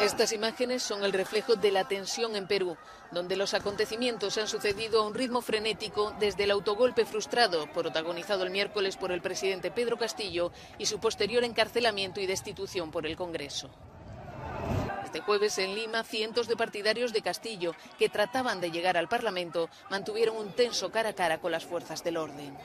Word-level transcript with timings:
Estas 0.00 0.32
imágenes 0.32 0.82
son 0.82 1.04
el 1.04 1.12
reflejo 1.12 1.56
de 1.56 1.70
la 1.70 1.86
tensión 1.86 2.34
en 2.34 2.46
Perú, 2.46 2.74
donde 3.10 3.36
los 3.36 3.52
acontecimientos 3.52 4.38
han 4.38 4.48
sucedido 4.48 5.02
a 5.02 5.06
un 5.06 5.12
ritmo 5.12 5.42
frenético 5.42 6.14
desde 6.18 6.44
el 6.44 6.52
autogolpe 6.52 7.04
frustrado, 7.04 7.70
protagonizado 7.70 8.44
el 8.44 8.50
miércoles 8.50 8.96
por 8.96 9.12
el 9.12 9.20
presidente 9.20 9.70
Pedro 9.70 9.98
Castillo, 9.98 10.52
y 10.78 10.86
su 10.86 11.00
posterior 11.00 11.44
encarcelamiento 11.44 12.18
y 12.18 12.26
destitución 12.26 12.90
por 12.90 13.06
el 13.06 13.14
Congreso. 13.14 13.68
Este 15.04 15.20
jueves 15.20 15.58
en 15.58 15.74
Lima, 15.74 16.02
cientos 16.02 16.48
de 16.48 16.56
partidarios 16.56 17.12
de 17.12 17.20
Castillo, 17.20 17.74
que 17.98 18.08
trataban 18.08 18.58
de 18.62 18.70
llegar 18.70 18.96
al 18.96 19.08
Parlamento, 19.08 19.68
mantuvieron 19.90 20.36
un 20.36 20.52
tenso 20.52 20.90
cara 20.90 21.10
a 21.10 21.14
cara 21.14 21.40
con 21.42 21.52
las 21.52 21.66
fuerzas 21.66 22.02
del 22.02 22.16
orden. 22.16 22.56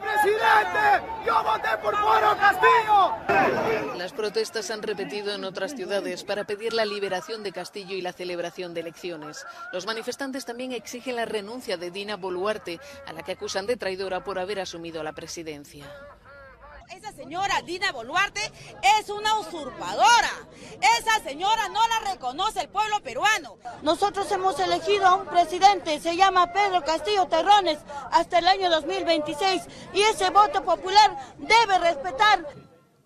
¡Presidente! 0.00 1.06
¡Yo 1.26 1.42
voté 1.42 1.68
por 1.82 1.94
Pedro 1.94 2.36
Castillo! 2.38 3.96
Las 3.96 4.12
protestas 4.12 4.66
se 4.66 4.72
han 4.72 4.82
repetido 4.82 5.34
en 5.34 5.44
otras 5.44 5.74
ciudades 5.74 6.22
para 6.24 6.44
pedir 6.44 6.72
la 6.72 6.84
liberación 6.84 7.42
de 7.42 7.52
Castillo 7.52 7.94
y 7.96 8.02
la 8.02 8.12
celebración 8.12 8.74
de 8.74 8.80
elecciones. 8.80 9.44
Los 9.72 9.86
manifestantes 9.86 10.44
también 10.44 10.72
exigen 10.72 11.16
la 11.16 11.24
renuncia 11.24 11.76
de 11.76 11.90
Dina 11.90 12.16
Boluarte, 12.16 12.78
a 13.06 13.12
la 13.12 13.22
que 13.22 13.32
acusan 13.32 13.66
de 13.66 13.76
traidora 13.76 14.22
por 14.22 14.38
haber 14.38 14.60
asumido 14.60 15.02
la 15.02 15.12
presidencia. 15.12 15.86
Esa 16.90 17.12
señora 17.12 17.62
Dina 17.62 17.90
Boluarte 17.92 18.40
es 19.00 19.08
una 19.10 19.38
usurpadora. 19.40 20.30
Esa 20.98 21.22
señora 21.24 21.68
no 21.68 21.80
la 21.88 22.12
reconoce 22.12 22.60
el 22.60 22.68
pueblo 22.68 23.02
peruano. 23.02 23.58
Nosotros 23.82 24.30
hemos 24.30 24.58
elegido 24.60 25.06
a 25.06 25.16
un 25.16 25.26
presidente, 25.26 25.98
se 26.00 26.16
llama 26.16 26.52
Pedro 26.52 26.84
Castillo 26.84 27.26
Terrones, 27.26 27.78
hasta 28.12 28.38
el 28.38 28.46
año 28.46 28.70
2026 28.70 29.62
y 29.94 30.02
ese 30.02 30.30
voto 30.30 30.64
popular 30.64 31.34
debe 31.38 31.78
respetar. 31.78 32.46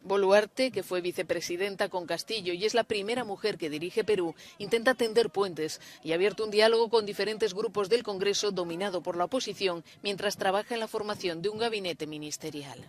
Boluarte, 0.02 0.72
que 0.72 0.82
fue 0.82 1.00
vicepresidenta 1.00 1.88
con 1.88 2.06
Castillo 2.06 2.52
y 2.52 2.64
es 2.64 2.74
la 2.74 2.84
primera 2.84 3.24
mujer 3.24 3.58
que 3.58 3.70
dirige 3.70 4.02
Perú, 4.02 4.34
intenta 4.58 4.94
tender 4.94 5.30
puentes 5.30 5.80
y 6.02 6.12
ha 6.12 6.14
abierto 6.16 6.44
un 6.44 6.50
diálogo 6.50 6.90
con 6.90 7.06
diferentes 7.06 7.54
grupos 7.54 7.88
del 7.88 8.02
Congreso 8.02 8.50
dominado 8.50 9.02
por 9.02 9.16
la 9.16 9.24
oposición 9.24 9.84
mientras 10.02 10.36
trabaja 10.36 10.74
en 10.74 10.80
la 10.80 10.88
formación 10.88 11.42
de 11.42 11.50
un 11.50 11.58
gabinete 11.58 12.06
ministerial. 12.06 12.88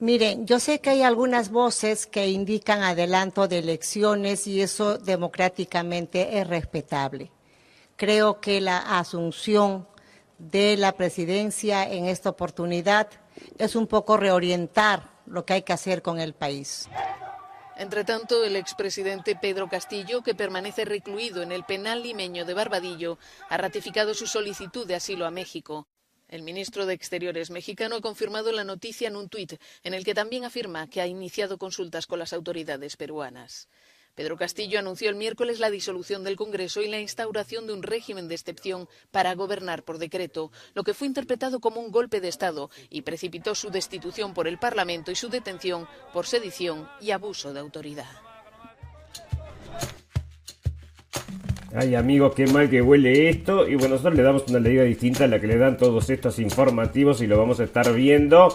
Miren, 0.00 0.46
yo 0.46 0.60
sé 0.60 0.80
que 0.80 0.90
hay 0.90 1.02
algunas 1.02 1.50
voces 1.50 2.06
que 2.06 2.28
indican 2.28 2.82
adelanto 2.82 3.48
de 3.48 3.58
elecciones 3.58 4.46
y 4.46 4.62
eso 4.62 4.96
democráticamente 4.96 6.38
es 6.38 6.46
respetable. 6.46 7.32
Creo 7.96 8.40
que 8.40 8.60
la 8.60 8.78
asunción 8.98 9.88
de 10.38 10.76
la 10.76 10.92
presidencia 10.92 11.82
en 11.90 12.04
esta 12.06 12.30
oportunidad 12.30 13.08
es 13.58 13.74
un 13.74 13.88
poco 13.88 14.16
reorientar 14.16 15.10
lo 15.26 15.44
que 15.44 15.54
hay 15.54 15.62
que 15.62 15.72
hacer 15.72 16.00
con 16.00 16.20
el 16.20 16.32
país. 16.32 16.88
Entre 17.76 18.04
tanto, 18.04 18.44
el 18.44 18.54
expresidente 18.54 19.34
Pedro 19.34 19.68
Castillo, 19.68 20.22
que 20.22 20.34
permanece 20.34 20.84
recluido 20.84 21.42
en 21.42 21.50
el 21.50 21.64
penal 21.64 22.04
limeño 22.04 22.44
de 22.44 22.54
Barbadillo, 22.54 23.18
ha 23.48 23.56
ratificado 23.56 24.14
su 24.14 24.28
solicitud 24.28 24.86
de 24.86 24.94
asilo 24.94 25.26
a 25.26 25.32
México. 25.32 25.88
El 26.28 26.42
ministro 26.42 26.84
de 26.84 26.92
Exteriores 26.92 27.50
mexicano 27.50 27.96
ha 27.96 28.00
confirmado 28.02 28.52
la 28.52 28.62
noticia 28.62 29.08
en 29.08 29.16
un 29.16 29.30
tuit, 29.30 29.54
en 29.82 29.94
el 29.94 30.04
que 30.04 30.14
también 30.14 30.44
afirma 30.44 30.86
que 30.86 31.00
ha 31.00 31.06
iniciado 31.06 31.56
consultas 31.56 32.06
con 32.06 32.18
las 32.18 32.34
autoridades 32.34 32.98
peruanas. 32.98 33.68
Pedro 34.14 34.36
Castillo 34.36 34.78
anunció 34.78 35.08
el 35.08 35.16
miércoles 35.16 35.58
la 35.58 35.70
disolución 35.70 36.24
del 36.24 36.36
Congreso 36.36 36.82
y 36.82 36.88
la 36.88 37.00
instauración 37.00 37.66
de 37.66 37.72
un 37.72 37.82
régimen 37.82 38.28
de 38.28 38.34
excepción 38.34 38.88
para 39.10 39.34
gobernar 39.34 39.84
por 39.84 39.96
decreto, 39.96 40.52
lo 40.74 40.84
que 40.84 40.92
fue 40.92 41.06
interpretado 41.06 41.60
como 41.60 41.80
un 41.80 41.90
golpe 41.90 42.20
de 42.20 42.28
Estado 42.28 42.68
y 42.90 43.02
precipitó 43.02 43.54
su 43.54 43.70
destitución 43.70 44.34
por 44.34 44.48
el 44.48 44.58
Parlamento 44.58 45.10
y 45.10 45.14
su 45.14 45.30
detención 45.30 45.88
por 46.12 46.26
sedición 46.26 46.90
y 47.00 47.12
abuso 47.12 47.54
de 47.54 47.60
autoridad. 47.60 48.27
Ay 51.74 51.94
amigos, 51.94 52.32
qué 52.34 52.46
mal 52.46 52.70
que 52.70 52.80
huele 52.80 53.28
esto. 53.28 53.68
Y 53.68 53.74
bueno, 53.74 53.90
nosotros 53.90 54.14
le 54.14 54.22
damos 54.22 54.44
una 54.48 54.58
leída 54.58 54.84
distinta 54.84 55.24
a 55.24 55.26
la 55.28 55.38
que 55.38 55.46
le 55.46 55.58
dan 55.58 55.76
todos 55.76 56.08
estos 56.08 56.38
informativos 56.38 57.20
y 57.20 57.26
lo 57.26 57.36
vamos 57.36 57.60
a 57.60 57.64
estar 57.64 57.92
viendo. 57.92 58.48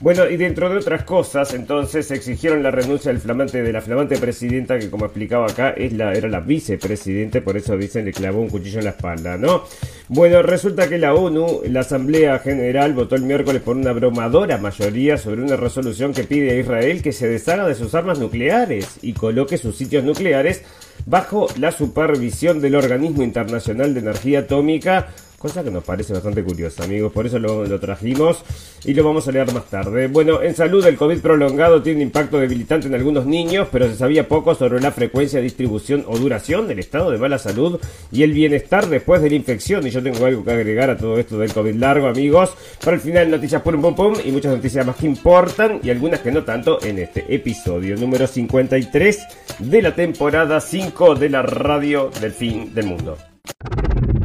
Bueno, 0.00 0.28
y 0.28 0.36
dentro 0.36 0.68
de 0.68 0.76
otras 0.76 1.04
cosas, 1.04 1.54
entonces 1.54 2.10
exigieron 2.10 2.62
la 2.62 2.70
renuncia 2.70 3.12
del 3.12 3.20
flamante, 3.20 3.62
de 3.62 3.72
la 3.72 3.80
flamante 3.80 4.18
presidenta, 4.18 4.78
que 4.78 4.90
como 4.90 5.06
explicaba 5.06 5.46
acá, 5.46 5.70
es 5.70 5.92
la, 5.92 6.12
era 6.12 6.28
la 6.28 6.40
vicepresidente, 6.40 7.40
por 7.40 7.56
eso 7.56 7.78
dicen 7.78 8.04
le 8.04 8.12
clavó 8.12 8.40
un 8.40 8.50
cuchillo 8.50 8.80
en 8.80 8.84
la 8.84 8.90
espalda, 8.90 9.38
¿no? 9.38 9.62
Bueno, 10.08 10.42
resulta 10.42 10.88
que 10.88 10.98
la 10.98 11.14
ONU, 11.14 11.62
la 11.70 11.80
Asamblea 11.80 12.40
General, 12.40 12.92
votó 12.92 13.14
el 13.14 13.22
miércoles 13.22 13.62
por 13.62 13.76
una 13.76 13.90
abrumadora 13.90 14.58
mayoría 14.58 15.16
sobre 15.16 15.40
una 15.40 15.56
resolución 15.56 16.12
que 16.12 16.24
pide 16.24 16.50
a 16.50 16.60
Israel 16.60 17.00
que 17.00 17.12
se 17.12 17.28
deshaga 17.28 17.66
de 17.66 17.74
sus 17.74 17.94
armas 17.94 18.18
nucleares 18.18 18.98
y 19.00 19.14
coloque 19.14 19.56
sus 19.56 19.76
sitios 19.76 20.04
nucleares 20.04 20.62
bajo 21.04 21.48
la 21.58 21.72
supervisión 21.72 22.60
del 22.60 22.74
Organismo 22.74 23.22
Internacional 23.22 23.94
de 23.94 24.00
Energía 24.00 24.40
Atómica 24.40 25.08
cosa 25.46 25.62
que 25.62 25.70
nos 25.70 25.84
parece 25.84 26.12
bastante 26.12 26.42
curiosa, 26.42 26.82
amigos. 26.82 27.12
Por 27.12 27.24
eso 27.24 27.38
lo, 27.38 27.78
trajimos 27.78 28.42
y 28.84 28.94
lo 28.94 29.04
vamos 29.04 29.28
a 29.28 29.32
leer 29.32 29.52
más 29.52 29.66
tarde. 29.66 30.08
Bueno, 30.08 30.42
en 30.42 30.56
salud, 30.56 30.84
el 30.84 30.96
COVID 30.96 31.20
prolongado 31.20 31.80
tiene 31.82 31.98
un 31.98 32.02
impacto 32.02 32.40
debilitante 32.40 32.88
en 32.88 32.94
algunos 32.94 33.26
niños, 33.26 33.68
pero 33.70 33.86
se 33.86 33.94
sabía 33.94 34.26
poco 34.26 34.56
sobre 34.56 34.80
la 34.80 34.90
frecuencia, 34.90 35.40
distribución 35.40 36.04
o 36.08 36.18
duración 36.18 36.66
del 36.66 36.80
estado 36.80 37.12
de 37.12 37.18
mala 37.18 37.38
salud 37.38 37.80
y 38.10 38.24
el 38.24 38.32
bienestar 38.32 38.88
después 38.88 39.22
de 39.22 39.30
la 39.30 39.36
infección. 39.36 39.86
Y 39.86 39.90
yo 39.90 40.02
tengo 40.02 40.26
algo 40.26 40.44
que 40.44 40.50
agregar 40.50 40.90
a 40.90 40.96
todo 40.96 41.16
esto 41.16 41.38
del 41.38 41.52
COVID 41.52 41.76
largo, 41.76 42.08
amigos. 42.08 42.52
Para 42.84 42.96
el 42.96 43.00
final, 43.00 43.30
noticias 43.30 43.62
pum 43.62 43.80
pum 43.80 43.94
pum 43.94 44.14
y 44.24 44.32
muchas 44.32 44.52
noticias 44.52 44.84
más 44.84 44.96
que 44.96 45.06
importan 45.06 45.78
y 45.82 45.90
algunas 45.90 46.20
que 46.20 46.32
no 46.32 46.42
tanto 46.42 46.82
en 46.82 46.98
este 46.98 47.32
episodio 47.32 47.96
número 47.96 48.26
53 48.26 49.26
de 49.60 49.82
la 49.82 49.94
temporada 49.94 50.60
5 50.60 51.14
de 51.14 51.28
la 51.28 51.42
radio 51.42 52.10
del 52.20 52.32
fin 52.32 52.74
del 52.74 52.86
mundo. 52.86 53.16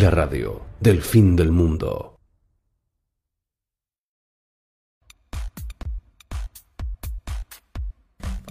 La 0.00 0.08
radio 0.08 0.62
del 0.80 1.02
fin 1.02 1.36
del 1.36 1.52
mundo. 1.52 2.16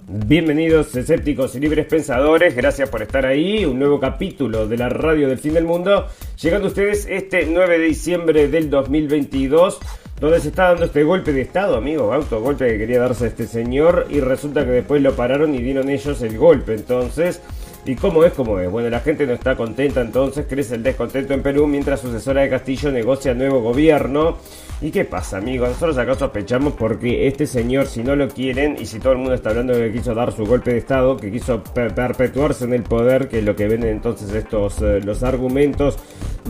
Bienvenidos 0.06 0.94
escépticos 0.94 1.56
y 1.56 1.58
libres 1.58 1.86
pensadores, 1.86 2.54
gracias 2.54 2.88
por 2.88 3.02
estar 3.02 3.26
ahí, 3.26 3.64
un 3.64 3.80
nuevo 3.80 3.98
capítulo 3.98 4.68
de 4.68 4.76
la 4.76 4.88
radio 4.88 5.26
del 5.26 5.38
fin 5.38 5.54
del 5.54 5.64
mundo, 5.64 6.06
llegando 6.40 6.66
a 6.66 6.68
ustedes 6.68 7.08
este 7.10 7.44
9 7.46 7.76
de 7.76 7.84
diciembre 7.86 8.46
del 8.46 8.70
2022, 8.70 9.80
donde 10.20 10.38
se 10.38 10.50
está 10.50 10.68
dando 10.68 10.84
este 10.84 11.02
golpe 11.02 11.32
de 11.32 11.40
estado, 11.40 11.76
amigo, 11.76 12.12
autogolpe 12.12 12.68
que 12.68 12.78
quería 12.78 13.00
darse 13.00 13.26
este 13.26 13.48
señor 13.48 14.06
y 14.10 14.20
resulta 14.20 14.64
que 14.64 14.70
después 14.70 15.02
lo 15.02 15.16
pararon 15.16 15.56
y 15.56 15.58
dieron 15.60 15.90
ellos 15.90 16.22
el 16.22 16.38
golpe, 16.38 16.74
entonces 16.74 17.40
¿Y 17.84 17.96
cómo 17.96 18.24
es? 18.24 18.32
como 18.32 18.60
es? 18.60 18.70
Bueno, 18.70 18.90
la 18.90 19.00
gente 19.00 19.26
no 19.26 19.32
está 19.32 19.56
contenta, 19.56 20.00
entonces 20.00 20.46
crece 20.48 20.76
el 20.76 20.84
descontento 20.84 21.34
en 21.34 21.42
Perú 21.42 21.66
mientras 21.66 22.00
sucesora 22.00 22.42
de 22.42 22.50
Castillo 22.50 22.92
negocia 22.92 23.34
nuevo 23.34 23.60
gobierno. 23.60 24.38
¿Y 24.82 24.90
qué 24.90 25.04
pasa, 25.04 25.36
amigos? 25.38 25.68
Nosotros 25.68 25.96
acá 25.96 26.16
sospechamos 26.16 26.72
porque 26.72 27.28
este 27.28 27.46
señor, 27.46 27.86
si 27.86 28.02
no 28.02 28.16
lo 28.16 28.26
quieren, 28.26 28.76
y 28.80 28.86
si 28.86 28.98
todo 28.98 29.12
el 29.12 29.18
mundo 29.18 29.32
está 29.32 29.50
hablando 29.50 29.76
de 29.76 29.86
que 29.86 29.98
quiso 29.98 30.12
dar 30.12 30.32
su 30.32 30.44
golpe 30.44 30.72
de 30.72 30.78
estado, 30.78 31.16
que 31.16 31.30
quiso 31.30 31.62
perpetuarse 31.62 32.64
en 32.64 32.74
el 32.74 32.82
poder, 32.82 33.28
que 33.28 33.38
es 33.38 33.44
lo 33.44 33.54
que 33.54 33.68
ven 33.68 33.84
entonces 33.84 34.34
estos 34.34 34.82
eh, 34.82 35.00
los 35.00 35.22
argumentos 35.22 35.98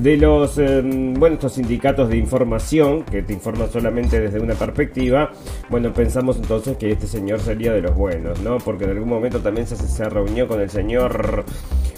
de 0.00 0.16
los 0.16 0.56
em, 0.56 1.12
bueno 1.12 1.34
estos 1.34 1.52
sindicatos 1.52 2.08
de 2.08 2.16
información 2.16 3.02
que 3.02 3.22
te 3.22 3.34
informan 3.34 3.70
solamente 3.70 4.18
desde 4.18 4.40
una 4.40 4.54
perspectiva 4.54 5.30
bueno 5.68 5.92
pensamos 5.92 6.38
entonces 6.38 6.78
que 6.78 6.92
este 6.92 7.06
señor 7.06 7.40
sería 7.40 7.74
de 7.74 7.82
los 7.82 7.94
buenos 7.94 8.40
no 8.40 8.56
porque 8.56 8.84
en 8.84 8.90
algún 8.92 9.10
momento 9.10 9.40
también 9.40 9.66
se, 9.66 9.76
se 9.76 10.08
reunió 10.08 10.48
con 10.48 10.62
el 10.62 10.70
señor 10.70 11.44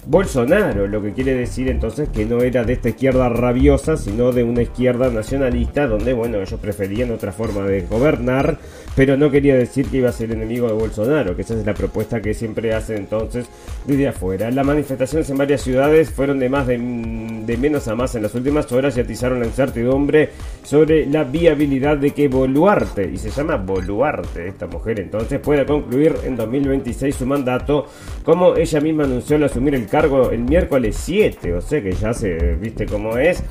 Bolsonaro, 0.07 0.87
lo 0.87 1.01
que 1.01 1.13
quiere 1.13 1.35
decir 1.35 1.69
entonces 1.69 2.11
que 2.11 2.27
no 2.27 2.43
era 2.43 2.63
de 2.63 2.75
esta 2.75 2.91
izquierda 2.91 3.31
rabiosa, 3.31 3.97
sino 3.97 4.33
de 4.33 4.45
una 4.45 4.63
izquierda 4.63 5.09
nacionalista, 5.09 5.87
donde, 5.87 6.13
bueno, 6.13 6.24
ellos 6.27 6.61
preferían 6.61 7.11
otra 7.11 7.33
forma 7.33 7.67
de 7.67 7.83
gobernar, 7.83 8.59
pero 8.97 9.17
no 9.17 9.31
quería 9.31 9.57
decir 9.57 9.87
que 9.87 9.99
iba 9.99 10.09
a 10.09 10.13
ser 10.13 10.33
enemigo 10.33 10.67
de 10.69 10.75
Bolsonaro, 10.75 11.35
que 11.35 11.43
esa 11.43 11.55
es 11.55 11.67
la 11.67 11.75
propuesta 11.75 12.21
que 12.23 12.33
siempre 12.33 12.73
hace 12.75 12.97
entonces 12.97 13.47
desde 13.87 14.09
afuera. 14.09 14.51
Las 14.51 14.65
manifestaciones 14.65 15.29
en 15.31 15.39
varias 15.39 15.63
ciudades 15.63 16.11
fueron 16.11 16.39
de 16.39 16.49
más 16.49 16.67
de, 16.67 16.79
de 16.79 17.57
menos 17.57 17.89
a 17.89 17.95
más 17.95 18.15
en 18.15 18.23
las 18.23 18.35
últimas 18.35 18.71
horas 18.73 18.97
y 18.97 19.01
atizaron 19.01 19.41
la 19.41 19.47
incertidumbre 19.47 20.31
sobre 20.63 21.07
la 21.07 21.25
viabilidad 21.25 21.97
de 21.97 22.13
que 22.13 22.29
Boluarte, 22.29 23.11
y 23.13 23.17
se 23.17 23.31
llama 23.31 23.57
Boluarte 23.57 24.49
esta 24.49 24.67
mujer 24.67 25.01
entonces, 25.01 25.41
pueda 25.41 25.67
concluir 25.67 26.15
en 26.25 26.37
2026 26.37 27.15
su 27.15 27.27
mandato, 27.27 27.87
como 28.25 28.57
ella 28.57 28.81
misma 28.81 29.05
anunció 29.05 29.37
al 29.37 29.45
asumir 29.45 29.75
el 29.75 29.87
cargo 29.87 30.31
el 30.31 30.41
miércoles 30.41 30.97
7, 31.01 31.55
o 31.55 31.61
sea 31.61 31.83
que 31.83 31.93
ya 31.93 32.15
se 32.15 32.55
viste 32.57 32.87
cómo 32.87 33.17
es 33.19 33.43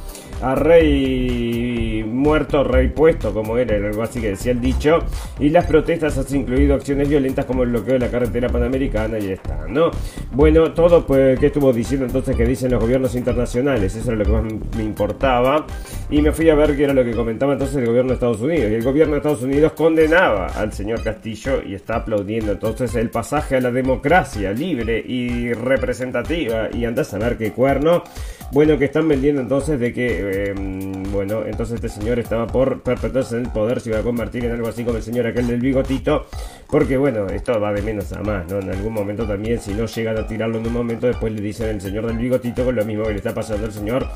a 0.44 0.56
rey 0.56 2.04
muerto, 2.06 2.63
rey 2.63 2.90
puesto, 2.90 3.34
como 3.34 3.57
era 3.57 3.75
algo 3.75 4.04
así 4.04 4.22
que 4.22 4.30
decía 4.30 4.51
el 4.51 4.62
dicho, 4.62 5.00
y 5.40 5.50
las 5.50 5.66
protestas 5.66 6.18
han 6.18 6.36
incluido 6.36 6.75
acciones 6.75 7.10
violentas 7.10 7.45
como 7.45 7.63
el 7.63 7.69
bloqueo 7.69 7.94
de 7.94 8.00
la 8.00 8.10
carretera 8.10 8.50
panamericana 8.50 9.19
y 9.19 9.31
está, 9.31 9.66
¿no? 9.68 9.92
Bueno, 10.31 10.74
todo 10.74 11.06
pues, 11.06 11.40
que 11.40 11.48
estuvo 11.48 11.72
diciendo 11.72 12.06
entonces 12.06 12.36
que 12.36 12.45
dicen 12.45 12.72
los 12.72 12.81
gobiernos 12.81 13.16
internacionales, 13.16 13.95
eso 13.95 14.12
era 14.12 14.18
lo 14.19 14.25
que 14.25 14.31
más 14.31 14.44
me 14.78 14.84
importaba, 14.84 15.66
y 16.10 16.22
me 16.22 16.31
fui 16.31 16.50
a 16.50 16.56
ver 16.56 16.75
qué 16.75 16.84
era 16.84 16.94
lo 16.94 17.04
que 17.04 17.12
comentaba 17.12 17.54
entonces 17.54 17.78
el 17.78 17.86
gobierno 17.86 18.10
de 18.10 18.16
Estados 18.16 18.42
Unidos, 18.42 18.72
y 18.72 18.75
el 18.75 18.84
gobierno 18.84 19.13
de 19.13 19.18
Estados 19.19 19.42
Unidos 19.42 19.74
condenaba 19.74 20.48
al 20.48 20.74
señor 20.74 21.04
Castillo 21.04 21.62
y 21.66 21.75
está 21.75 21.95
aplaudiendo 21.95 22.51
entonces 22.51 22.95
el 22.95 23.10
pasaje 23.10 23.57
a 23.57 23.62
la 23.62 23.72
democracia 23.72 24.51
libre 24.51 25.04
y 25.06 25.54
representativa, 25.54 26.69
y 26.74 26.86
andás 26.86 27.13
a 27.13 27.18
ver 27.18 27.38
qué 27.38 27.51
cuerno, 27.51 28.04
bueno, 28.53 28.77
que 28.77 28.85
están 28.85 29.07
vendiendo 29.07 29.41
entonces 29.41 29.79
de 29.79 29.94
que 29.94 30.44
Em, 30.53 31.03
bueno, 31.11 31.45
entonces 31.45 31.75
este 31.75 31.89
señor 31.89 32.19
estaba 32.19 32.47
por 32.47 32.81
perpetuarse 32.81 33.38
en 33.38 33.45
el 33.45 33.51
poder, 33.51 33.79
se 33.79 33.89
iba 33.89 34.00
a 34.00 34.03
convertir 34.03 34.45
en 34.45 34.51
algo 34.51 34.67
así 34.67 34.83
como 34.83 34.97
el 34.97 35.03
señor 35.03 35.27
aquel 35.27 35.47
del 35.47 35.61
bigotito, 35.61 36.25
porque 36.67 36.97
bueno, 36.97 37.27
esto 37.27 37.59
va 37.59 37.71
de 37.71 37.81
menos 37.81 38.11
a 38.13 38.21
más, 38.21 38.50
¿no? 38.50 38.59
En 38.59 38.69
algún 38.69 38.94
momento 38.94 39.25
también, 39.25 39.59
si 39.59 39.73
no 39.73 39.85
llegan 39.85 40.17
a 40.17 40.27
tirarlo 40.27 40.57
en 40.57 40.67
un 40.67 40.73
momento, 40.73 41.07
después 41.07 41.31
le 41.31 41.41
dicen 41.41 41.69
el 41.69 41.81
señor 41.81 42.07
del 42.07 42.17
bigotito 42.17 42.65
con 42.65 42.75
lo 42.75 42.85
mismo 42.85 43.03
que 43.03 43.11
le 43.11 43.17
está 43.17 43.33
pasando 43.33 43.65
al 43.65 43.71
señor 43.71 44.07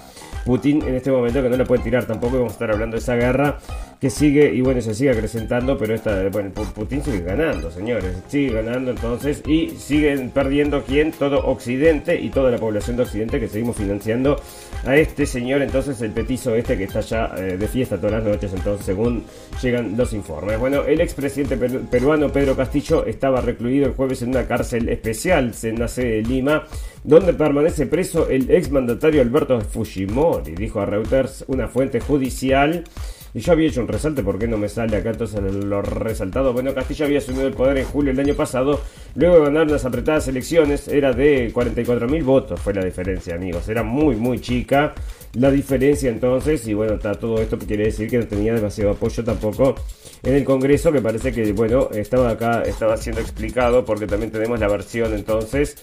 Putin 0.45 0.81
en 0.83 0.95
este 0.95 1.11
momento, 1.11 1.41
que 1.41 1.49
no 1.49 1.57
lo 1.57 1.65
pueden 1.65 1.83
tirar 1.83 2.05
tampoco, 2.05 2.37
vamos 2.37 2.51
a 2.51 2.53
estar 2.53 2.71
hablando 2.71 2.95
de 2.95 2.99
esa 2.99 3.15
guerra 3.15 3.57
que 3.99 4.09
sigue 4.09 4.53
y 4.53 4.61
bueno, 4.61 4.81
se 4.81 4.93
sigue 4.93 5.11
acrecentando, 5.11 5.77
pero 5.77 5.95
esta, 5.95 6.29
bueno, 6.29 6.51
Putin 6.51 7.03
sigue 7.03 7.21
ganando, 7.21 7.71
señores, 7.71 8.15
sigue 8.27 8.51
ganando 8.51 8.91
entonces 8.91 9.41
y 9.47 9.69
siguen 9.71 10.29
perdiendo 10.29 10.83
quién, 10.83 11.11
todo 11.11 11.45
Occidente 11.47 12.19
y 12.19 12.29
toda 12.29 12.51
la 12.51 12.57
población 12.57 12.97
de 12.97 13.03
Occidente 13.03 13.39
que 13.39 13.47
seguimos 13.47 13.75
financiando 13.75 14.39
a 14.85 14.95
este 14.95 15.25
señor, 15.25 15.61
entonces 15.61 15.99
el 16.01 16.11
petizo 16.11 16.55
este 16.55 16.77
que 16.77 16.83
está 16.83 16.99
ya 17.01 17.33
eh, 17.37 17.57
de 17.57 17.67
fiesta 17.67 17.97
todas 17.97 18.23
las 18.23 18.23
noches, 18.23 18.53
entonces 18.53 18.85
según 18.85 19.23
llegan 19.61 19.97
los 19.97 20.13
informes. 20.13 20.59
Bueno, 20.59 20.83
el 20.83 21.01
expresidente 21.01 21.57
peruano 21.57 22.31
Pedro 22.31 22.55
Castillo 22.55 23.05
estaba 23.05 23.41
recluido 23.41 23.87
el 23.87 23.93
jueves 23.93 24.21
en 24.21 24.29
una 24.29 24.47
cárcel 24.47 24.89
especial 24.89 25.53
la 25.77 25.87
sede 25.87 26.17
de 26.17 26.21
Lima, 26.23 26.63
donde 27.03 27.33
permanece 27.33 27.85
preso 27.87 28.29
el 28.29 28.49
exmandatario 28.51 29.21
Alberto 29.21 29.59
Fujimori, 29.61 30.55
dijo 30.55 30.79
a 30.79 30.85
Reuters 30.85 31.45
una 31.47 31.67
fuente 31.67 31.99
judicial. 31.99 32.83
Y 33.37 33.41
yo 33.41 33.51
había 33.51 33.67
hecho 33.67 33.81
un 33.81 33.87
resalte, 33.87 34.23
¿por 34.23 34.39
qué 34.39 34.47
no 34.47 34.57
me 34.57 34.67
sale 34.67 34.97
acá 34.97 35.11
entonces 35.11 35.39
lo 35.39 35.83
resaltado? 35.83 36.53
Bueno, 36.53 36.73
Castillo 36.73 37.05
había 37.05 37.19
asumido 37.19 37.45
el 37.45 37.53
poder 37.53 37.77
en 37.77 37.85
julio 37.85 38.11
del 38.11 38.25
año 38.25 38.33
pasado, 38.33 38.81
luego 39.13 39.35
de 39.35 39.41
ganar 39.43 39.67
unas 39.67 39.85
apretadas 39.85 40.27
elecciones, 40.27 40.87
era 40.87 41.13
de 41.13 41.51
44 41.53 42.09
mil 42.09 42.23
votos, 42.23 42.59
fue 42.59 42.73
la 42.73 42.83
diferencia, 42.83 43.35
amigos, 43.35 43.69
era 43.69 43.83
muy, 43.83 44.15
muy 44.15 44.39
chica 44.39 44.95
la 45.33 45.51
diferencia 45.51 46.09
entonces, 46.09 46.67
y 46.67 46.73
bueno, 46.73 46.95
está 46.95 47.13
todo 47.13 47.39
esto 47.39 47.59
quiere 47.59 47.83
decir 47.83 48.09
que 48.09 48.17
no 48.17 48.25
tenía 48.25 48.55
demasiado 48.55 48.89
apoyo 48.89 49.23
tampoco 49.23 49.75
en 50.23 50.33
el 50.33 50.43
Congreso, 50.43 50.91
que 50.91 50.99
parece 50.99 51.31
que, 51.31 51.51
bueno, 51.51 51.89
estaba 51.93 52.31
acá, 52.31 52.63
estaba 52.63 52.97
siendo 52.97 53.21
explicado, 53.21 53.85
porque 53.85 54.07
también 54.07 54.31
tenemos 54.31 54.59
la 54.59 54.67
versión 54.67 55.13
entonces 55.13 55.75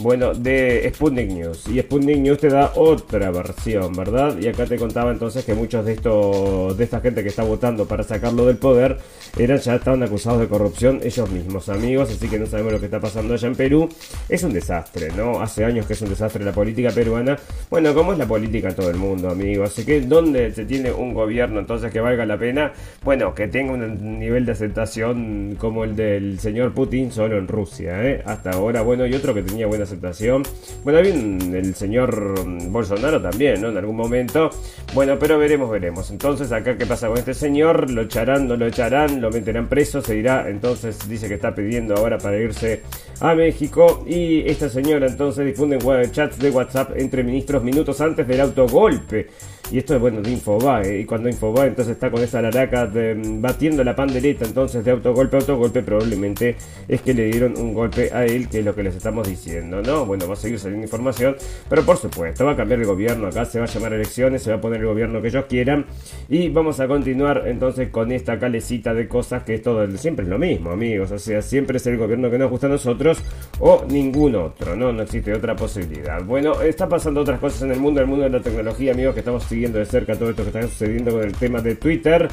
bueno, 0.00 0.34
de 0.34 0.90
Sputnik 0.94 1.30
News. 1.30 1.68
Y 1.68 1.80
Sputnik 1.80 2.18
News 2.18 2.38
te 2.38 2.48
da 2.48 2.72
otra 2.74 3.30
versión, 3.30 3.92
¿verdad? 3.92 4.36
Y 4.38 4.48
acá 4.48 4.66
te 4.66 4.76
contaba 4.76 5.10
entonces 5.10 5.44
que 5.44 5.54
muchos 5.54 5.84
de 5.84 5.92
estos, 5.92 6.76
de 6.76 6.84
esta 6.84 7.00
gente 7.00 7.22
que 7.22 7.28
está 7.28 7.42
votando 7.42 7.86
para 7.86 8.02
sacarlo 8.02 8.46
del 8.46 8.56
poder, 8.56 8.98
eran, 9.38 9.58
ya 9.58 9.76
estaban 9.76 10.02
acusados 10.02 10.40
de 10.40 10.48
corrupción 10.48 11.00
ellos 11.02 11.30
mismos, 11.30 11.68
amigos. 11.68 12.10
Así 12.10 12.28
que 12.28 12.38
no 12.38 12.46
sabemos 12.46 12.72
lo 12.72 12.80
que 12.80 12.86
está 12.86 13.00
pasando 13.00 13.34
allá 13.34 13.48
en 13.48 13.54
Perú. 13.54 13.88
Es 14.28 14.42
un 14.42 14.52
desastre, 14.52 15.10
¿no? 15.16 15.40
Hace 15.40 15.64
años 15.64 15.86
que 15.86 15.92
es 15.92 16.02
un 16.02 16.08
desastre 16.08 16.44
la 16.44 16.52
política 16.52 16.90
peruana. 16.90 17.38
Bueno, 17.68 17.94
como 17.94 18.12
es 18.12 18.18
la 18.18 18.26
política 18.26 18.68
en 18.68 18.74
todo 18.74 18.90
el 18.90 18.96
mundo, 18.96 19.30
amigos. 19.30 19.70
Así 19.70 19.84
que, 19.84 20.00
¿dónde 20.00 20.52
se 20.52 20.64
tiene 20.64 20.92
un 20.92 21.14
gobierno 21.14 21.60
entonces 21.60 21.92
que 21.92 22.00
valga 22.00 22.24
la 22.26 22.38
pena? 22.38 22.72
Bueno, 23.04 23.34
que 23.34 23.48
tenga 23.48 23.72
un 23.72 24.18
nivel 24.18 24.46
de 24.46 24.52
aceptación 24.52 25.56
como 25.58 25.84
el 25.84 25.96
del 25.96 26.38
señor 26.40 26.72
Putin 26.72 27.12
solo 27.12 27.38
en 27.38 27.48
Rusia, 27.48 28.02
¿eh? 28.04 28.22
Hasta 28.24 28.50
ahora, 28.50 28.82
bueno, 28.82 29.06
y 29.06 29.14
otro 29.14 29.34
que 29.34 29.42
tenía 29.42 29.66
buenas 29.66 29.89
aceptación. 29.90 30.42
Bueno, 30.84 31.02
bien 31.02 31.54
el 31.54 31.74
señor 31.74 32.44
Bolsonaro 32.70 33.20
también, 33.20 33.60
¿no? 33.60 33.68
En 33.68 33.76
algún 33.76 33.96
momento. 33.96 34.50
Bueno, 34.94 35.18
pero 35.18 35.38
veremos, 35.38 35.70
veremos. 35.70 36.10
Entonces, 36.10 36.52
acá, 36.52 36.76
¿qué 36.76 36.86
pasa 36.86 37.08
con 37.08 37.18
este 37.18 37.34
señor? 37.34 37.90
¿Lo 37.90 38.02
echarán, 38.02 38.48
no 38.48 38.56
lo 38.56 38.66
echarán? 38.66 39.20
¿Lo 39.20 39.30
meterán 39.30 39.68
preso? 39.68 40.00
Se 40.00 40.14
dirá. 40.14 40.48
Entonces, 40.48 41.08
dice 41.08 41.28
que 41.28 41.34
está 41.34 41.54
pidiendo 41.54 41.94
ahora 41.94 42.18
para 42.18 42.38
irse 42.38 42.82
a 43.20 43.34
México. 43.34 44.04
Y 44.06 44.48
esta 44.48 44.68
señora 44.68 45.06
entonces 45.06 45.46
difunde 45.46 45.78
chats 46.10 46.38
de 46.38 46.50
WhatsApp 46.50 46.92
entre 46.96 47.22
ministros 47.22 47.62
minutos 47.62 48.00
antes 48.00 48.26
del 48.26 48.40
autogolpe. 48.40 49.28
Y 49.70 49.78
esto 49.78 49.94
es 49.94 50.00
bueno 50.00 50.20
de 50.20 50.30
Infobae. 50.32 51.00
Y 51.00 51.04
cuando 51.04 51.28
Infobae 51.28 51.68
entonces 51.68 51.92
está 51.92 52.10
con 52.10 52.22
esa 52.22 52.42
laraca 52.42 52.86
de, 52.86 53.14
batiendo 53.38 53.84
la 53.84 53.94
pandereta 53.94 54.44
entonces 54.44 54.84
de 54.84 54.90
autogolpe, 54.90 55.36
autogolpe, 55.36 55.82
probablemente 55.82 56.56
es 56.88 57.00
que 57.02 57.14
le 57.14 57.26
dieron 57.26 57.56
un 57.56 57.72
golpe 57.72 58.10
a 58.12 58.24
él, 58.24 58.48
que 58.48 58.58
es 58.58 58.64
lo 58.64 58.74
que 58.74 58.82
les 58.82 58.96
estamos 58.96 59.28
diciendo, 59.28 59.80
¿no? 59.80 60.04
Bueno, 60.06 60.26
va 60.26 60.34
a 60.34 60.36
seguir 60.36 60.58
saliendo 60.58 60.84
información, 60.84 61.36
pero 61.68 61.82
por 61.84 61.96
supuesto, 61.96 62.44
va 62.44 62.52
a 62.52 62.56
cambiar 62.56 62.80
el 62.80 62.86
gobierno 62.86 63.28
acá, 63.28 63.44
se 63.44 63.60
va 63.60 63.66
a 63.66 63.68
llamar 63.68 63.92
elecciones, 63.92 64.42
se 64.42 64.50
va 64.50 64.56
a 64.56 64.60
poner 64.60 64.80
el 64.80 64.86
gobierno 64.86 65.22
que 65.22 65.28
ellos 65.28 65.44
quieran. 65.48 65.86
Y 66.28 66.48
vamos 66.48 66.80
a 66.80 66.88
continuar 66.88 67.44
entonces 67.46 67.90
con 67.90 68.10
esta 68.10 68.38
calecita 68.40 68.92
de 68.92 69.06
cosas 69.06 69.44
que 69.44 69.54
es 69.54 69.62
todo, 69.62 69.86
siempre 69.96 70.24
es 70.24 70.30
lo 70.30 70.38
mismo, 70.38 70.70
amigos. 70.70 71.12
O 71.12 71.18
sea, 71.18 71.42
siempre 71.42 71.76
es 71.76 71.86
el 71.86 71.96
gobierno 71.96 72.28
que 72.28 72.38
nos 72.38 72.50
gusta 72.50 72.66
a 72.66 72.70
nosotros 72.70 73.18
o 73.60 73.84
ningún 73.88 74.34
otro, 74.34 74.74
¿no? 74.74 74.92
No 74.92 75.02
existe 75.02 75.32
otra 75.32 75.54
posibilidad. 75.54 76.24
Bueno, 76.24 76.60
está 76.60 76.88
pasando 76.88 77.20
otras 77.20 77.38
cosas 77.38 77.62
en 77.62 77.72
el 77.72 77.78
mundo, 77.78 78.00
el 78.00 78.08
mundo 78.08 78.24
de 78.24 78.30
la 78.30 78.40
tecnología, 78.40 78.92
amigos, 78.92 79.14
que 79.14 79.20
estamos 79.20 79.44
siguiendo 79.44 79.59
de 79.68 79.84
cerca 79.84 80.16
todo 80.16 80.30
esto 80.30 80.42
que 80.42 80.48
está 80.48 80.62
sucediendo 80.62 81.12
con 81.12 81.22
el 81.22 81.32
tema 81.32 81.60
de 81.60 81.76
Twitter. 81.76 82.28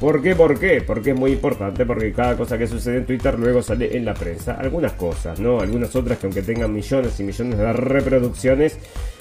¿Por 0.00 0.22
qué? 0.22 0.36
¿Por 0.36 0.58
qué? 0.58 0.82
Porque 0.82 1.12
es 1.12 1.16
muy 1.16 1.32
importante, 1.32 1.86
porque 1.86 2.12
cada 2.12 2.36
cosa 2.36 2.58
que 2.58 2.66
sucede 2.66 2.98
en 2.98 3.06
Twitter 3.06 3.38
luego 3.38 3.62
sale 3.62 3.96
en 3.96 4.04
la 4.04 4.12
prensa. 4.12 4.52
Algunas 4.52 4.92
cosas, 4.92 5.40
¿no? 5.40 5.60
Algunas 5.60 5.96
otras 5.96 6.18
que 6.18 6.26
aunque 6.26 6.42
tengan 6.42 6.72
millones 6.74 7.18
y 7.18 7.24
millones 7.24 7.58
de 7.58 7.72
reproducciones, 7.72 8.78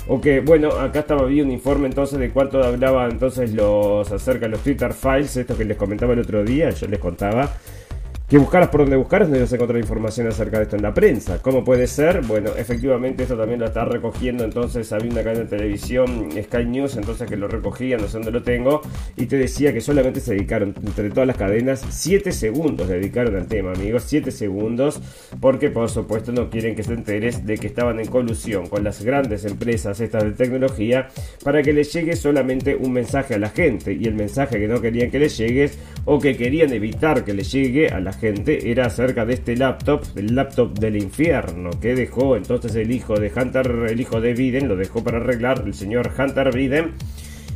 o 0.08 0.20
que, 0.20 0.42
bueno, 0.42 0.72
acá 0.72 1.00
estaba 1.00 1.26
vi 1.26 1.40
un 1.40 1.52
informe 1.52 1.88
entonces 1.88 2.20
de 2.20 2.30
cuánto 2.30 2.62
hablaba 2.62 3.08
entonces 3.08 3.54
los 3.54 4.12
acerca 4.12 4.48
de 4.48 4.50
los 4.50 4.62
Twitter 4.62 4.92
Files, 4.92 5.38
esto 5.38 5.58
que 5.58 5.64
les 5.64 5.78
comentaba 5.78 6.12
el 6.12 6.20
otro 6.20 6.44
día, 6.44 6.72
yo 6.72 6.88
les 6.88 7.00
contaba 7.00 7.54
que 8.36 8.40
buscaras 8.40 8.68
por 8.68 8.82
donde 8.82 8.98
buscaras 8.98 9.30
no 9.30 9.38
ibas 9.38 9.54
a 9.54 9.56
encontrar 9.56 9.80
información 9.80 10.28
acerca 10.28 10.58
de 10.58 10.64
esto 10.64 10.76
en 10.76 10.82
la 10.82 10.94
prensa. 10.94 11.42
¿Cómo 11.42 11.64
puede 11.64 11.88
ser? 11.88 12.20
Bueno, 12.24 12.50
efectivamente 12.58 13.24
esto 13.24 13.38
también 13.38 13.62
lo 13.62 13.66
está 13.66 13.86
recogiendo, 13.86 14.44
entonces 14.44 14.92
había 14.92 15.10
una 15.10 15.24
cadena 15.24 15.46
de 15.46 15.58
televisión, 15.58 16.30
Sky 16.34 16.66
News, 16.66 16.98
entonces 16.98 17.30
que 17.30 17.38
lo 17.38 17.48
recogía, 17.48 17.96
no 17.96 18.10
sé 18.10 18.18
dónde 18.18 18.32
lo 18.32 18.44
tengo, 18.44 18.82
y 19.16 19.28
te 19.28 19.38
decía 19.38 19.72
que 19.72 19.80
solamente 19.80 20.20
se 20.20 20.34
dedicaron, 20.34 20.76
entre 20.86 21.12
todas 21.12 21.28
las 21.28 21.38
cadenas, 21.38 21.86
7 21.88 22.34
segundos 22.34 22.90
dedicaron 22.90 23.38
al 23.38 23.48
tema, 23.48 23.72
amigos, 23.72 24.04
7 24.06 24.30
segundos, 24.32 25.00
porque 25.40 25.70
por 25.70 25.90
supuesto 25.90 26.34
no 26.34 26.50
quieren 26.50 26.76
que 26.76 26.84
te 26.84 26.92
enteres 26.92 27.46
de 27.46 27.58
que 27.58 27.68
estaban 27.68 28.02
en 28.02 28.08
colusión 28.08 28.68
con 28.68 28.84
las 28.84 29.02
grandes 29.02 29.46
empresas 29.46 30.02
estas 30.02 30.26
de 30.26 30.32
tecnología 30.32 31.08
para 31.42 31.64
que 31.64 31.72
les 31.72 31.94
llegue 31.94 32.18
solamente 32.18 32.76
un 32.76 32.92
mensaje 32.92 33.36
a 33.36 33.40
la 33.40 33.50
gente, 33.50 33.94
y 33.94 34.04
el 34.04 34.16
mensaje 34.16 34.60
que 34.60 34.68
no 34.68 34.82
querían 34.82 35.10
que 35.10 35.20
les 35.20 35.38
llegue 35.38 35.72
o 36.04 36.20
que 36.20 36.36
querían 36.36 36.74
evitar 36.74 37.24
que 37.24 37.34
les 37.34 37.50
llegue 37.50 37.88
a 37.88 38.02
la 38.02 38.12
gente 38.12 38.25
era 38.28 38.86
acerca 38.88 39.26
de 39.26 39.34
este 39.34 39.56
laptop, 39.56 40.04
el 40.16 40.36
laptop 40.36 40.78
del 40.78 40.98
infierno, 40.98 41.70
que 41.80 41.96
dejó 41.96 42.36
entonces 42.36 42.76
el 42.76 42.92
hijo 42.92 43.20
de 43.20 43.32
Hunter, 43.36 43.68
el 43.90 44.00
hijo 44.00 44.22
de 44.22 44.34
Biden, 44.34 44.68
lo 44.68 44.76
dejó 44.76 45.04
para 45.04 45.18
arreglar 45.18 45.64
el 45.66 45.74
señor 45.74 46.12
Hunter 46.18 46.54
Biden 46.54 46.94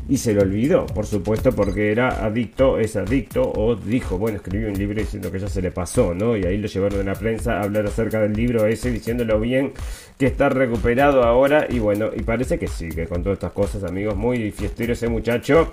y 0.10 0.18
se 0.18 0.34
lo 0.34 0.42
olvidó, 0.42 0.88
por 0.88 1.06
supuesto, 1.06 1.52
porque 1.52 1.92
era 1.92 2.26
adicto, 2.26 2.80
es 2.80 2.96
adicto, 2.96 3.44
o 3.56 3.76
dijo, 3.76 4.18
bueno, 4.18 4.38
escribió 4.38 4.68
un 4.68 4.74
libro 4.74 5.00
diciendo 5.00 5.32
que 5.32 5.40
ya 5.40 5.48
se 5.48 5.62
le 5.62 5.72
pasó, 5.72 6.16
¿no? 6.16 6.36
Y 6.36 6.46
ahí 6.46 6.58
lo 6.58 6.68
llevaron 6.68 7.02
en 7.02 7.06
la 7.06 7.14
prensa 7.14 7.60
a 7.60 7.64
hablar 7.64 7.86
acerca 7.86 8.20
del 8.20 8.34
libro 8.34 8.66
ese, 8.66 8.92
diciéndolo 8.92 9.40
bien, 9.40 9.72
que 10.20 10.26
está 10.26 10.50
recuperado 10.50 11.24
ahora, 11.24 11.66
y 11.70 11.80
bueno, 11.80 12.10
y 12.14 12.24
parece 12.24 12.60
que 12.60 12.68
sigue 12.68 13.08
con 13.08 13.24
todas 13.24 13.38
estas 13.38 13.54
cosas, 13.54 13.86
amigos, 13.86 14.18
muy 14.18 14.52
fiestero 14.52 14.92
ese 14.92 15.08
muchacho, 15.08 15.72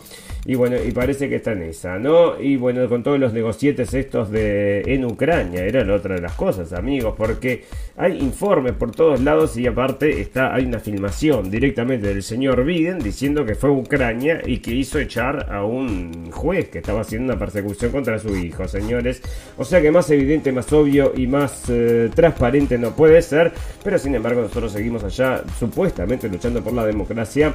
Y 0.49 0.55
bueno, 0.55 0.77
y 0.77 0.93
parece 0.93 1.29
que 1.29 1.35
está 1.35 1.51
en 1.51 1.63
esa, 1.63 1.99
¿no? 1.99 2.41
Y 2.41 2.55
bueno, 2.57 2.89
con 2.89 3.03
todos 3.03 3.19
los 3.19 3.33
negocietes 3.33 3.93
estos 3.95 4.31
de 4.31 4.83
en 4.87 5.05
Ucrania, 5.05 5.65
era 5.65 5.85
la 5.85 5.95
otra 5.95 6.15
de 6.15 6.21
las 6.21 6.35
cosas, 6.35 6.73
amigos, 6.73 7.17
porque 7.19 7.65
hay 7.97 8.19
informes 8.21 8.75
por 8.75 8.93
todos 8.93 9.21
lados 9.21 9.57
y 9.57 9.67
aparte 9.67 10.21
está 10.21 10.55
hay 10.55 10.67
una 10.67 10.79
filmación 10.79 11.51
directamente 11.51 12.07
del 12.07 12.23
señor 12.23 12.63
Biden 12.63 13.01
diciendo 13.01 13.45
que 13.45 13.57
fue 13.57 13.71
Ucrania 13.71 14.41
y 14.47 14.59
que 14.59 14.73
hizo 14.73 15.01
echar 15.01 15.51
a 15.51 15.65
un 15.65 16.31
juez 16.31 16.69
que 16.69 16.79
estaba 16.79 17.01
haciendo 17.01 17.33
una 17.33 17.39
persecución 17.41 17.91
contra 17.91 18.19
su 18.21 18.37
hijo, 18.37 18.69
señores. 18.69 19.23
O 19.57 19.65
sea 19.65 19.81
que 19.81 19.91
más 19.91 20.09
evidente, 20.11 20.53
más 20.53 20.73
obvio 20.73 21.13
y 21.17 21.27
más 21.27 21.65
eh, 21.69 22.09
transparente 22.15 22.79
no 22.79 22.95
puede 22.95 23.21
ser, 23.23 23.53
pero 23.83 23.99
sin 23.99 24.15
embargo 24.15 24.36
nosotros 24.43 24.73
seguimos 24.73 25.05
allá 25.05 25.43
supuestamente 25.59 26.29
luchando 26.29 26.63
por 26.63 26.73
la 26.73 26.85
democracia 26.85 27.55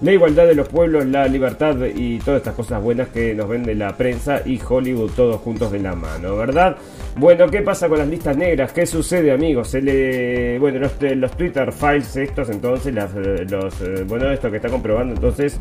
la 0.00 0.12
igualdad 0.12 0.46
de 0.46 0.54
los 0.54 0.68
pueblos, 0.68 1.06
la 1.06 1.26
libertad 1.26 1.76
y 1.94 2.18
todas 2.18 2.38
estas 2.38 2.54
cosas 2.54 2.80
buenas 2.80 3.08
que 3.08 3.34
nos 3.34 3.48
vende 3.48 3.74
la 3.74 3.96
prensa 3.96 4.42
y 4.44 4.60
Hollywood 4.66 5.10
todos 5.10 5.40
juntos 5.40 5.72
de 5.72 5.80
la 5.80 5.94
mano, 5.96 6.36
¿verdad? 6.36 6.76
Bueno, 7.16 7.48
¿qué 7.48 7.62
pasa 7.62 7.88
con 7.88 7.98
las 7.98 8.06
listas 8.06 8.36
negras? 8.36 8.72
¿Qué 8.72 8.86
sucede, 8.86 9.32
amigos? 9.32 9.68
Se 9.68 9.82
le... 9.82 10.58
Bueno, 10.60 10.78
los, 10.78 11.36
Twitter 11.36 11.72
files 11.72 12.16
estos, 12.16 12.48
entonces, 12.50 12.94
los... 12.94 13.80
Eh, 13.80 14.04
bueno, 14.06 14.30
esto 14.30 14.50
que 14.50 14.58
está 14.58 14.68
comprobando, 14.68 15.14
entonces 15.14 15.60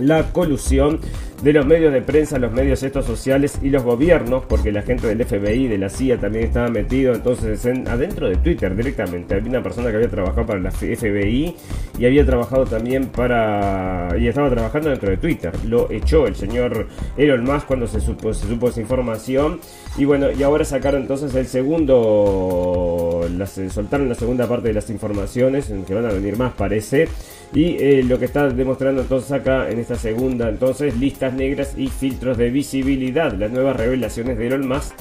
la 0.00 0.32
colusión 0.32 1.00
de 1.42 1.52
los 1.52 1.66
medios 1.66 1.92
de 1.92 2.00
prensa, 2.00 2.38
los 2.38 2.52
medios 2.52 2.82
estos 2.82 3.04
sociales 3.04 3.58
y 3.62 3.70
los 3.70 3.82
gobiernos, 3.82 4.44
porque 4.48 4.72
la 4.72 4.82
gente 4.82 5.06
del 5.06 5.24
FBI, 5.24 5.68
de 5.68 5.78
la 5.78 5.90
CIA 5.90 6.18
también 6.18 6.46
estaba 6.46 6.68
metido 6.68 7.14
entonces 7.14 7.64
en, 7.66 7.86
adentro 7.88 8.28
de 8.28 8.36
Twitter 8.36 8.74
directamente. 8.74 9.34
Había 9.34 9.50
una 9.50 9.62
persona 9.62 9.90
que 9.90 9.96
había 9.96 10.08
trabajado 10.08 10.46
para 10.46 10.60
la 10.60 10.70
FBI 10.70 11.54
y 11.98 12.06
había 12.06 12.24
trabajado 12.24 12.64
también 12.64 13.06
para... 13.06 14.08
y 14.18 14.28
estaba 14.28 14.50
trabajando 14.50 14.90
dentro 14.90 15.10
de 15.10 15.16
Twitter. 15.18 15.52
Lo 15.66 15.90
echó 15.90 16.26
el 16.26 16.36
señor 16.36 16.88
Elon 17.16 17.44
Musk 17.44 17.66
cuando 17.66 17.86
se 17.86 18.00
supo, 18.00 18.32
se 18.32 18.46
supo 18.48 18.68
esa 18.68 18.80
información. 18.80 19.60
Y 19.98 20.04
bueno, 20.04 20.30
y 20.30 20.42
ahora 20.42 20.64
sacaron 20.64 21.02
entonces 21.02 21.34
el 21.34 21.46
segundo... 21.46 23.28
Las, 23.36 23.60
soltaron 23.70 24.08
la 24.08 24.14
segunda 24.14 24.48
parte 24.48 24.68
de 24.68 24.74
las 24.74 24.88
informaciones, 24.90 25.72
que 25.86 25.94
van 25.94 26.06
a 26.06 26.12
venir 26.12 26.36
más 26.36 26.52
parece. 26.54 27.08
Y 27.54 27.76
eh, 27.78 28.02
lo 28.02 28.18
que 28.18 28.24
está 28.24 28.48
demostrando 28.48 29.02
entonces 29.02 29.32
acá 29.32 29.70
en 29.70 29.78
esta 29.78 29.96
segunda 29.96 30.48
entonces 30.48 30.96
listas 30.96 31.32
negras 31.32 31.74
y 31.76 31.88
filtros 31.88 32.36
de 32.36 32.50
visibilidad, 32.50 33.32
las 33.32 33.50
nuevas 33.50 33.76
revelaciones 33.76 34.36
de 34.36 34.48
Elon 34.48 34.68
Musk 34.68 34.94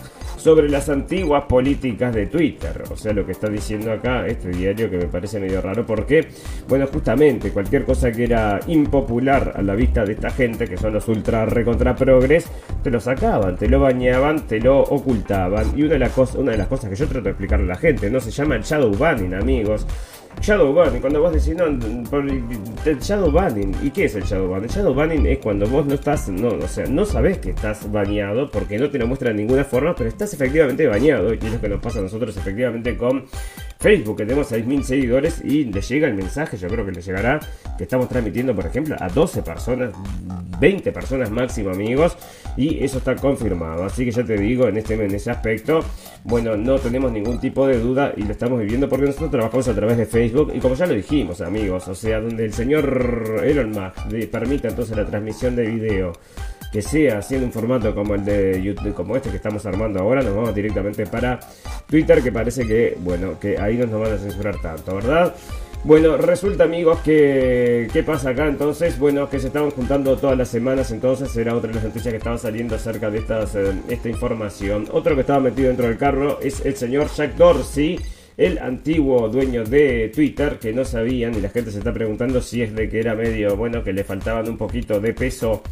sobre 0.46 0.70
las 0.70 0.90
antiguas 0.90 1.46
políticas 1.46 2.14
de 2.14 2.28
Twitter. 2.28 2.84
O 2.92 2.96
sea, 2.96 3.14
lo 3.14 3.25
que 3.25 3.32
está 3.32 3.50
diciendo 3.50 3.92
acá 3.92 4.28
este 4.28 4.50
diario 4.50 4.92
que 4.92 4.98
me 4.98 5.08
parece 5.08 5.40
medio 5.40 5.60
raro 5.60 5.88
porque, 5.88 6.28
bueno, 6.68 6.86
justamente 6.86 7.50
cualquier 7.50 7.84
cosa 7.84 8.12
que 8.12 8.25
era 8.25 8.60
impopular 8.68 9.54
a 9.56 9.64
la 9.64 9.74
vista 9.74 10.06
de 10.06 10.14
esta 10.14 10.30
gente, 10.30 10.68
que 10.68 10.78
son 10.78 10.94
los 10.94 11.08
ultra 11.08 11.48
recontra 11.48 11.96
progres, 11.96 12.46
te 12.84 12.92
lo 12.92 13.00
sacaban, 13.00 13.56
te 13.56 13.68
lo 13.68 13.80
bañaban, 13.80 14.46
te 14.46 14.60
lo 14.60 14.82
ocultaban. 14.82 15.74
Y 15.75 15.82
una 15.82 15.94
de, 15.94 16.00
las 16.00 16.12
cosas, 16.12 16.36
una 16.36 16.52
de 16.52 16.60
las 16.60 16.68
cosas 16.68 16.92
que 16.92 16.96
yo 16.96 17.08
trato 17.08 17.24
de 17.24 17.32
explicarle 17.32 17.66
a 17.66 17.70
la 17.70 17.78
gente, 17.78 18.12
¿no? 18.12 18.20
Se 18.20 18.30
llama 18.30 18.56
el 18.56 18.62
shadow 18.62 18.96
banning, 18.96 19.34
amigos. 19.34 19.88
Shadow 20.42 20.74
banning, 20.74 21.01
cuando 21.01 21.22
vos 21.22 21.34
decís, 21.34 21.56
no, 21.56 21.65
el 21.65 23.00
shadow 23.00 23.32
banning. 23.32 23.75
¿Y 23.82 23.89
qué 23.89 24.06
es 24.06 24.15
el 24.15 24.24
shadow 24.24 24.50
banning? 24.50 24.70
El 24.70 24.75
shadow 24.75 24.94
banning 24.94 25.25
es 25.25 25.39
cuando 25.39 25.68
vos 25.68 25.86
no 25.86 25.96
estás, 25.96 26.30
no, 26.30 26.50
o 26.50 26.68
sea, 26.68 26.86
no 26.86 27.06
sabes 27.06 27.39
que 27.39 27.50
estás 27.51 27.92
bañado 27.92 28.51
porque 28.51 28.77
no 28.77 28.89
te 28.89 29.00
lo 29.00 29.08
muestra 29.08 29.30
de 29.30 29.36
ninguna 29.36 29.63
forma, 29.63 29.96
pero 29.96 30.10
estás 30.10 30.34
efectivamente 30.34 30.86
bañado. 30.88 31.34
Y 31.34 31.38
es 31.38 31.51
lo 31.51 31.60
que 31.60 31.70
nos 31.70 31.82
pasa 31.82 32.00
a 32.00 32.04
nosotros 32.04 32.38
efectivamente 32.38 32.96
con 32.96 33.25
Facebook, 33.79 34.17
que 34.17 34.25
tenemos 34.25 34.51
6.000 34.51 34.84
seguidores 34.84 35.41
y 35.44 35.65
le 35.65 35.82
llega 35.82 36.08
el 36.08 36.15
mensaje, 36.15 36.58
yo 36.58 36.67
creo 36.67 36.86
que 36.86 36.91
le 36.91 37.01
llegará, 37.01 37.39
que 37.77 37.84
estamos 37.84 38.10
transmitiendo, 38.10 38.55
por 38.55 38.65
ejemplo, 38.65 38.96
a 39.00 39.10
12 39.10 39.41
personas, 39.41 39.91
20 40.60 40.91
personas 40.91 41.29
máximo, 41.29 41.70
amigos, 41.70 42.17
y 42.58 42.84
eso 42.84 42.98
está 43.00 43.15
confirmado. 43.15 43.84
Así 43.84 44.05
que 44.05 44.12
ya 44.12 44.24
te 44.24 44.38
digo, 44.38 44.67
en, 44.67 44.77
este, 44.77 44.94
en 44.94 45.13
ese 45.13 45.29
aspecto, 45.32 45.84
bueno, 46.24 46.55
no 46.55 46.79
tenemos 46.79 47.12
ningún 47.12 47.39
tipo 47.39 47.67
de 47.67 47.79
duda 47.79 48.13
y 48.15 48.24
lo 48.24 48.32
estamos 48.32 48.60
viviendo 48.60 48.89
porque 48.89 49.05
nosotros 49.05 49.32
trabajamos 49.32 49.67
a 49.67 49.75
través 49.75 49.98
de 49.98 50.05
Facebook 50.05 50.51
y 50.55 50.60
como 50.60 50.75
ya 50.75 50.86
lo 50.86 50.94
dijimos, 50.94 51.41
amigos, 51.41 51.88
o 51.88 51.96
sea, 51.96 52.22
donde 52.22 52.46
el 52.46 52.53
señor 52.53 53.41
Elon 53.44 53.72
Musk 53.72 54.29
permita 54.32 54.70
entonces 54.70 54.96
la 54.96 55.05
transmisión 55.05 55.55
de 55.55 55.65
video 55.67 56.13
que 56.75 56.82
sea 56.82 57.20
haciendo 57.20 57.48
un 57.48 57.53
formato 57.53 57.96
como 57.96 58.15
el 58.15 58.25
de 58.25 58.62
YouTube, 58.62 58.94
como 58.94 59.15
este 59.15 59.29
que 59.29 59.38
estamos 59.38 59.65
armando 59.65 60.01
ahora, 60.01 60.22
nos 60.22 60.36
vamos 60.36 60.53
directamente 60.53 61.05
para 61.05 61.39
Twitter, 61.88 62.22
que 62.22 62.34
parece 62.34 62.67
que, 62.67 62.98
bueno, 63.00 63.39
que 63.39 63.58
ahí 63.58 63.77
no 63.77 63.86
nos 63.86 64.01
van 64.01 64.12
a 64.12 64.17
censurar 64.17 64.60
tanto, 64.60 64.94
¿verdad? 64.96 65.34
Bueno, 65.86 66.17
resulta 66.17 66.65
amigos 66.65 67.00
que 67.00 67.88
¿qué 67.94 68.03
pasa 68.03 68.32
acá 68.32 68.48
entonces? 68.48 69.00
Bueno, 69.00 69.29
que 69.29 69.39
se 69.39 69.48
estaban 69.48 69.72
juntando 69.72 70.17
todas 70.17 70.38
las 70.38 70.50
semanas, 70.50 70.91
entonces 70.91 71.34
era 71.38 71.55
otra 71.55 71.70
de 71.70 71.75
las 71.75 71.86
noticias 71.86 72.12
que 72.12 72.17
estaban 72.17 72.39
saliendo 72.39 72.75
acerca 72.75 73.10
de 73.10 73.20
estas, 73.20 73.55
eh, 73.55 73.72
esta 73.88 74.10
información. 74.10 74.89
Otro 74.91 75.15
que 75.15 75.22
estaba 75.22 75.39
metido 75.39 75.70
dentro 75.70 75.88
del 75.88 75.98
carro 75.98 76.41
es 76.41 76.60
el 76.65 76.75
señor 76.75 77.08
Jack 77.15 77.38
Dorsey, 77.38 78.01
el 78.36 78.58
antiguo 78.58 79.29
dueño 79.29 79.63
de 79.63 80.12
Twitter, 80.13 80.60
que 80.60 80.74
no 80.74 80.84
sabían 80.84 81.36
y 81.36 81.39
la 81.39 81.48
gente 81.48 81.72
se 81.72 81.77
está 81.77 81.94
preguntando 81.94 82.41
si 82.41 82.63
es 82.63 82.75
de 82.75 82.89
que 82.89 83.00
era 83.00 83.15
medio, 83.15 83.55
bueno, 83.55 83.82
que 83.82 83.94
le 83.94 84.03
faltaban 84.03 84.50
un 84.50 84.58
poquito 84.58 85.00
de 85.00 85.13
peso 85.13 85.63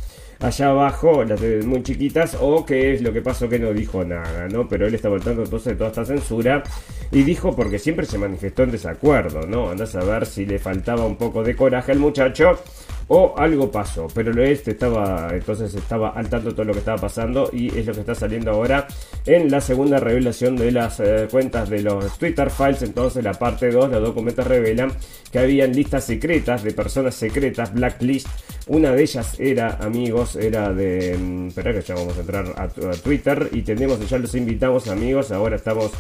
allá 0.44 0.70
abajo, 0.70 1.24
las 1.24 1.40
de 1.40 1.64
muy 1.64 1.82
chiquitas, 1.84 2.38
o 2.40 2.66
qué 2.66 2.94
es 2.94 3.02
lo 3.02 3.14
que 3.14 3.22
pasó 3.22 3.48
que 3.48 3.60
no 3.60 3.74
dijo 3.74 4.04
nada, 4.04 4.48
¿no? 4.50 4.68
Pero 4.68 4.86
él 4.86 4.94
está 4.94 5.08
voltando 5.08 5.44
entonces 5.44 5.74
de 5.74 5.76
toda 5.76 5.90
esta 5.90 6.06
censura 6.06 6.64
y 7.12 7.24
dijo 7.24 7.56
porque 7.56 7.80
siempre 7.80 8.06
se 8.06 8.18
manifestó 8.18 8.64
en 8.64 8.72
desacuerdo, 8.72 9.48
¿no? 9.48 9.70
Andás 9.70 9.96
a 9.96 10.04
ver 10.04 10.26
si 10.26 10.46
le 10.46 10.60
faltaba 10.60 11.06
un 11.06 11.16
poco 11.16 11.44
de 11.44 11.56
coraje 11.56 11.94
al 11.94 12.00
muchacho 12.00 12.60
o 13.08 13.34
algo 13.38 13.70
pasó, 13.72 14.08
pero 14.14 14.32
lo 14.32 14.44
este 14.44 14.72
estaba 14.72 15.30
entonces 15.34 15.74
estaba 15.74 16.10
al 16.10 16.30
tanto 16.30 16.50
de 16.50 16.56
todo 16.56 16.66
lo 16.66 16.74
que 16.74 16.80
estaba 16.80 17.00
pasando 17.02 17.50
y 17.52 17.68
es 17.78 17.86
lo 17.86 17.94
que 17.94 18.02
está 18.02 18.16
saliendo 18.16 18.52
ahora 18.52 18.88
en 19.26 19.52
la 19.52 19.62
segunda 19.62 20.00
revelación 20.00 20.56
de 20.56 20.72
las 20.72 21.00
eh, 21.00 21.28
cuentas 21.30 21.70
de 21.70 21.82
los 21.82 22.18
Twitter 22.18 22.50
files, 22.50 22.82
entonces 22.82 23.24
la 23.24 23.34
parte 23.34 23.72
2, 23.72 23.92
los 23.92 24.02
documentos 24.02 24.48
revelan 24.48 24.92
que 25.32 25.40
habían 25.40 25.74
listas 25.74 26.06
secretas 26.06 26.64
de 26.64 26.72
personas 26.72 27.16
secretas, 27.16 27.74
blacklist, 27.74 28.28
una 28.68 28.92
de 28.92 29.02
ellas 29.04 29.40
era 29.40 29.78
amigos, 29.82 30.36
era 30.36 30.72
de, 30.72 31.18
mm, 31.18 31.48
espera 31.48 31.74
que 31.74 31.82
ya 31.82 31.96
vamos 31.96 32.18
a 32.18 32.22
entrar 32.22 32.46
a, 32.56 32.68
Twitter 32.68 33.50
y 33.52 33.62
tenemos, 33.64 34.08
ya 34.10 34.18
los 34.18 34.36
invitamos 34.36 34.88
amigos, 34.88 35.32
ahora 35.32 35.56
estamos 35.56 35.92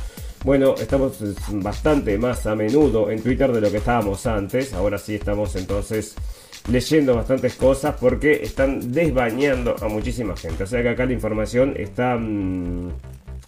bueno, 0.44 0.76
estamos 0.78 1.22
eh, 1.22 1.34
bastante 1.54 2.18
más 2.18 2.46
a 2.46 2.54
menudo 2.54 3.10
en 3.10 3.22
Twitter 3.24 3.50
de 3.54 3.62
lo 3.62 3.72
que 3.72 3.78
estábamos 3.78 4.26
antes. 4.28 4.74
Ahora 4.74 4.98
sí 4.98 5.16
estamos 5.16 5.56
entonces 5.56 6.16
leyendo 6.70 7.16
bastantes 7.16 7.56
cosas 7.56 7.96
porque 8.00 8.42
están 8.44 8.92
desbañando 8.92 9.76
a 9.82 9.88
muchísima 9.88 10.36
gente. 10.36 10.64
O 10.64 10.68
sea 10.68 10.82
que 10.82 10.90
acá 10.90 11.06
la 11.06 11.14
información 11.14 11.74
está, 11.78 12.16
mm, 12.16 12.92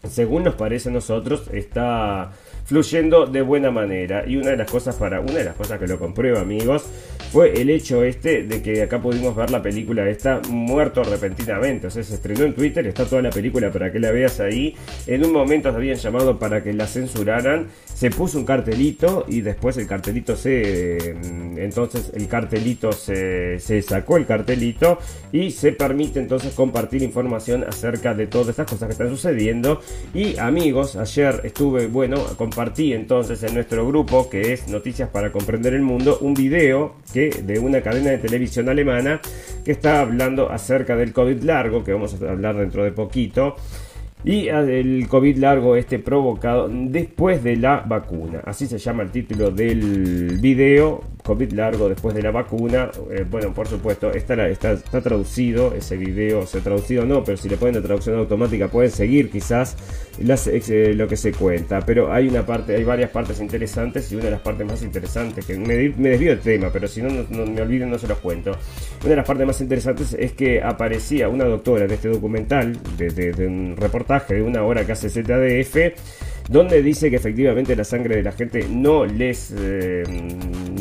según 0.10 0.44
nos 0.44 0.56
parece 0.56 0.90
a 0.90 0.92
nosotros, 0.92 1.50
está 1.54 2.32
fluyendo 2.66 3.26
de 3.26 3.42
buena 3.42 3.72
manera. 3.72 4.26
Y 4.28 4.38
una 4.38 4.52
de 4.52 4.58
las 4.58 4.70
cosas 4.70 4.96
para, 4.96 5.20
una 5.22 5.34
de 5.34 5.46
las 5.46 5.56
cosas 5.56 5.80
que 5.80 5.88
lo 5.88 6.00
comprueba, 6.00 6.42
amigos, 6.42 6.86
fue 7.32 7.62
el 7.62 7.70
hecho 7.70 8.04
este 8.04 8.44
de 8.44 8.62
que 8.62 8.82
acá 8.82 9.02
pudimos 9.02 9.36
ver 9.36 9.50
la 9.52 9.62
película 9.62 10.08
esta 10.10 10.42
muerto 10.50 11.04
repentinamente. 11.04 11.88
O 11.88 11.90
sea, 11.90 12.04
se 12.04 12.16
estrenó 12.16 12.46
en 12.46 12.54
Twitter, 12.54 12.86
está 12.88 13.06
toda 13.06 13.22
la 13.22 13.30
película 13.30 13.72
para 13.72 13.92
que 13.92 14.00
la 14.00 14.12
veas 14.12 14.40
ahí. 14.40 14.76
En 15.08 15.26
un 15.26 15.34
momento 15.34 15.70
habían 15.70 15.98
llamado 15.98 16.40
para 16.40 16.64
que 16.64 16.74
la 16.74 16.88
censuraran. 16.88 17.68
Se 17.86 18.10
puso 18.10 18.38
un 18.38 18.46
cartelito 18.46 19.26
y 19.28 19.42
después 19.42 19.78
el 19.78 19.88
cartelito 19.88 20.36
se. 20.36 21.16
Mm, 21.16 21.58
entonces 21.60 22.12
el 22.14 22.28
cartelito 22.28 22.92
se, 22.92 23.60
se 23.60 23.82
sacó 23.82 24.18
el 24.18 24.26
cartelito 24.26 25.00
y 25.32 25.52
se 25.52 25.72
permite 25.72 26.20
entonces 26.20 26.54
compartir 26.54 27.04
información 27.04 27.66
acerca 27.68 28.14
de 28.14 28.28
todas 28.28 28.50
estas 28.50 28.70
cosas 28.70 28.88
que 28.88 28.94
están 28.94 29.10
sucediendo. 29.10 29.82
Y 30.14 30.38
amigos, 30.38 30.96
ayer 30.96 31.42
estuve, 31.44 31.88
bueno, 31.88 32.24
compartí 32.38 32.94
entonces 32.94 33.44
en 33.44 33.54
nuestro 33.54 33.88
grupo 33.88 34.30
que 34.30 34.54
es 34.54 34.68
Noticias 34.68 35.10
para 35.10 35.32
Comprender 35.32 35.74
el 35.74 35.82
Mundo 35.82 36.18
un 36.22 36.34
video 36.34 36.96
de 37.16 37.60
una 37.60 37.82
cadena 37.82 38.12
de 38.12 38.18
televisión 38.18 38.70
alemana 38.70 39.22
que 39.64 39.72
está 39.72 40.02
hablando 40.02 40.52
acerca 40.52 40.96
del 40.96 41.14
COVID 41.14 41.44
largo, 41.44 41.84
que 41.84 41.94
vamos 41.94 42.22
a 42.22 42.30
hablar 42.30 42.58
dentro 42.58 42.84
de 42.84 42.92
poquito 42.92 43.56
y 44.26 44.48
el 44.48 45.08
COVID 45.08 45.38
largo 45.38 45.76
este 45.76 46.00
provocado 46.00 46.68
después 46.68 47.44
de 47.44 47.58
la 47.58 47.82
vacuna. 47.82 48.42
Así 48.44 48.66
se 48.66 48.80
llama 48.80 49.04
el 49.04 49.12
título 49.12 49.52
del 49.52 50.40
video, 50.42 51.04
COVID 51.26 51.54
largo 51.54 51.90
después 51.90 52.16
de 52.16 52.22
la 52.22 52.32
vacuna. 52.32 52.92
Eh, 53.12 53.26
bueno, 53.30 53.54
por 53.54 53.68
supuesto, 53.68 54.12
está, 54.12 54.48
está, 54.48 54.74
está, 54.74 55.02
traducido, 55.02 55.74
ese 55.74 55.98
video 55.98 56.46
se 56.46 56.60
ha 56.60 56.62
traducido 56.62 57.06
no, 57.06 57.24
pero 57.24 57.36
si 57.38 57.50
le 57.50 57.58
ponen 57.58 57.76
la 57.76 57.82
traducción 57.82 58.18
automática 58.18 58.68
pueden 58.68 58.92
seguir 58.92 59.32
quizás 59.32 59.76
eh, 60.20 60.94
lo 60.96 61.08
que 61.08 61.18
se 61.18 61.32
cuenta. 61.32 61.82
Pero 61.82 62.14
hay 62.14 62.28
una 62.28 62.46
parte, 62.46 62.76
hay 62.76 62.84
varias 62.84 63.10
partes 63.10 63.40
interesantes 63.42 64.12
y 64.12 64.16
una 64.16 64.26
de 64.26 64.32
las 64.32 64.42
partes 64.42 64.68
más 64.68 64.84
interesantes, 64.84 65.46
que 65.46 65.58
me, 65.58 65.90
me 65.98 66.10
desvío 66.10 66.30
del 66.30 66.42
tema, 66.42 66.70
pero 66.72 66.88
si 66.88 67.02
no, 67.02 67.10
no, 67.10 67.46
me 67.46 67.62
olviden 67.62 67.90
no 67.90 67.98
se 67.98 68.08
los 68.08 68.20
cuento. 68.20 68.52
Una 69.02 69.10
de 69.10 69.16
las 69.16 69.26
partes 69.26 69.48
más 69.48 69.60
interesantes 69.62 70.16
es 70.18 70.34
que 70.34 70.62
aparecía 70.62 71.28
una 71.28 71.46
doctora 71.46 71.86
en 71.86 71.92
este 71.92 72.10
documental 72.10 72.78
de, 72.98 73.10
de 73.10 73.48
un 73.48 73.76
reportaje 73.76 74.36
de 74.36 74.44
una 74.44 74.64
hora 74.64 74.86
que 74.86 74.92
hace 74.92 75.10
ZDF, 75.10 75.76
donde 76.50 76.82
dice 76.82 77.10
que 77.10 77.16
efectivamente 77.16 77.76
la 77.76 77.84
sangre 77.84 78.18
de 78.18 78.24
la 78.24 78.32
gente 78.32 78.68
no 78.70 79.06
les 79.06 79.54
eh, 79.58 80.04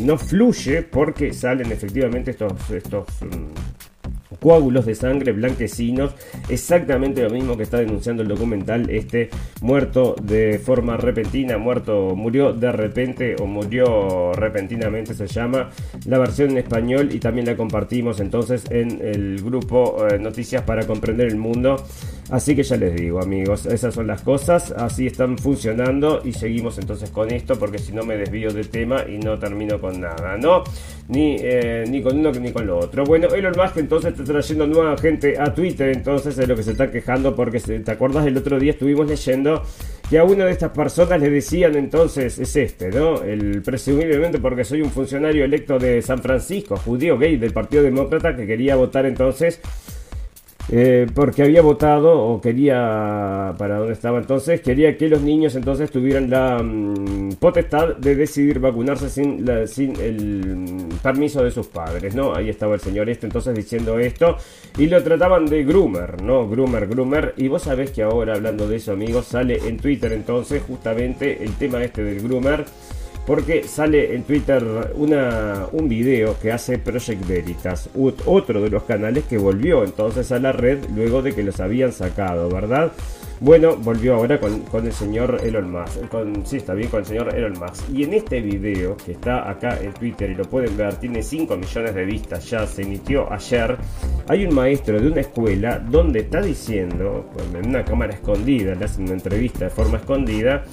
no 0.03 0.19
fluye 0.19 0.83
porque 0.83 1.33
salen 1.33 1.73
efectivamente 1.73 2.33
estos, 2.33 2.71
estos 2.71 3.07
mm, 3.23 4.37
coágulos 4.41 4.85
de 4.85 4.95
sangre 4.95 5.33
blanquecinos, 5.33 6.15
exactamente 6.49 7.23
lo 7.23 7.31
mismo 7.31 7.57
que 7.57 7.63
está 7.63 7.79
denunciando 7.79 8.23
el 8.23 8.29
documental, 8.29 8.91
este 8.91 9.31
muerto 9.63 10.15
de 10.23 10.59
forma 10.59 10.97
repentina, 10.97 11.57
muerto, 11.57 12.15
murió 12.15 12.53
de 12.53 12.71
repente 12.71 13.37
o 13.41 13.47
murió 13.47 14.33
repentinamente 14.35 15.15
se 15.15 15.27
llama 15.27 15.71
la 16.07 16.19
versión 16.19 16.51
en 16.51 16.59
español 16.59 17.09
y 17.13 17.21
también 17.21 17.47
la 17.47 17.57
compartimos 17.57 18.21
entonces 18.21 18.65
en 18.71 19.01
el 19.03 19.43
grupo 19.43 20.07
eh, 20.09 20.19
Noticias 20.19 20.63
para 20.63 20.87
comprender 20.87 21.29
el 21.29 21.37
mundo. 21.37 21.77
Así 22.35 22.57
que 22.57 22.65
ya 22.65 22.77
les 22.77 22.97
digo 22.97 23.21
amigos, 23.23 23.65
esas 23.65 23.95
son 23.95 24.09
las 24.09 24.23
cosas, 24.23 24.73
así 24.73 25.07
están 25.07 25.39
funcionando 25.39 26.21
y 26.25 26.33
seguimos 26.33 26.77
entonces 26.79 27.11
con 27.11 27.31
esto 27.31 27.57
porque 27.57 27.79
si 27.79 27.93
no 27.93 28.03
me 28.03 28.17
desvío 28.17 28.53
del 28.53 28.71
tema 28.71 29.05
y 29.09 29.19
no 29.19 29.39
termino 29.39 29.81
con 29.81 30.01
nada, 30.01 30.37
¿no? 30.37 30.65
Ni, 31.07 31.37
eh, 31.39 31.85
ni 31.87 32.03
con 32.03 32.19
uno 32.19 32.33
ni 32.33 32.51
con 32.51 32.67
lo 32.67 32.77
otro. 32.77 33.05
Bueno, 33.05 33.29
Elon 33.29 33.55
Musk 33.57 33.77
entonces 33.77 34.15
está 34.15 34.25
trayendo 34.25 34.67
nueva 34.67 34.99
gente 34.99 35.39
a 35.39 35.55
Twitter, 35.55 35.91
entonces 35.91 36.37
es 36.37 36.49
lo 36.49 36.57
que 36.57 36.65
se 36.65 36.73
está 36.73 36.91
quejando 36.91 37.37
porque 37.37 37.61
te 37.61 37.93
acuerdas 37.93 38.27
el 38.27 38.37
otro 38.37 38.59
día 38.59 38.73
estuvimos 38.73 39.07
leyendo 39.07 39.63
que 40.11 40.19
a 40.19 40.25
una 40.25 40.47
de 40.47 40.51
estas 40.51 40.73
personas 40.73 41.21
le 41.21 41.31
decían 41.31 41.77
entonces, 41.77 42.41
es 42.41 42.57
este, 42.57 42.91
¿no? 42.91 43.23
El 43.23 43.63
presumiblemente 43.63 44.41
porque 44.41 44.65
soy 44.65 44.83
un 44.83 44.91
funcionario 44.91 45.45
electo 45.45 45.79
de 45.79 46.03
San 46.03 46.21
Francisco, 46.21 46.77
judío 46.79 47.17
gay 47.17 47.37
del 47.37 47.53
Partido 47.53 47.85
Demócrata 47.85 48.35
que 48.35 48.45
quería 48.45 48.75
votar 48.75 49.07
entonces 49.07 49.61
eh, 50.71 51.07
porque 51.15 51.43
había 51.43 51.61
votado 51.61 52.19
o 52.19 52.41
quería, 52.41 53.55
para 53.59 53.79
dónde 53.79 53.93
estaba 53.93 54.19
entonces, 54.19 54.63
quería 54.63 54.97
que 54.97 55.09
los 55.09 55.21
niños 55.21 55.55
entonces 55.57 55.91
tuvieran 55.91 56.31
la 56.31 56.63
mm, 56.63 57.35
potestad 57.39 57.97
de 57.97 58.17
decidir 58.17 58.61
vacunarse 58.61 59.11
sin, 59.11 59.47
el 60.01 60.57
mm, 60.57 60.89
permiso 61.03 61.45
de 61.45 61.51
sus 61.51 61.67
padres, 61.67 62.15
¿no? 62.15 62.35
Ahí 62.35 62.49
estaba 62.49 62.75
el 62.75 62.81
señor 62.81 63.11
este 63.11 63.27
entonces 63.27 63.55
diciendo 63.55 63.99
esto 63.99 64.37
y 64.79 64.87
lo 64.87 65.03
trataban 65.03 65.45
de 65.47 65.65
groomer, 65.65 66.23
¿no? 66.23 66.49
Groomer, 66.49 66.87
groomer. 66.87 67.35
Y 67.37 67.49
vos 67.49 67.63
sabés 67.63 67.91
que 67.91 68.03
ahora 68.03 68.35
hablando 68.35 68.67
de 68.67 68.77
eso 68.77 68.93
amigos, 68.93 69.27
sale 69.27 69.59
en 69.69 69.77
Twitter 69.77 70.13
entonces 70.13 70.63
justamente 70.63 71.45
el 71.45 71.55
tema 71.57 71.85
este 71.85 72.03
del 72.03 72.23
groomer 72.23 72.65
porque 73.27 73.65
sale 73.65 74.15
en 74.15 74.25
Twitter 74.25 74.63
una, 74.97 75.67
un 75.73 75.89
video 75.89 76.39
que 76.41 76.53
hace 76.53 76.79
Project 76.79 77.27
Veritas, 77.27 77.89
otro 78.27 78.63
de 78.63 78.71
los 78.71 78.85
canales 78.85 79.25
que 79.25 79.39
volvió 79.39 79.85
entonces 79.85 80.31
a 80.33 80.39
la 80.39 80.53
red 80.53 80.79
luego 80.95 81.23
de 81.23 81.35
que 81.35 81.43
los 81.43 81.61
habían 81.61 81.93
sacado, 81.93 82.49
¿verdad? 82.49 82.93
Bueno, 83.41 83.77
volvió 83.77 84.15
ahora 84.15 84.39
con, 84.39 84.63
el 84.87 84.93
señor 84.93 85.41
Elon 85.45 85.71
Musk. 85.71 86.09
Con, 86.09 86.47
sí, 86.47 86.59
está 86.59 86.73
bien, 86.73 86.89
con 86.89 87.01
el 87.01 87.07
señor 87.07 87.35
Elon 87.35 87.53
Musk. 87.53 87.91
Y 87.93 88.05
en 88.05 88.15
este 88.15 88.41
video, 88.41 88.97
que 88.97 89.13
está 89.13 89.51
acá 89.51 89.79
en 89.83 89.93
Twitter 89.93 90.31
y 90.31 90.35
lo 90.35 90.45
pueden 90.45 90.77
ver, 90.77 90.95
tiene 90.97 91.23
5 91.23 91.57
millones 91.57 91.95
de 91.95 92.05
vistas, 92.05 92.49
ya 92.49 92.67
se 92.67 92.83
emitió 92.83 93.31
ayer. 93.33 93.77
Hay 94.29 94.47
un 94.47 94.55
maestro 94.55 95.01
de 95.01 95.09
una 95.09 95.21
escuela 95.21 95.79
donde 95.79 96.21
está 96.21 96.41
diciendo, 96.41 97.29
en 97.53 97.69
una 97.69 97.85
cámara 97.85 98.15
escondida, 98.15 98.75
le 98.77 98.85
hacen 98.85 99.05
una 99.05 99.15
entrevista 99.15 99.65
de 99.65 99.71
forma 99.71 99.99
escondida, 99.99 100.65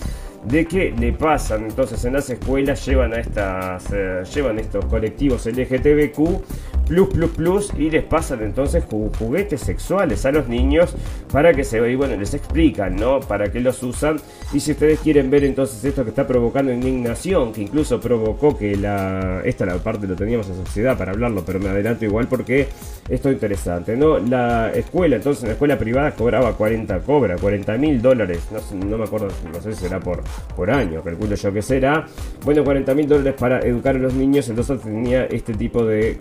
de 0.43 0.65
que 0.65 0.91
le 0.91 1.13
pasan. 1.13 1.63
Entonces 1.65 2.03
en 2.05 2.13
las 2.13 2.29
escuelas 2.29 2.85
llevan 2.85 3.13
a 3.13 3.17
estas 3.17 3.85
eh, 3.93 4.23
llevan 4.33 4.59
estos 4.59 4.85
colectivos 4.85 5.45
LGTBQ 5.45 6.70
plus 6.91 7.07
plus 7.07 7.29
plus 7.29 7.71
y 7.77 7.89
les 7.89 8.03
pasan 8.03 8.41
entonces 8.41 8.83
juguetes 9.17 9.61
sexuales 9.61 10.25
a 10.25 10.31
los 10.31 10.47
niños 10.47 10.93
para 11.31 11.53
que 11.53 11.63
se 11.63 11.77
y 11.89 11.95
bueno 11.95 12.17
les 12.17 12.33
explican 12.33 12.95
no 12.95 13.21
para 13.21 13.51
qué 13.51 13.59
los 13.61 13.81
usan. 13.83 14.19
Y 14.53 14.59
si 14.59 14.71
ustedes 14.71 14.99
quieren 14.99 15.29
ver 15.29 15.45
entonces 15.45 15.83
esto 15.85 16.03
que 16.03 16.09
está 16.09 16.27
provocando 16.27 16.71
indignación 16.73 17.53
que 17.53 17.61
incluso 17.61 17.99
provocó 18.01 18.57
que 18.57 18.75
la 18.75 19.41
esta 19.45 19.65
la 19.65 19.77
parte 19.77 20.05
lo 20.05 20.15
teníamos 20.15 20.49
en 20.49 20.55
sociedad 20.65 20.97
para 20.97 21.11
hablarlo 21.11 21.43
pero 21.45 21.59
me 21.59 21.69
adelanto 21.69 22.03
igual 22.03 22.27
porque 22.27 22.67
esto 23.09 23.29
es 23.29 23.35
interesante 23.35 23.95
no 23.95 24.19
la 24.19 24.71
escuela 24.73 25.15
entonces 25.15 25.45
la 25.45 25.51
escuela 25.51 25.77
privada 25.77 26.11
cobraba 26.11 26.53
40 26.57 26.99
cobra 26.99 27.37
40 27.37 27.77
mil 27.77 28.01
dólares 28.01 28.41
no, 28.51 28.85
no 28.85 28.97
me 28.97 29.05
acuerdo 29.05 29.29
no 29.53 29.61
sé 29.61 29.73
si 29.73 29.83
será 29.83 29.99
por 29.99 30.21
por 30.55 30.69
año, 30.69 31.01
calculo 31.01 31.35
yo 31.35 31.53
que 31.53 31.61
será. 31.61 32.05
Bueno, 32.43 32.63
40 32.63 32.93
mil 32.93 33.07
dólares 33.07 33.35
para 33.37 33.59
educar 33.59 33.95
a 33.95 33.99
los 33.99 34.13
niños, 34.13 34.49
entonces 34.49 34.81
tenía 34.81 35.25
este 35.25 35.53
tipo 35.53 35.85
de, 35.85 36.17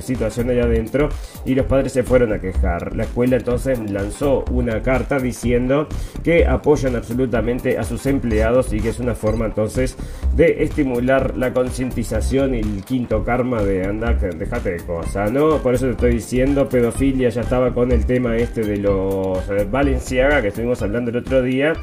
situación 0.00 0.50
allá 0.50 0.64
adentro 0.64 1.08
y 1.44 1.54
los 1.54 1.66
padres 1.66 1.92
se 1.92 2.02
fueron 2.02 2.32
a 2.32 2.40
quejar. 2.40 2.94
La 2.96 3.04
escuela 3.04 3.36
entonces 3.36 3.78
lanzó 3.90 4.44
una 4.50 4.82
carta 4.82 5.18
diciendo 5.18 5.88
que 6.22 6.46
apoyan 6.46 6.96
absolutamente 6.96 7.78
a 7.78 7.84
sus 7.84 8.06
empleados 8.06 8.72
y 8.72 8.80
que 8.80 8.90
es 8.90 9.00
una 9.00 9.14
forma 9.14 9.46
entonces 9.46 9.96
de 10.34 10.62
estimular 10.62 11.36
la 11.36 11.52
concientización 11.52 12.54
y 12.54 12.60
el 12.60 12.84
quinto 12.84 13.24
karma 13.24 13.62
de 13.62 13.84
andar, 13.84 14.18
dejate 14.36 14.72
de 14.72 14.80
cosas, 14.80 15.32
¿no? 15.32 15.58
Por 15.58 15.74
eso 15.74 15.86
te 15.86 15.92
estoy 15.92 16.12
diciendo, 16.14 16.68
pedofilia 16.68 17.28
ya 17.28 17.40
estaba 17.40 17.72
con 17.74 17.92
el 17.92 18.06
tema 18.06 18.36
este 18.36 18.62
de 18.62 18.76
los 18.78 19.48
eh, 19.50 19.66
Valenciaga 19.70 20.42
que 20.42 20.48
estuvimos 20.48 20.82
hablando 20.82 21.10
el 21.10 21.16
otro 21.16 21.42
día 21.42 21.74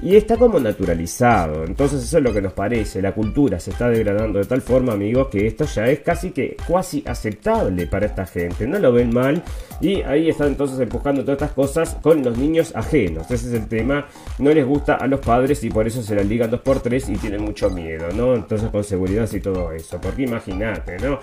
y 0.00 0.16
está 0.16 0.36
como 0.36 0.58
naturalizado. 0.58 1.64
Entonces 1.64 2.02
eso 2.02 2.18
es 2.18 2.24
lo 2.24 2.32
que 2.32 2.40
nos 2.40 2.52
parece. 2.52 3.02
La 3.02 3.12
cultura 3.12 3.60
se 3.60 3.70
está 3.70 3.88
degradando 3.88 4.38
de 4.38 4.44
tal 4.44 4.62
forma, 4.62 4.92
amigos, 4.92 5.28
que 5.28 5.46
esto 5.46 5.64
ya 5.64 5.86
es 5.88 6.00
casi 6.00 6.30
que 6.30 6.56
cuasi 6.66 7.02
aceptable 7.06 7.86
para 7.86 8.06
esta 8.06 8.24
gente. 8.26 8.66
No 8.66 8.78
lo 8.78 8.92
ven 8.92 9.12
mal 9.12 9.42
y 9.80 10.02
ahí 10.02 10.28
están 10.28 10.48
entonces 10.48 10.78
empujando 10.80 11.22
todas 11.22 11.42
estas 11.42 11.52
cosas 11.52 11.96
con 12.00 12.22
los 12.22 12.38
niños 12.38 12.72
ajenos. 12.74 13.30
Ese 13.30 13.48
es 13.48 13.54
el 13.54 13.68
tema. 13.68 14.06
No 14.38 14.50
les 14.50 14.66
gusta 14.66 14.94
a 14.94 15.06
los 15.06 15.20
padres 15.20 15.62
y 15.64 15.70
por 15.70 15.86
eso 15.86 16.02
se 16.02 16.14
la 16.14 16.22
ligan 16.22 16.50
dos 16.50 16.60
por 16.60 16.80
tres 16.80 17.08
y 17.08 17.16
tienen 17.16 17.42
mucho 17.42 17.70
miedo, 17.70 18.08
¿no? 18.14 18.34
Entonces 18.34 18.70
con 18.70 18.84
seguridad 18.84 19.28
y 19.32 19.40
todo 19.40 19.72
eso. 19.72 20.00
Porque 20.00 20.22
imagínate, 20.22 20.98
¿no? 20.98 21.18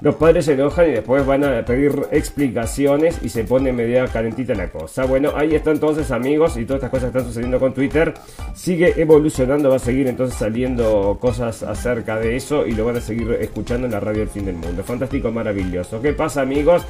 Los 0.00 0.14
padres 0.14 0.46
se 0.46 0.54
enojan 0.54 0.88
y 0.88 0.92
después 0.92 1.26
van 1.26 1.44
a 1.44 1.64
pedir 1.64 1.92
explicaciones 2.10 3.20
y 3.22 3.28
se 3.28 3.44
pone 3.44 3.72
media 3.72 4.06
calentita 4.06 4.54
la 4.54 4.70
cosa. 4.70 5.04
Bueno, 5.04 5.32
ahí 5.36 5.54
está 5.54 5.70
entonces, 5.70 6.10
amigos, 6.10 6.56
y 6.56 6.64
todas 6.64 6.78
estas 6.78 6.90
cosas 6.90 7.08
están 7.08 7.24
sucediendo 7.24 7.60
con 7.60 7.74
Twitter 7.74 8.14
sigue 8.54 9.00
evolucionando, 9.00 9.70
va 9.70 9.76
a 9.76 9.78
seguir 9.78 10.06
entonces 10.06 10.38
saliendo 10.38 11.18
cosas 11.20 11.62
acerca 11.62 12.18
de 12.18 12.36
eso 12.36 12.66
y 12.66 12.72
lo 12.72 12.84
van 12.84 12.96
a 12.96 13.00
seguir 13.00 13.30
escuchando 13.40 13.86
en 13.86 13.92
la 13.92 14.00
radio 14.00 14.20
del 14.20 14.28
fin 14.28 14.44
del 14.44 14.56
mundo. 14.56 14.82
Fantástico, 14.82 15.30
maravilloso. 15.30 16.00
¿Qué 16.00 16.12
pasa 16.12 16.42
amigos? 16.42 16.82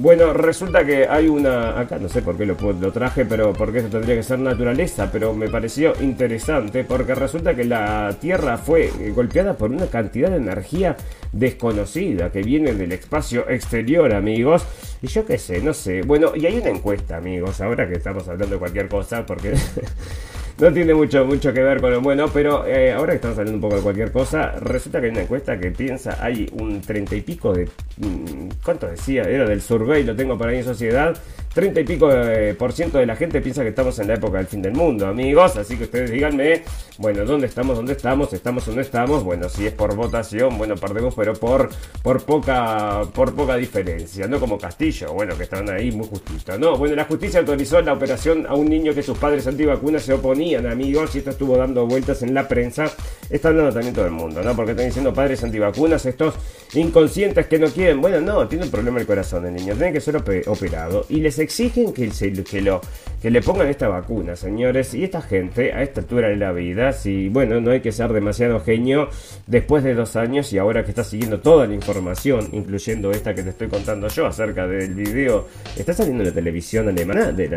Bueno, 0.00 0.32
resulta 0.32 0.86
que 0.86 1.08
hay 1.08 1.26
una... 1.26 1.76
Acá 1.80 1.98
no 1.98 2.08
sé 2.08 2.22
por 2.22 2.36
qué 2.36 2.46
lo, 2.46 2.54
lo 2.54 2.92
traje, 2.92 3.24
pero 3.24 3.52
porque 3.52 3.78
eso 3.78 3.88
tendría 3.88 4.14
que 4.14 4.22
ser 4.22 4.38
naturaleza, 4.38 5.10
pero 5.10 5.34
me 5.34 5.48
pareció 5.48 5.92
interesante 6.00 6.84
porque 6.84 7.16
resulta 7.16 7.56
que 7.56 7.64
la 7.64 8.14
Tierra 8.20 8.58
fue 8.58 8.92
golpeada 9.12 9.54
por 9.54 9.72
una 9.72 9.86
cantidad 9.86 10.30
de 10.30 10.36
energía 10.36 10.96
desconocida 11.32 12.30
que 12.30 12.42
viene 12.42 12.74
del 12.74 12.92
espacio 12.92 13.50
exterior, 13.50 14.14
amigos. 14.14 14.64
Y 15.02 15.08
yo 15.08 15.26
qué 15.26 15.36
sé, 15.36 15.60
no 15.60 15.74
sé. 15.74 16.02
Bueno, 16.02 16.30
y 16.36 16.46
hay 16.46 16.58
una 16.58 16.70
encuesta, 16.70 17.16
amigos, 17.16 17.60
ahora 17.60 17.88
que 17.88 17.94
estamos 17.94 18.28
hablando 18.28 18.54
de 18.54 18.58
cualquier 18.60 18.88
cosa, 18.88 19.26
porque 19.26 19.54
no 20.60 20.72
tiene 20.72 20.92
mucho, 20.92 21.24
mucho 21.24 21.52
que 21.52 21.62
ver 21.62 21.80
con 21.80 21.92
lo 21.92 22.00
bueno, 22.00 22.26
pero 22.32 22.66
eh, 22.66 22.92
ahora 22.92 23.12
que 23.12 23.16
estamos 23.16 23.38
hablando 23.38 23.56
un 23.56 23.60
poco 23.60 23.76
de 23.76 23.82
cualquier 23.82 24.10
cosa, 24.10 24.52
resulta 24.60 25.00
que 25.00 25.06
hay 25.06 25.12
una 25.12 25.22
encuesta 25.22 25.58
que 25.58 25.70
piensa, 25.70 26.18
hay 26.20 26.50
un 26.52 26.80
treinta 26.80 27.14
y 27.14 27.20
pico 27.20 27.52
de... 27.52 27.66
Mm, 27.98 28.48
¿Cuánto 28.64 28.88
decía? 28.88 29.22
Era 29.22 29.46
del 29.48 29.62
survey, 29.62 30.02
lo 30.02 30.16
tengo 30.16 30.36
para 30.36 30.50
ahí 30.50 30.58
en 30.58 30.64
sociedad. 30.64 31.16
30 31.54 31.80
y 31.80 31.84
pico 31.84 32.08
de, 32.08 32.54
por 32.54 32.72
ciento 32.72 32.98
de 32.98 33.06
la 33.06 33.16
gente 33.16 33.40
piensa 33.40 33.62
que 33.62 33.70
estamos 33.70 33.98
en 33.98 34.06
la 34.08 34.14
época 34.14 34.38
del 34.38 34.46
fin 34.46 34.62
del 34.62 34.74
mundo, 34.74 35.06
amigos. 35.06 35.56
Así 35.56 35.76
que 35.76 35.84
ustedes 35.84 36.10
díganme, 36.10 36.62
bueno, 36.98 37.24
¿dónde 37.24 37.46
estamos? 37.46 37.76
¿Dónde 37.76 37.94
estamos? 37.94 38.32
¿Estamos 38.32 38.68
no 38.68 38.80
estamos? 38.80 39.24
Bueno, 39.24 39.48
si 39.48 39.66
es 39.66 39.72
por 39.72 39.94
votación, 39.96 40.56
bueno, 40.56 40.76
perdemos, 40.76 41.14
pero 41.16 41.34
por, 41.34 41.70
por, 42.02 42.22
poca, 42.22 43.02
por 43.12 43.34
poca 43.34 43.56
diferencia. 43.56 44.28
No 44.28 44.38
como 44.38 44.58
Castillo, 44.58 45.12
bueno, 45.12 45.36
que 45.36 45.44
están 45.44 45.68
ahí 45.70 45.90
muy 45.90 46.06
justitos. 46.06 46.58
No, 46.58 46.76
bueno, 46.76 46.94
la 46.94 47.04
justicia 47.04 47.40
autorizó 47.40 47.80
la 47.80 47.94
operación 47.94 48.46
a 48.46 48.54
un 48.54 48.68
niño 48.68 48.94
que 48.94 49.02
sus 49.02 49.18
padres 49.18 49.46
antivacunas 49.46 50.02
se 50.02 50.12
oponían, 50.12 50.47
amigos. 50.54 51.14
Y 51.14 51.18
esto 51.18 51.30
estuvo 51.30 51.56
dando 51.56 51.86
vueltas 51.86 52.22
en 52.22 52.34
la 52.34 52.48
prensa. 52.48 52.90
Está 53.30 53.48
hablando 53.48 53.72
también 53.72 53.94
todo 53.94 54.06
el 54.06 54.12
mundo, 54.12 54.42
¿no? 54.42 54.54
Porque 54.56 54.72
están 54.72 54.86
diciendo 54.86 55.12
padres 55.12 55.42
antivacunas, 55.44 56.04
estos 56.06 56.34
inconscientes 56.74 57.46
que 57.46 57.58
no 57.58 57.68
quieren. 57.68 58.00
Bueno, 58.00 58.20
no, 58.20 58.48
tiene 58.48 58.64
un 58.64 58.70
problema 58.70 59.00
el 59.00 59.06
corazón 59.06 59.46
el 59.46 59.54
niño. 59.54 59.74
Tiene 59.74 59.92
que 59.92 60.00
ser 60.00 60.16
operado. 60.16 61.06
Y 61.08 61.20
les 61.20 61.38
exigen 61.38 61.92
que, 61.92 62.10
que, 62.44 62.62
lo, 62.62 62.80
que 63.20 63.30
le 63.30 63.42
pongan 63.42 63.68
esta 63.68 63.88
vacuna, 63.88 64.36
señores. 64.36 64.94
Y 64.94 65.04
esta 65.04 65.20
gente, 65.20 65.72
a 65.72 65.82
esta 65.82 66.00
altura 66.00 66.28
de 66.28 66.36
la 66.36 66.52
vida, 66.52 66.92
si, 66.92 67.28
bueno, 67.28 67.60
no 67.60 67.70
hay 67.70 67.80
que 67.80 67.92
ser 67.92 68.12
demasiado 68.12 68.60
genio 68.60 69.08
después 69.46 69.82
de 69.82 69.94
dos 69.94 70.16
años 70.16 70.52
y 70.52 70.58
ahora 70.58 70.84
que 70.84 70.90
está 70.90 71.04
siguiendo 71.04 71.40
toda 71.40 71.66
la 71.66 71.74
información, 71.74 72.48
incluyendo 72.52 73.10
esta 73.10 73.34
que 73.34 73.42
te 73.42 73.50
estoy 73.50 73.68
contando 73.68 74.08
yo 74.08 74.26
acerca 74.26 74.66
del 74.66 74.94
video, 74.94 75.46
está 75.76 75.92
saliendo 75.92 76.22
en 76.22 76.28
la 76.28 76.34
televisión 76.34 76.88
alemana, 76.88 77.32
de 77.32 77.48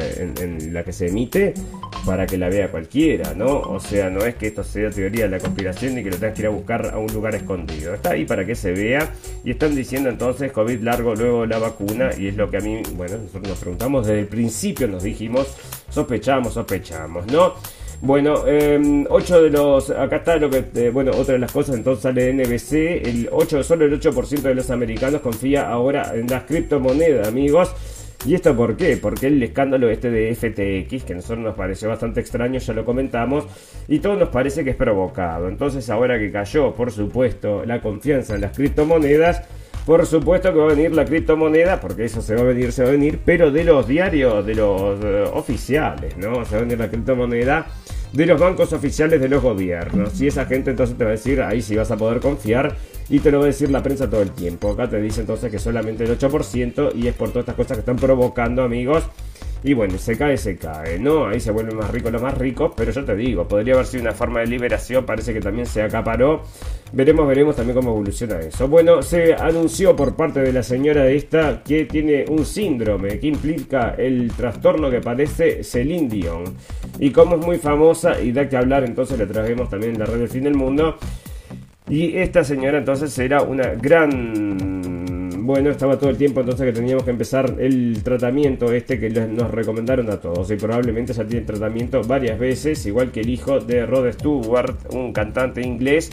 en, 0.42 0.74
la 0.74 0.84
que 0.84 0.94
se 0.94 1.08
emite, 1.08 1.54
para 2.06 2.26
que 2.26 2.38
la 2.38 2.50
vea 2.50 2.70
cualquiera, 2.72 3.34
¿no? 3.36 3.60
O 3.60 3.80
sea, 3.80 4.10
no 4.10 4.26
es 4.26 4.36
que 4.36 4.48
esto 4.48 4.64
sea 4.64 4.90
teoría 4.90 5.26
de 5.26 5.32
la 5.32 5.40
conspiración 5.40 5.96
ni 5.96 6.04
que 6.04 6.10
lo 6.10 6.18
tengas 6.18 6.36
que 6.36 6.42
ir 6.42 6.48
a 6.48 6.52
buscar 6.52 6.88
a 6.88 6.98
un 6.98 7.12
lugar 7.14 7.36
escondido. 7.36 7.94
Está 7.94 8.12
ahí 8.12 8.26
para 8.26 8.46
que 8.46 8.56
se 8.56 8.72
vea 8.72 9.14
y 9.44 9.52
están 9.52 9.76
diciendo 9.76 10.10
entonces 10.10 10.52
COVID 10.52 10.82
largo, 10.82 11.16
luego 11.16 11.46
la 11.46 11.60
vacuna 11.60 12.10
y 12.18 12.28
es 12.28 12.36
lo 12.36 12.50
que 12.50 12.58
a 12.58 12.62
mí, 12.62 12.82
bueno, 12.96 13.18
nosotros 13.18 13.48
nos 13.48 13.60
preguntamos 13.60 14.08
desde 14.08 14.22
el 14.22 14.28
principio, 14.28 14.88
nos 14.88 15.04
dijimos, 15.04 15.51
sospechamos, 15.90 16.54
sospechamos, 16.54 17.26
¿no? 17.28 17.54
Bueno, 18.02 18.44
eh, 18.48 19.06
8 19.10 19.44
de 19.44 19.50
los. 19.52 19.92
Acá 19.92 20.18
está 20.18 20.36
lo 20.38 20.50
que. 20.50 20.66
eh, 20.74 20.90
bueno, 20.90 21.12
otra 21.12 21.34
de 21.34 21.40
las 21.40 21.52
cosas, 21.52 21.76
entonces 21.76 22.02
sale 22.02 22.34
NBC. 22.34 23.08
El 23.08 23.30
8, 23.32 23.64
solo 23.64 23.86
el 23.86 24.00
8% 24.00 24.42
de 24.42 24.56
los 24.56 24.72
americanos 24.72 25.22
confía 25.22 25.70
ahora 25.70 26.14
en 26.16 26.28
las 26.28 26.44
criptomonedas, 26.44 27.28
amigos. 27.28 27.72
¿Y 28.26 28.36
esto 28.36 28.56
por 28.56 28.78
qué? 28.78 28.98
Porque 28.98 29.28
el 29.28 29.42
escándalo 29.42 29.90
este 29.90 30.12
de 30.12 30.34
FTX, 30.36 31.04
que 31.04 31.14
a 31.14 31.16
nosotros 31.16 31.40
nos 31.40 31.56
pareció 31.56 31.90
bastante 31.90 32.20
extraño, 32.20 32.60
ya 32.60 32.74
lo 32.74 32.86
comentamos, 32.86 33.46
y 33.88 34.00
todo 34.00 34.16
nos 34.16 34.30
parece 34.30 34.64
que 34.64 34.72
es 34.72 34.76
provocado. 34.76 35.48
Entonces 35.48 35.90
ahora 35.90 36.20
que 36.20 36.32
cayó, 36.32 36.74
por 36.74 36.92
supuesto, 36.92 37.66
la 37.66 37.82
confianza 37.82 38.36
en 38.36 38.42
las 38.42 38.56
criptomonedas, 38.56 39.42
por 39.86 40.06
supuesto 40.06 40.54
que 40.54 40.60
va 40.60 40.66
a 40.66 40.76
venir 40.76 40.94
la 40.94 41.06
criptomoneda, 41.06 41.80
porque 41.80 42.06
eso 42.06 42.22
se 42.22 42.36
va 42.36 42.42
a 42.42 42.46
venir, 42.46 42.72
se 42.72 42.84
va 42.84 42.90
a 42.90 42.92
venir, 42.92 43.20
pero 43.26 43.52
de 43.52 43.64
los 43.64 43.88
diarios, 43.88 44.46
de 44.46 44.56
los 44.56 45.04
eh, 45.04 45.24
oficiales, 45.34 46.18
¿no? 46.18 46.46
Se 46.46 46.56
va 46.56 46.58
a 46.58 46.62
venir 46.62 46.80
la 46.80 46.90
criptomoneda 46.90 47.68
de 48.14 48.26
los 48.26 48.40
bancos 48.40 48.74
oficiales 48.74 49.20
de 49.20 49.30
los 49.30 49.42
gobiernos. 49.42 50.20
Y 50.22 50.28
esa 50.28 50.46
gente 50.46 50.72
entonces 50.72 50.98
te 50.98 51.04
va 51.04 51.12
a 51.12 51.14
decir, 51.14 51.42
ahí 51.42 51.62
sí 51.62 51.76
vas 51.76 51.92
a 51.92 51.98
poder 51.98 52.20
confiar. 52.20 52.76
Y 53.10 53.20
te 53.20 53.32
lo 53.32 53.40
va 53.40 53.46
a 53.46 53.48
decir 53.48 53.70
la 53.70 53.84
prensa 53.84 54.10
todo 54.10 54.22
el 54.22 54.32
tiempo. 54.32 54.72
Acá 54.72 54.90
te 54.90 55.02
dice 55.02 55.22
entonces 55.22 55.52
que 55.52 55.60
solamente 55.60 56.04
el 56.04 56.18
8% 56.18 56.96
y 56.96 57.08
es 57.08 57.16
por 57.16 57.30
todas 57.30 57.44
estas 57.44 57.56
cosas 57.56 57.78
que 57.78 57.80
están 57.82 57.98
provocando, 57.98 58.64
amigos. 58.64 59.04
Y 59.64 59.74
bueno, 59.74 59.98
se 60.00 60.18
cae, 60.18 60.38
se 60.38 60.58
cae, 60.58 60.98
¿no? 60.98 61.28
Ahí 61.28 61.40
se 61.40 61.52
vuelven 61.52 61.78
más 61.78 61.92
ricos 61.92 62.12
los 62.12 62.22
más 62.22 62.36
ricos, 62.36 62.72
pero 62.76 62.92
yo 62.92 63.06
te 63.06 63.16
digo, 63.16 63.48
podría 63.48 63.76
haber 63.76 63.86
sido 63.86 64.02
una 64.02 64.14
forma 64.14 64.40
de 64.40 64.48
liberación, 64.48 65.06
parece 65.06 65.34
que 65.34 65.40
también 65.40 65.68
se 65.68 65.84
acaparó. 65.84 66.42
Veremos, 66.94 67.28
veremos 67.28 67.56
también 67.56 67.78
cómo 67.78 67.92
evoluciona 67.92 68.40
eso. 68.40 68.68
Bueno, 68.68 69.04
se 69.04 69.36
anunció 69.36 69.96
por 69.96 70.16
parte 70.16 70.42
de 70.42 70.52
la 70.52 70.64
señora 70.64 71.08
esta 71.08 71.62
que 71.64 71.86
tiene 71.86 72.26
un 72.28 72.44
síndrome 72.44 73.20
que 73.20 73.28
implica 73.28 73.94
el 73.98 74.32
trastorno 74.36 74.90
que 74.90 75.00
padece 75.00 75.64
Celine 75.64 76.10
Dion. 76.10 76.44
Y 77.00 77.12
como 77.12 77.36
es 77.36 77.46
muy 77.46 77.58
famosa 77.58 78.20
y 78.20 78.32
da 78.32 78.50
que 78.50 78.58
hablar, 78.58 78.84
entonces 78.84 79.20
le 79.20 79.28
trajimos 79.28 79.70
también 79.70 79.94
en 79.94 80.00
la 80.00 80.06
red 80.06 80.20
del 80.20 80.30
fin 80.30 80.44
del 80.44 80.56
mundo. 80.56 80.98
Y 81.88 82.18
esta 82.18 82.44
señora 82.44 82.80
entonces 82.80 83.18
era 83.20 83.44
una 83.44 83.70
gran... 83.76 85.01
Bueno, 85.44 85.72
estaba 85.72 85.98
todo 85.98 86.12
el 86.12 86.18
tiempo 86.18 86.42
entonces 86.42 86.68
que 86.68 86.72
teníamos 86.72 87.04
que 87.04 87.10
empezar 87.10 87.56
el 87.58 88.04
tratamiento 88.04 88.72
este 88.72 89.00
que 89.00 89.10
nos 89.10 89.50
recomendaron 89.50 90.08
a 90.12 90.18
todos. 90.18 90.52
Y 90.52 90.56
probablemente 90.56 91.14
ya 91.14 91.26
tiene 91.26 91.44
tratamiento 91.44 92.04
varias 92.04 92.38
veces, 92.38 92.86
igual 92.86 93.12
que 93.12 93.22
el 93.22 93.30
hijo 93.30 93.60
de 93.60 93.88
Rod 93.88 94.12
Stewart, 94.14 94.76
un 94.94 95.12
cantante 95.12 95.62
inglés. 95.62 96.12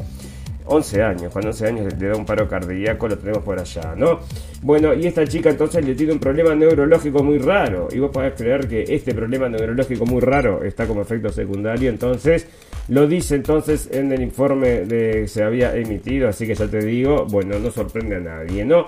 11 0.71 1.03
años, 1.03 1.33
con 1.33 1.47
11 1.47 1.67
años 1.67 1.95
le 1.99 2.09
da 2.09 2.17
un 2.17 2.27
paro 2.27 2.47
cardíaco, 2.47 3.09
lo 3.09 3.17
tenemos 3.17 3.43
por 3.43 3.59
allá, 3.59 3.95
¿no? 3.97 4.21
Bueno, 4.63 4.93
y 4.93 5.07
esta 5.07 5.27
chica 5.27 5.49
entonces 5.49 5.83
le 5.83 5.95
tiene 5.95 6.13
un 6.13 6.19
problema 6.19 6.55
neurológico 6.55 7.23
muy 7.23 7.39
raro. 7.39 7.89
Y 7.91 7.99
vos 7.99 8.11
podés 8.11 8.35
creer 8.35 8.67
que 8.67 8.83
este 8.83 9.15
problema 9.15 9.49
neurológico 9.49 10.05
muy 10.07 10.21
raro 10.21 10.63
está 10.65 10.87
como 10.87 11.03
efecto 11.03 11.31
secundario. 11.31 11.91
Entonces, 11.91 12.47
lo 12.89 13.07
dice 13.07 13.35
entonces 13.35 13.89
en 13.93 14.13
el 14.13 14.23
informe 14.23 14.85
de 14.87 15.23
que 15.23 15.29
se 15.29 15.43
había 15.43 15.75
emitido. 15.75 16.29
Así 16.29 16.47
que 16.47 16.55
ya 16.55 16.67
te 16.67 16.83
digo, 16.83 17.27
bueno, 17.27 17.59
no 17.59 17.71
sorprende 17.71 18.17
a 18.17 18.21
nadie, 18.21 18.65
¿no? 18.65 18.87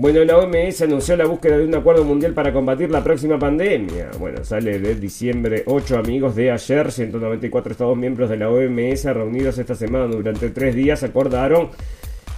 Bueno, 0.00 0.22
la 0.22 0.38
OMS 0.38 0.82
anunció 0.82 1.16
la 1.16 1.26
búsqueda 1.26 1.58
de 1.58 1.64
un 1.64 1.74
acuerdo 1.74 2.04
mundial 2.04 2.32
para 2.32 2.52
combatir 2.52 2.88
la 2.88 3.02
próxima 3.02 3.36
pandemia. 3.36 4.10
Bueno, 4.16 4.44
sale 4.44 4.78
de 4.78 4.94
diciembre 4.94 5.64
8 5.66 5.98
amigos 5.98 6.36
de 6.36 6.52
ayer, 6.52 6.92
194 6.92 7.72
Estados 7.72 7.96
miembros 7.96 8.30
de 8.30 8.36
la 8.36 8.48
OMS 8.48 9.04
reunidos 9.06 9.58
esta 9.58 9.74
semana 9.74 10.06
durante 10.06 10.50
tres 10.50 10.76
días 10.76 11.02
acordaron 11.02 11.70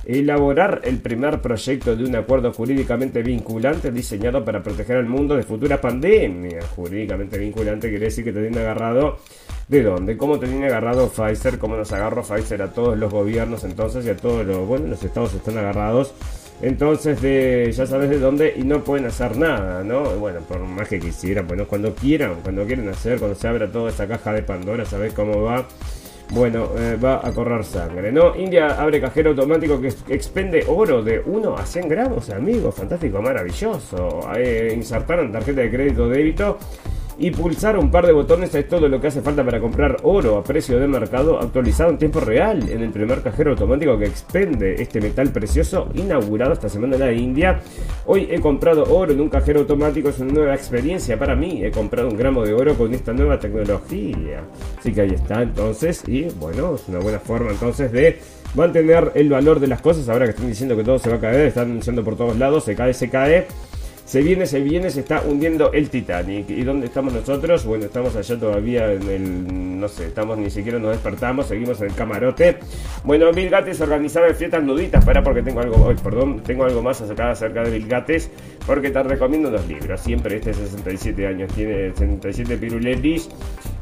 elaborar 0.06 0.80
el 0.84 1.00
primer 1.00 1.42
proyecto 1.42 1.94
de 1.94 2.04
un 2.04 2.16
acuerdo 2.16 2.50
jurídicamente 2.50 3.22
vinculante 3.22 3.92
diseñado 3.92 4.42
para 4.42 4.62
proteger 4.62 4.96
al 4.96 5.04
mundo 5.04 5.36
de 5.36 5.42
futuras 5.42 5.80
pandemias. 5.80 6.64
Jurídicamente 6.74 7.36
vinculante 7.36 7.90
quiere 7.90 8.06
decir 8.06 8.24
que 8.24 8.32
te 8.32 8.40
tiene 8.40 8.60
agarrado 8.60 9.18
de 9.68 9.82
dónde, 9.82 10.16
cómo 10.16 10.38
te 10.38 10.46
tiene 10.46 10.68
agarrado 10.68 11.10
Pfizer, 11.10 11.58
cómo 11.58 11.76
nos 11.76 11.92
agarró 11.92 12.22
Pfizer 12.22 12.62
a 12.62 12.72
todos 12.72 12.96
los 12.96 13.12
gobiernos 13.12 13.64
entonces 13.64 14.06
y 14.06 14.08
a 14.08 14.16
todos 14.16 14.46
los, 14.46 14.66
bueno, 14.66 14.86
los 14.86 15.04
estados 15.04 15.34
están 15.34 15.58
agarrados. 15.58 16.14
Entonces, 16.62 17.22
de, 17.22 17.72
ya 17.72 17.86
sabes 17.86 18.10
de 18.10 18.18
dónde 18.18 18.52
y 18.56 18.62
no 18.64 18.84
pueden 18.84 19.06
hacer 19.06 19.36
nada, 19.36 19.82
¿no? 19.82 20.02
Bueno, 20.16 20.40
por 20.40 20.60
más 20.60 20.88
que 20.88 21.00
quisieran, 21.00 21.46
bueno, 21.48 21.66
cuando 21.66 21.94
quieran, 21.94 22.36
cuando 22.42 22.64
quieren 22.66 22.88
hacer, 22.88 23.18
cuando 23.18 23.34
se 23.34 23.48
abra 23.48 23.70
toda 23.70 23.90
esa 23.90 24.06
caja 24.06 24.32
de 24.34 24.42
Pandora, 24.42 24.84
sabes 24.84 25.14
cómo 25.14 25.42
va. 25.42 25.66
Bueno, 26.32 26.68
eh, 26.78 26.96
va 27.02 27.26
a 27.26 27.32
correr 27.32 27.64
sangre, 27.64 28.12
¿no? 28.12 28.36
India 28.36 28.80
abre 28.80 29.00
cajero 29.00 29.30
automático 29.30 29.80
que 29.80 29.88
ex- 29.88 30.04
expende 30.08 30.64
oro 30.68 31.02
de 31.02 31.18
1 31.18 31.56
a 31.56 31.66
100 31.66 31.88
gramos, 31.88 32.30
amigo. 32.30 32.70
Fantástico, 32.70 33.20
maravilloso. 33.20 34.20
Eh, 34.36 34.72
insertaron 34.76 35.32
tarjeta 35.32 35.62
de 35.62 35.70
crédito 35.70 36.08
débito 36.08 36.56
y 37.20 37.30
pulsar 37.30 37.78
un 37.78 37.90
par 37.90 38.06
de 38.06 38.12
botones 38.12 38.54
es 38.54 38.66
todo 38.66 38.88
lo 38.88 38.98
que 38.98 39.09
hace 39.09 39.20
falta 39.20 39.44
para 39.44 39.61
comprar 39.61 39.98
oro 40.04 40.38
a 40.38 40.42
precio 40.42 40.80
de 40.80 40.88
mercado 40.88 41.38
actualizado 41.38 41.90
en 41.90 41.98
tiempo 41.98 42.18
real 42.18 42.66
en 42.70 42.80
el 42.80 42.90
primer 42.90 43.20
cajero 43.20 43.50
automático 43.50 43.98
que 43.98 44.06
expende 44.06 44.80
este 44.80 45.02
metal 45.02 45.28
precioso 45.28 45.90
inaugurado 45.94 46.54
esta 46.54 46.70
semana 46.70 46.94
en 46.94 47.00
la 47.00 47.12
India. 47.12 47.61
Hoy 48.06 48.26
he 48.30 48.40
comprado 48.40 48.85
oro 48.85 49.12
en 49.12 49.20
un 49.20 49.28
cajero 49.28 49.61
automático, 49.61 50.09
es 50.09 50.18
una 50.18 50.33
nueva 50.33 50.54
experiencia 50.54 51.18
para 51.18 51.37
mí. 51.37 51.62
He 51.62 51.70
comprado 51.70 52.09
un 52.09 52.16
gramo 52.16 52.42
de 52.42 52.54
oro 52.54 52.74
con 52.74 52.94
esta 52.94 53.12
nueva 53.12 53.38
tecnología. 53.38 54.40
Así 54.78 54.90
que 54.94 55.02
ahí 55.02 55.11
está 55.11 55.42
entonces 55.42 56.02
y 56.09 56.22
bueno, 56.40 56.76
es 56.76 56.88
una 56.88 57.00
buena 57.00 57.18
forma 57.18 57.50
entonces 57.50 57.92
de 57.92 58.18
mantener 58.54 59.12
el 59.14 59.28
valor 59.28 59.61
de 59.61 59.66
las 59.66 59.83
cosas. 59.83 60.09
Ahora 60.09 60.24
que 60.24 60.30
están 60.30 60.48
diciendo 60.48 60.74
que 60.74 60.85
todo 60.85 60.98
se 60.98 61.11
va 61.11 61.16
a 61.16 61.20
caer, 61.20 61.48
están 61.48 61.70
anunciando 61.70 62.02
por 62.02 62.16
todos 62.16 62.38
lados, 62.38 62.64
se 62.64 62.74
cae, 62.74 62.94
se 62.94 63.11
cae. 63.11 63.46
Se 64.10 64.22
viene, 64.22 64.44
se 64.44 64.58
viene, 64.58 64.90
se 64.90 64.98
está 64.98 65.22
hundiendo 65.22 65.70
el 65.72 65.88
Titanic. 65.88 66.50
¿Y 66.50 66.64
dónde 66.64 66.86
estamos 66.86 67.12
nosotros? 67.12 67.64
Bueno, 67.64 67.84
estamos 67.84 68.16
allá 68.16 68.36
todavía 68.36 68.92
en 68.92 69.08
el. 69.08 69.78
No 69.78 69.86
sé, 69.86 70.08
estamos 70.08 70.36
ni 70.36 70.50
siquiera 70.50 70.80
nos 70.80 70.90
despertamos, 70.90 71.46
seguimos 71.46 71.80
en 71.80 71.90
el 71.90 71.94
camarote. 71.94 72.58
Bueno, 73.04 73.30
Bill 73.32 73.48
Gates 73.48 73.80
organizaba 73.80 74.34
fiestas 74.34 74.64
nuditas. 74.64 75.04
Para 75.04 75.22
porque 75.22 75.44
tengo 75.44 75.60
algo. 75.60 75.88
ay, 75.88 75.94
perdón, 76.02 76.40
tengo 76.40 76.64
algo 76.64 76.82
más 76.82 77.00
acerca, 77.00 77.30
acerca 77.30 77.62
de 77.62 77.70
Bill 77.70 77.86
Gates. 77.86 78.32
Porque 78.70 78.90
te 78.90 79.02
recomiendo 79.02 79.48
unos 79.48 79.66
libros. 79.66 80.00
Siempre 80.00 80.37
este 80.37 80.54
67 80.54 81.26
años, 81.26 81.52
tiene 81.52 81.90
67 81.90 82.56
piruletis. 82.56 83.28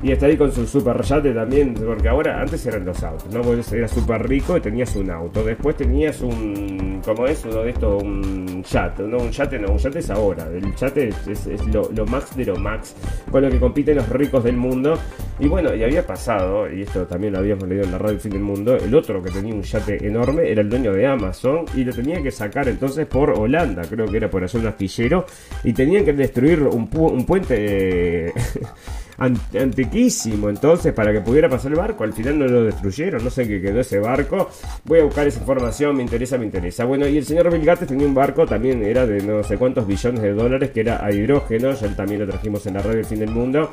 Y 0.02 0.12
está 0.12 0.24
ahí 0.24 0.36
con 0.38 0.50
su 0.50 0.66
super 0.66 0.98
yate 1.02 1.32
también. 1.32 1.74
Porque 1.74 2.08
ahora, 2.08 2.40
antes 2.40 2.64
eran 2.64 2.86
los 2.86 3.02
autos, 3.02 3.28
¿no? 3.30 3.42
Vos 3.42 3.70
eras 3.70 3.90
súper 3.90 4.26
rico 4.26 4.56
y 4.56 4.62
tenías 4.62 4.96
un 4.96 5.10
auto. 5.10 5.44
Después 5.44 5.76
tenías 5.76 6.22
un. 6.22 7.02
¿Cómo 7.04 7.26
es? 7.26 7.44
Uno 7.44 7.64
de 7.64 7.70
estos, 7.70 8.02
un 8.02 8.62
yate. 8.64 9.02
No, 9.02 9.18
un 9.18 9.30
yate 9.30 9.58
no, 9.58 9.72
un 9.72 9.78
yate 9.78 9.98
es 9.98 10.08
ahora. 10.08 10.46
El 10.50 10.74
yate 10.74 11.08
es, 11.08 11.26
es- 11.26 11.46
es 11.48 11.66
lo, 11.66 11.90
lo 11.94 12.06
max 12.06 12.34
de 12.34 12.46
lo 12.46 12.56
max. 12.56 12.94
Con 13.30 13.42
lo 13.42 13.50
que 13.50 13.58
compiten 13.60 13.96
los 13.96 14.08
ricos 14.08 14.42
del 14.42 14.56
mundo. 14.56 14.98
Y 15.40 15.46
bueno, 15.46 15.72
y 15.72 15.84
había 15.84 16.04
pasado, 16.04 16.68
y 16.72 16.82
esto 16.82 17.06
también 17.06 17.32
lo 17.34 17.38
habíamos 17.38 17.68
leído 17.68 17.84
en 17.84 17.92
la 17.92 17.98
radio 17.98 18.14
El 18.14 18.20
Fin 18.20 18.32
del 18.32 18.40
Mundo, 18.42 18.74
el 18.74 18.92
otro 18.92 19.22
que 19.22 19.30
tenía 19.30 19.54
un 19.54 19.62
yate 19.62 20.04
enorme 20.04 20.50
era 20.50 20.62
el 20.62 20.68
dueño 20.68 20.92
de 20.92 21.06
Amazon 21.06 21.64
y 21.76 21.84
lo 21.84 21.92
tenía 21.92 22.20
que 22.20 22.32
sacar 22.32 22.66
entonces 22.66 23.06
por 23.06 23.30
Holanda, 23.38 23.82
creo 23.88 24.06
que 24.06 24.16
era 24.16 24.28
por 24.28 24.42
hacer 24.42 24.60
un 24.62 24.66
y 25.64 25.72
tenían 25.72 26.04
que 26.04 26.12
destruir 26.12 26.62
un, 26.62 26.88
pu- 26.90 27.10
un 27.12 27.24
puente 27.26 27.54
eh, 28.28 28.32
an- 29.18 29.38
antiquísimo 29.60 30.48
entonces 30.48 30.92
para 30.92 31.12
que 31.12 31.20
pudiera 31.20 31.48
pasar 31.48 31.72
el 31.72 31.78
barco. 31.78 32.04
Al 32.04 32.12
final 32.12 32.38
no 32.38 32.46
lo 32.46 32.64
destruyeron, 32.64 33.22
no 33.24 33.30
sé 33.30 33.46
qué 33.48 33.60
quedó 33.60 33.80
ese 33.80 33.98
barco. 33.98 34.48
Voy 34.84 35.00
a 35.00 35.04
buscar 35.04 35.26
esa 35.26 35.40
información, 35.40 35.96
me 35.96 36.02
interesa, 36.02 36.38
me 36.38 36.44
interesa. 36.44 36.84
Bueno, 36.84 37.06
y 37.08 37.16
el 37.18 37.24
señor 37.24 37.50
Bill 37.52 37.64
Gates 37.64 37.88
tenía 37.88 38.06
un 38.06 38.14
barco, 38.14 38.46
también 38.46 38.82
era 38.84 39.06
de 39.06 39.20
no 39.22 39.42
sé 39.42 39.56
cuántos 39.56 39.86
billones 39.86 40.22
de 40.22 40.32
dólares, 40.32 40.70
que 40.70 40.80
era 40.80 41.04
a 41.04 41.12
hidrógeno, 41.12 41.72
ya 41.72 41.88
también 41.96 42.20
lo 42.20 42.26
trajimos 42.28 42.64
en 42.66 42.74
la 42.74 42.82
radio 42.82 42.98
El 43.00 43.04
Fin 43.06 43.18
del 43.20 43.30
Mundo. 43.30 43.70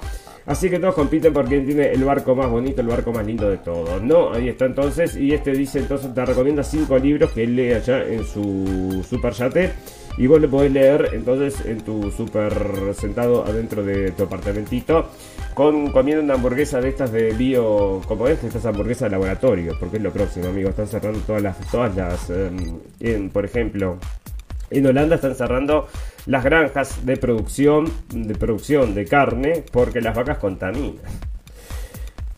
Así 0.48 0.70
que 0.70 0.78
todos 0.78 0.94
compiten 0.94 1.34
por 1.34 1.46
quien 1.48 1.66
tiene 1.66 1.92
el 1.92 2.04
barco 2.04 2.36
más 2.36 2.48
bonito, 2.48 2.80
el 2.82 2.88
barco 2.88 3.12
más 3.12 3.26
lindo 3.26 3.50
de 3.50 3.58
todos, 3.58 4.00
¿no? 4.04 4.32
Ahí 4.32 4.48
está 4.50 4.66
entonces, 4.66 5.16
y 5.18 5.34
este 5.34 5.52
dice 5.54 5.80
entonces, 5.80 6.14
te 6.14 6.24
recomienda 6.24 6.62
cinco 6.62 7.00
libros 7.00 7.32
que 7.32 7.44
él 7.46 7.56
lee 7.56 7.72
allá 7.74 8.04
en 8.06 8.24
su 8.24 9.04
super 9.10 9.34
yate. 9.34 9.72
Y 10.18 10.28
vos 10.28 10.40
le 10.40 10.48
podés 10.48 10.72
leer 10.72 11.10
entonces 11.14 11.66
en 11.66 11.82
tu 11.82 12.10
super 12.10 12.54
sentado 12.94 13.44
adentro 13.46 13.84
de 13.84 14.12
tu 14.12 14.24
apartamentito 14.24 15.10
con 15.54 15.92
comiendo 15.92 16.24
una 16.24 16.36
hamburguesa 16.36 16.80
de 16.80 16.90
estas 16.90 17.12
de 17.12 17.34
bio, 17.34 18.02
como 18.08 18.28
es, 18.28 18.44
estas 18.44 18.66
hamburguesas 18.66 19.10
de 19.10 19.12
laboratorio, 19.12 19.76
porque 19.80 19.98
es 19.98 20.04
lo 20.04 20.12
próximo, 20.12 20.48
amigos. 20.48 20.72
Están 20.72 20.88
cerrando 20.88 21.20
todas 21.20 21.42
las, 21.42 21.58
todas 21.72 21.96
las, 21.96 22.32
em, 23.00 23.30
por 23.30 23.46
ejemplo, 23.46 23.98
en 24.70 24.86
Holanda 24.86 25.16
están 25.16 25.36
cerrando 25.36 25.88
las 26.26 26.44
granjas 26.44 27.06
de 27.06 27.18
producción, 27.18 27.92
de 28.10 28.36
producción 28.36 28.96
de 28.96 29.06
carne 29.06 29.64
porque 29.72 30.02
las 30.02 30.16
vacas 30.16 30.38
contaminan. 30.38 31.04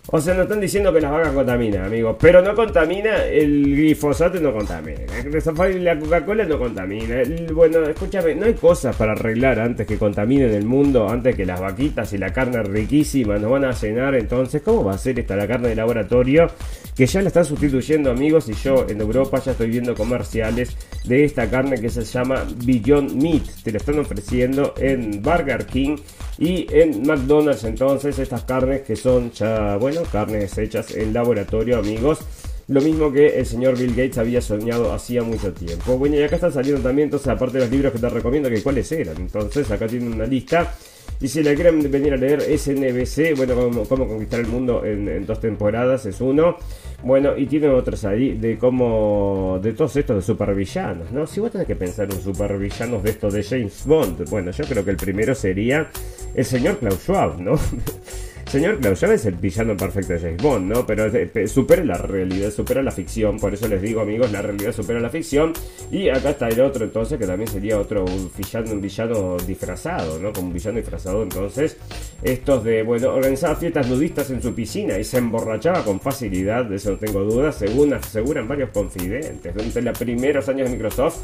O 0.09 0.21
sea, 0.21 0.33
no 0.35 0.43
están 0.43 0.61
diciendo 0.61 0.93
que 0.93 1.01
las 1.01 1.11
vacas 1.11 1.33
contaminan, 1.33 1.83
amigos. 1.83 2.15
Pero 2.17 2.41
no 2.41 2.55
contamina 2.55 3.25
el 3.25 3.75
glifosato, 3.75 4.39
no 4.39 4.53
contamina. 4.53 5.01
El 5.17 5.83
La 5.83 5.99
Coca-Cola 5.99 6.45
no 6.45 6.57
contamina. 6.57 7.17
Bueno, 7.53 7.83
escúchame, 7.83 8.33
no 8.33 8.45
hay 8.45 8.53
cosas 8.53 8.95
para 8.95 9.11
arreglar 9.11 9.59
antes 9.59 9.85
que 9.85 9.97
contaminen 9.97 10.53
el 10.53 10.65
mundo, 10.65 11.09
antes 11.09 11.35
que 11.35 11.45
las 11.45 11.59
vaquitas 11.59 12.13
y 12.13 12.17
la 12.17 12.31
carne 12.31 12.63
riquísima 12.63 13.37
nos 13.37 13.51
van 13.51 13.65
a 13.65 13.71
llenar. 13.71 14.15
Entonces, 14.15 14.61
¿cómo 14.61 14.85
va 14.85 14.93
a 14.93 14.97
ser 14.97 15.19
esta 15.19 15.35
la 15.35 15.45
carne 15.45 15.69
de 15.69 15.75
laboratorio? 15.75 16.47
Que 16.95 17.05
ya 17.05 17.21
la 17.21 17.27
están 17.27 17.43
sustituyendo, 17.43 18.09
amigos. 18.09 18.47
Y 18.47 18.53
yo 18.53 18.85
en 18.87 19.01
Europa 19.01 19.41
ya 19.43 19.51
estoy 19.51 19.69
viendo 19.69 19.93
comerciales 19.93 20.77
de 21.03 21.25
esta 21.25 21.49
carne 21.49 21.81
que 21.81 21.89
se 21.89 22.05
llama 22.05 22.45
Beyond 22.65 23.21
Meat. 23.21 23.43
Te 23.61 23.71
la 23.73 23.77
están 23.77 23.99
ofreciendo 23.99 24.73
en 24.77 25.21
Burger 25.21 25.65
King 25.65 25.97
Y 26.39 26.67
en 26.71 27.05
McDonald's 27.05 27.63
entonces 27.63 28.19
estas 28.19 28.43
carnes 28.43 28.81
que 28.81 28.95
son 28.95 29.31
ya, 29.31 29.77
bueno, 29.77 30.01
carnes 30.11 30.57
hechas 30.57 30.91
en 30.95 31.13
laboratorio, 31.13 31.79
amigos. 31.79 32.19
Lo 32.67 32.81
mismo 32.81 33.11
que 33.11 33.39
el 33.39 33.45
señor 33.45 33.77
Bill 33.77 33.95
Gates 33.95 34.17
había 34.17 34.41
soñado 34.41 34.93
hacía 34.93 35.23
mucho 35.23 35.53
tiempo. 35.53 35.97
Bueno, 35.97 36.17
y 36.17 36.23
acá 36.23 36.35
están 36.35 36.51
saliendo 36.51 36.81
también, 36.81 37.05
entonces, 37.05 37.29
aparte 37.29 37.57
de 37.57 37.63
los 37.63 37.71
libros 37.71 37.93
que 37.93 37.99
te 37.99 38.09
recomiendo, 38.09 38.49
que 38.49 38.61
cuáles 38.61 38.91
eran. 38.91 39.15
Entonces, 39.15 39.71
acá 39.71 39.87
tienen 39.87 40.13
una 40.13 40.25
lista 40.25 40.73
y 41.19 41.27
si 41.27 41.41
la 41.41 41.55
quieren 41.55 41.89
venir 41.89 42.13
a 42.13 42.17
leer 42.17 42.41
SNBC, 42.41 43.35
bueno, 43.35 43.85
cómo, 43.87 44.07
conquistar 44.07 44.39
el 44.39 44.47
mundo 44.47 44.85
en, 44.85 45.25
dos 45.25 45.39
temporadas, 45.39 46.05
es 46.05 46.21
uno. 46.21 46.57
Bueno, 47.03 47.37
y 47.37 47.45
tiene 47.45 47.69
otros 47.69 48.03
ahí 48.05 48.33
de 48.33 48.57
cómo, 48.57 49.59
de 49.61 49.73
todos 49.73 49.95
estos 49.95 50.15
de 50.15 50.21
supervillanos, 50.23 51.11
¿no? 51.11 51.27
Si 51.27 51.39
vos 51.39 51.51
tenés 51.51 51.67
que 51.67 51.75
pensar 51.75 52.11
en 52.11 52.19
supervillanos 52.19 53.03
de 53.03 53.11
estos 53.11 53.33
de 53.33 53.43
James 53.43 53.85
Bond, 53.85 54.27
bueno, 54.29 54.51
yo 54.51 54.63
creo 54.65 54.83
que 54.83 54.91
el 54.91 54.97
primero 54.97 55.35
sería 55.35 55.89
el 56.33 56.45
señor 56.45 56.79
Klaus 56.79 57.01
Schwab, 57.01 57.39
¿no? 57.39 57.53
Señor 58.49 58.79
Klaus 58.79 59.03
es 59.03 59.25
el 59.25 59.35
villano 59.35 59.75
perfecto 59.75 60.13
de 60.13 60.19
James 60.19 60.41
Bond, 60.41 60.71
¿no? 60.71 60.87
Pero 60.87 61.11
supera 61.47 61.83
la 61.83 61.97
realidad, 61.97 62.49
supera 62.49 62.81
la 62.81 62.91
ficción. 62.91 63.37
Por 63.37 63.53
eso 63.53 63.67
les 63.67 63.81
digo, 63.81 63.99
amigos, 63.99 64.31
la 64.31 64.41
realidad 64.41 64.71
supera 64.71 65.01
la 65.01 65.09
ficción. 65.09 65.51
Y 65.91 66.07
acá 66.07 66.29
está 66.29 66.47
el 66.47 66.61
otro, 66.61 66.85
entonces, 66.85 67.19
que 67.19 67.27
también 67.27 67.49
sería 67.49 67.77
otro 67.77 68.05
villano, 68.37 68.71
un 68.71 68.81
villano 68.81 69.37
disfrazado, 69.45 70.17
¿no? 70.19 70.31
Como 70.31 70.47
un 70.47 70.53
villano 70.53 70.77
disfrazado, 70.77 71.23
entonces. 71.23 71.75
Estos 72.23 72.63
de, 72.63 72.83
bueno, 72.83 73.13
organizaba 73.13 73.55
fiestas 73.55 73.89
nudistas 73.89 74.31
en 74.31 74.41
su 74.41 74.55
piscina 74.55 74.97
y 74.97 75.03
se 75.03 75.17
emborrachaba 75.17 75.83
con 75.83 75.99
facilidad, 75.99 76.65
de 76.65 76.77
eso 76.77 76.91
no 76.91 76.97
tengo 76.97 77.23
dudas, 77.25 77.55
según 77.55 77.93
aseguran 77.93 78.47
varios 78.47 78.69
confidentes. 78.69 79.53
Durante 79.53 79.81
los 79.81 79.97
primeros 79.97 80.47
años 80.47 80.69
de 80.69 80.75
Microsoft, 80.75 81.17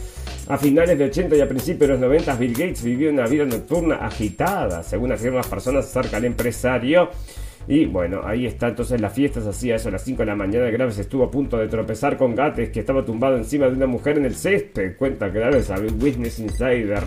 a 0.49 0.57
finales 0.57 0.99
de 0.99 1.05
80 1.05 1.37
y 1.37 1.41
a 1.41 1.47
principios 1.47 1.87
de 1.87 1.87
los 1.87 1.99
90, 2.01 2.35
Bill 2.35 2.51
Gates 2.51 2.83
vivió 2.83 3.09
una 3.09 3.25
vida 3.27 3.45
nocturna 3.45 3.95
agitada, 4.05 4.83
según 4.83 5.13
afirman 5.13 5.37
las 5.37 5.47
personas 5.47 5.89
cerca 5.89 6.17
del 6.17 6.25
empresario. 6.25 7.09
Y 7.67 7.85
bueno, 7.85 8.21
ahí 8.25 8.45
está 8.45 8.67
entonces 8.67 8.99
las 8.99 9.13
fiestas, 9.13 9.47
hacía 9.47 9.75
eso 9.75 9.87
a 9.87 9.93
las 9.93 10.03
5 10.03 10.19
de 10.19 10.25
la 10.25 10.35
mañana. 10.35 10.69
Graves 10.69 10.97
estuvo 10.97 11.23
a 11.23 11.31
punto 11.31 11.57
de 11.57 11.67
tropezar 11.67 12.17
con 12.17 12.35
Gates, 12.35 12.71
que 12.71 12.81
estaba 12.81 13.05
tumbado 13.05 13.37
encima 13.37 13.67
de 13.67 13.73
una 13.73 13.87
mujer 13.87 14.17
en 14.17 14.25
el 14.25 14.35
césped. 14.35 14.97
Cuenta 14.97 15.29
Graves 15.29 15.71
a 15.71 15.75
Witness 15.79 16.39
Insider. 16.39 17.03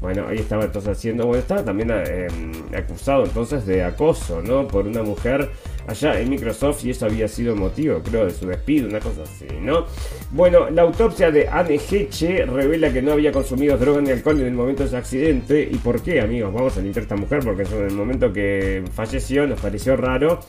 Bueno, 0.00 0.26
ahí 0.28 0.38
estaba 0.38 0.64
entonces 0.64 0.96
haciendo, 0.96 1.26
bueno, 1.26 1.40
estaba 1.40 1.62
también 1.62 1.90
eh, 1.92 2.28
acusado 2.76 3.24
entonces 3.24 3.66
de 3.66 3.84
acoso, 3.84 4.40
¿no? 4.42 4.66
Por 4.66 4.86
una 4.86 5.02
mujer 5.02 5.50
allá 5.88 6.20
en 6.20 6.28
Microsoft 6.28 6.84
y 6.84 6.90
eso 6.90 7.06
había 7.06 7.26
sido 7.26 7.56
motivo, 7.56 8.00
creo, 8.02 8.26
de 8.26 8.30
su 8.30 8.46
despido, 8.46 8.88
una 8.88 9.00
cosa 9.00 9.22
así, 9.22 9.46
¿no? 9.60 9.86
Bueno, 10.30 10.68
la 10.70 10.82
autopsia 10.82 11.30
de 11.30 11.48
Anne 11.48 11.80
Heche 11.90 12.44
revela 12.44 12.92
que 12.92 13.00
no 13.00 13.12
había 13.12 13.32
consumido 13.32 13.76
droga 13.78 14.02
ni 14.02 14.10
alcohol 14.10 14.40
en 14.40 14.46
el 14.46 14.52
momento 14.52 14.82
de 14.82 14.90
su 14.90 14.96
accidente. 14.96 15.66
¿Y 15.70 15.76
por 15.76 16.02
qué, 16.02 16.20
amigos? 16.20 16.52
Vamos 16.52 16.76
a 16.76 16.80
limpiar 16.80 17.02
a 17.02 17.04
esta 17.04 17.16
mujer 17.16 17.40
porque 17.42 17.62
en 17.62 17.86
el 17.86 17.94
momento 17.94 18.32
que 18.32 18.84
falleció 18.92 19.46
nos 19.46 19.60
pareció 19.60 19.96
raro. 19.96 20.40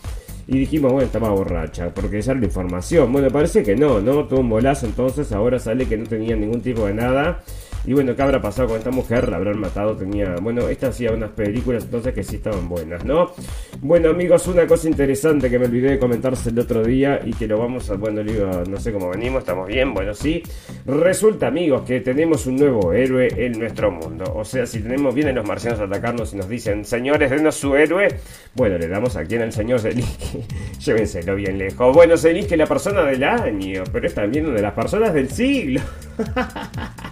Y 0.48 0.58
dijimos, 0.58 0.92
bueno, 0.92 1.06
estaba 1.06 1.30
borracha, 1.30 1.94
porque 1.94 2.18
esa 2.18 2.32
era 2.32 2.40
la 2.40 2.48
información. 2.48 3.12
Bueno, 3.14 3.30
parece 3.30 3.62
que 3.62 3.76
no, 3.76 4.02
¿no? 4.02 4.26
Tuvo 4.26 4.40
un 4.40 4.50
bolazo, 4.50 4.88
entonces 4.88 5.32
ahora 5.32 5.60
sale 5.60 5.86
que 5.86 5.96
no 5.96 6.06
tenía 6.08 6.36
ningún 6.36 6.62
tipo 6.62 6.88
de 6.88 6.96
nada. 6.96 7.44
Y 7.86 7.94
bueno, 7.94 8.16
¿qué 8.16 8.22
habrá 8.22 8.42
pasado 8.42 8.68
con 8.68 8.78
esta 8.78 8.92
mujer? 8.92 9.30
La 9.30 9.38
habrán 9.38 9.60
matado, 9.60 9.96
tenía... 9.96 10.36
Bueno, 10.42 10.68
esta 10.68 10.88
hacía 10.88 11.12
unas 11.12 11.32
películas 11.32 11.86
entonces 11.86 12.14
que 12.14 12.24
sí 12.24 12.36
estaban 12.36 12.68
buenas, 12.68 13.04
¿no? 13.06 13.32
Bueno, 13.82 14.10
amigos, 14.10 14.48
una 14.48 14.68
cosa 14.68 14.88
interesante 14.88 15.50
que 15.50 15.58
me 15.58 15.66
olvidé 15.66 15.92
de 15.92 16.00
comentarse 16.00 16.50
el 16.50 16.60
otro 16.60 16.84
día 16.84 17.22
y 17.24 17.34
que 17.34 17.48
lo 17.48 17.58
vamos 17.58 17.90
a... 17.90 17.96
Bueno, 17.96 18.22
no 18.70 18.80
sé 18.80 18.92
cómo 18.92 19.10
venimos, 19.10 19.40
estamos 19.40 19.68
bien, 19.68 19.94
bueno, 19.94 20.14
sí. 20.14 20.44
Resulta, 20.86 21.48
amigos, 21.48 21.84
que 21.84 22.02
tenemos 22.02 22.46
un 22.48 22.58
nuevo 22.58 22.94
héroe 22.94 23.28
en 23.38 23.58
nuestro 23.60 23.92
mundo. 23.92 24.34
O 24.36 24.44
sea, 24.44 24.66
si 24.66 24.82
tenemos, 24.82 25.16
vienen 25.16 25.36
los 25.36 25.48
marcianos 25.48 25.80
a 25.80 25.84
atacarnos 25.84 26.34
y 26.34 26.38
nos 26.38 26.50
dicen, 26.50 26.86
señores, 26.86 27.30
denos 27.32 27.56
su 27.56 27.76
héroe, 27.76 28.08
bueno, 28.56 28.78
le 28.78 28.88
damos 28.88 29.16
aquí 29.16 29.36
en 29.36 29.44
el 29.44 29.54
señor 29.54 29.80
Zelinsky. 29.80 30.46
Llévenselo 30.86 31.36
bien 31.36 31.58
lejos. 31.58 31.96
Bueno, 31.96 32.18
Zelinsky 32.18 32.54
es 32.54 32.60
la 32.60 32.66
persona 32.66 33.04
del 33.04 33.24
año, 33.24 33.84
pero 33.92 34.08
es 34.08 34.14
también 34.14 34.46
una 34.46 34.56
de 34.56 34.62
las 34.62 34.74
personas 34.74 35.14
del 35.14 35.30
siglo. 35.30 35.82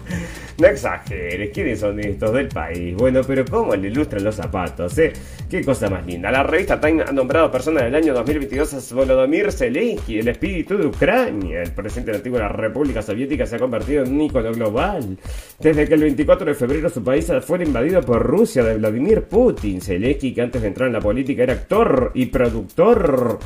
No 0.58 0.66
exageres, 0.66 1.50
¿quiénes 1.54 1.78
son 1.78 2.00
estos 2.00 2.32
del 2.32 2.48
país? 2.48 2.96
Bueno, 2.96 3.20
pero 3.24 3.44
¿cómo 3.44 3.76
le 3.76 3.86
ilustran 3.86 4.24
los 4.24 4.34
zapatos, 4.34 4.98
eh? 4.98 5.12
Qué 5.48 5.64
cosa 5.64 5.88
más 5.88 6.04
linda. 6.04 6.32
La 6.32 6.42
revista 6.42 6.80
Time 6.80 7.04
ha 7.06 7.12
nombrado 7.12 7.48
persona 7.48 7.84
del 7.84 7.94
año 7.94 8.12
2022 8.12 8.74
a 8.74 8.94
Volodymyr 8.96 9.52
Zelensky, 9.52 10.18
el 10.18 10.26
espíritu 10.26 10.76
de 10.76 10.86
Ucrania. 10.86 11.62
El 11.62 11.70
presidente 11.70 12.16
antiguo 12.16 12.38
de 12.38 12.44
la 12.44 12.48
República 12.48 13.02
Soviética 13.02 13.46
se 13.46 13.54
ha 13.54 13.60
convertido 13.60 14.02
en 14.02 14.12
un 14.12 14.20
ícono 14.20 14.52
global. 14.52 15.16
Desde 15.60 15.86
que 15.86 15.94
el 15.94 16.00
24 16.00 16.46
de 16.46 16.54
febrero 16.54 16.88
su 16.88 17.04
país 17.04 17.30
fue 17.46 17.62
invadido 17.62 18.00
por 18.00 18.20
Rusia 18.20 18.64
de 18.64 18.78
Vladimir 18.78 19.22
Putin. 19.22 19.80
Zelensky, 19.80 20.34
que 20.34 20.42
antes 20.42 20.60
de 20.60 20.66
entrar 20.66 20.88
en 20.88 20.94
la 20.94 21.00
política 21.00 21.44
era 21.44 21.52
actor 21.52 22.10
y 22.14 22.26
productor 22.26 23.38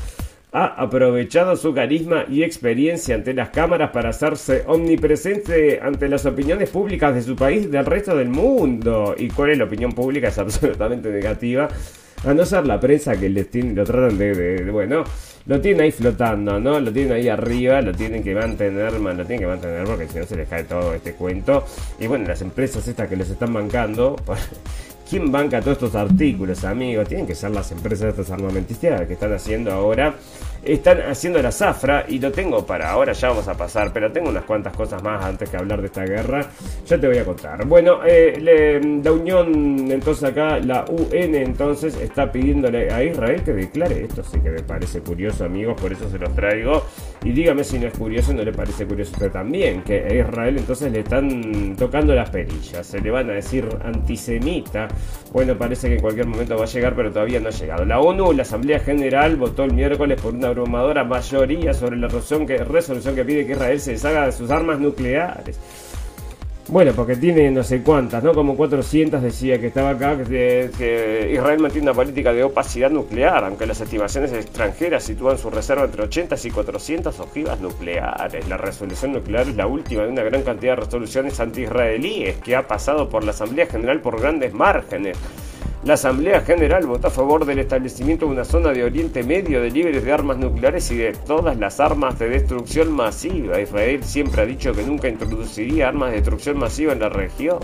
ha 0.52 0.66
aprovechado 0.66 1.56
su 1.56 1.72
carisma 1.72 2.26
y 2.28 2.42
experiencia 2.42 3.14
ante 3.14 3.32
las 3.32 3.48
cámaras 3.48 3.90
para 3.90 4.10
hacerse 4.10 4.64
omnipresente 4.66 5.80
ante 5.82 6.08
las 6.08 6.26
opiniones 6.26 6.68
públicas 6.68 7.14
de 7.14 7.22
su 7.22 7.34
país 7.34 7.64
y 7.64 7.68
del 7.68 7.86
resto 7.86 8.14
del 8.14 8.28
mundo. 8.28 9.14
¿Y 9.16 9.28
cuál 9.28 9.50
es 9.50 9.58
la 9.58 9.64
opinión 9.64 9.92
pública? 9.92 10.28
Es 10.28 10.38
absolutamente 10.38 11.10
negativa. 11.10 11.68
A 12.24 12.34
no 12.34 12.44
ser 12.44 12.66
la 12.66 12.78
prensa 12.78 13.18
que 13.18 13.28
les 13.28 13.50
tiene, 13.50 13.74
lo 13.74 13.84
tratan 13.84 14.16
de, 14.16 14.70
bueno, 14.70 15.02
lo 15.46 15.60
tienen 15.60 15.80
ahí 15.80 15.90
flotando, 15.90 16.60
¿no? 16.60 16.78
Lo 16.78 16.92
tienen 16.92 17.14
ahí 17.14 17.28
arriba, 17.28 17.80
lo 17.80 17.92
tienen 17.92 18.22
que 18.22 18.32
mantener, 18.32 18.92
man, 19.00 19.16
lo 19.16 19.24
tienen 19.24 19.40
que 19.40 19.46
mantener 19.48 19.84
porque 19.84 20.06
si 20.06 20.18
no 20.18 20.26
se 20.26 20.36
les 20.36 20.48
cae 20.48 20.62
todo 20.64 20.94
este 20.94 21.14
cuento. 21.14 21.64
Y 21.98 22.06
bueno, 22.06 22.28
las 22.28 22.40
empresas 22.42 22.86
estas 22.86 23.08
que 23.08 23.16
les 23.16 23.28
están 23.28 23.52
bancando, 23.52 24.14
¿Quién 25.12 25.31
banca 25.31 25.61
todos 25.61 25.75
estos 25.75 25.94
artículos, 25.94 26.64
amigos? 26.64 27.07
Tienen 27.07 27.27
que 27.27 27.35
ser 27.35 27.51
las 27.51 27.70
empresas 27.70 28.05
de 28.05 28.22
estas 28.22 28.31
armamentistas 28.31 29.07
que 29.07 29.12
están 29.12 29.35
haciendo 29.35 29.70
ahora 29.70 30.14
están 30.64 31.01
haciendo 31.03 31.42
la 31.42 31.51
zafra 31.51 32.05
y 32.09 32.18
lo 32.18 32.31
tengo 32.31 32.64
para 32.64 32.90
ahora, 32.90 33.12
ya 33.12 33.29
vamos 33.29 33.48
a 33.48 33.55
pasar, 33.55 33.92
pero 33.92 34.12
tengo 34.12 34.29
unas 34.29 34.44
cuantas 34.44 34.75
cosas 34.75 35.03
más 35.03 35.25
antes 35.25 35.51
que 35.51 35.57
hablar 35.57 35.81
de 35.81 35.87
esta 35.87 36.05
guerra, 36.05 36.46
ya 36.87 37.01
te 37.01 37.07
voy 37.09 37.18
a 37.18 37.25
contar. 37.25 37.64
Bueno, 37.66 38.01
eh, 38.05 38.81
la 39.03 39.12
Unión, 39.12 39.90
entonces 39.90 40.25
acá, 40.25 40.59
la 40.61 40.85
UN 40.88 41.35
entonces 41.35 41.96
está 41.96 42.31
pidiéndole 42.31 42.90
a 42.92 43.03
Israel 43.03 43.42
que 43.42 43.53
declare, 43.53 44.05
esto 44.05 44.22
sí 44.22 44.38
que 44.40 44.51
me 44.51 44.62
parece 44.62 45.01
curioso 45.01 45.44
amigos, 45.44 45.81
por 45.81 45.92
eso 45.92 46.09
se 46.09 46.18
los 46.18 46.35
traigo, 46.35 46.85
y 47.24 47.30
dígame 47.30 47.64
si 47.64 47.78
no 47.78 47.87
es 47.88 47.96
curioso, 47.96 48.32
no 48.32 48.42
le 48.42 48.52
parece 48.52 48.87
curioso 48.87 49.12
usted 49.12 49.30
también, 49.30 49.82
que 49.82 50.00
a 50.00 50.14
Israel 50.14 50.56
entonces 50.58 50.90
le 50.92 51.00
están 51.00 51.76
tocando 51.76 52.14
las 52.14 52.30
perillas, 52.30 52.87
se 52.87 53.00
le 53.00 53.11
van 53.11 53.30
a 53.30 53.35
decir 53.35 53.68
antisemita, 53.85 54.88
bueno, 55.32 55.56
parece 55.56 55.88
que 55.88 55.94
en 55.94 56.00
cualquier 56.00 56.26
momento 56.26 56.56
va 56.56 56.64
a 56.64 56.66
llegar, 56.66 56.94
pero 56.94 57.11
todavía 57.11 57.40
no 57.40 57.48
ha 57.48 57.52
llegado. 57.52 57.85
La 57.85 58.00
ONU, 58.00 58.32
la 58.32 58.42
Asamblea 58.42 58.80
General, 58.80 59.37
votó 59.37 59.64
el 59.64 59.72
miércoles 59.72 60.20
por 60.20 60.35
una 60.35 60.48
abrumadora 60.48 61.04
mayoría 61.04 61.72
sobre 61.72 61.96
la 61.96 62.08
resolución 62.08 62.46
que, 62.46 62.58
resolución 62.58 63.14
que 63.14 63.24
pide 63.24 63.46
que 63.46 63.52
Israel 63.52 63.80
se 63.80 63.92
deshaga 63.92 64.26
de 64.26 64.32
sus 64.32 64.50
armas 64.50 64.78
nucleares. 64.78 65.58
Bueno, 66.72 66.92
porque 66.96 67.16
tiene 67.16 67.50
no 67.50 67.62
sé 67.62 67.82
cuántas, 67.82 68.24
¿no? 68.24 68.32
Como 68.32 68.56
400 68.56 69.20
decía 69.20 69.61
que 69.61 69.66
estaba 69.66 69.90
acá, 69.90 70.16
que, 70.24 71.30
Israel 71.30 71.61
mantiene 71.61 71.90
una 71.90 71.94
política 71.94 72.32
de 72.32 72.44
opacidad 72.44 72.90
nuclear, 72.90 73.44
aunque 73.44 73.66
las 73.66 73.78
estimaciones 73.82 74.32
extranjeras 74.32 75.04
sitúan 75.04 75.37
su 75.37 75.50
reserva 75.50 75.85
entre 75.85 76.04
80 76.04 76.35
y 76.42 76.50
400 76.50 77.20
ojivas 77.20 77.61
nucleares. 77.61 78.48
La 78.48 78.56
resolución 78.56 79.12
nuclear 79.12 79.50
es 79.50 79.54
la 79.54 79.66
última 79.66 80.04
de 80.04 80.12
una 80.12 80.22
gran 80.22 80.44
cantidad 80.44 80.72
de 80.72 80.85
resoluciones 80.87 81.38
anti-israelíes 81.40 82.38
que 82.38 82.56
ha 82.56 82.66
pasado 82.66 83.06
por 83.11 83.22
la 83.22 83.32
Asamblea 83.32 83.66
General 83.66 84.00
por 84.00 84.18
grandes 84.18 84.54
márgenes. 84.54 85.18
La 85.84 85.94
Asamblea 85.94 86.42
General 86.42 86.86
votó 86.86 87.08
a 87.08 87.10
favor 87.10 87.44
del 87.44 87.58
establecimiento 87.58 88.26
de 88.26 88.30
una 88.30 88.44
zona 88.44 88.70
de 88.70 88.84
Oriente 88.84 89.24
Medio 89.24 89.60
de 89.60 89.68
libres 89.68 90.04
de 90.04 90.12
armas 90.12 90.38
nucleares 90.38 90.88
y 90.92 90.96
de 90.96 91.12
todas 91.12 91.58
las 91.58 91.80
armas 91.80 92.20
de 92.20 92.28
destrucción 92.28 92.92
masiva. 92.92 93.60
Israel 93.60 94.04
siempre 94.04 94.42
ha 94.42 94.46
dicho 94.46 94.72
que 94.72 94.84
nunca 94.84 95.08
introduciría 95.08 95.88
armas 95.88 96.10
de 96.10 96.18
destrucción 96.18 96.56
masiva 96.56 96.92
en 96.92 97.00
la 97.00 97.08
región. 97.08 97.58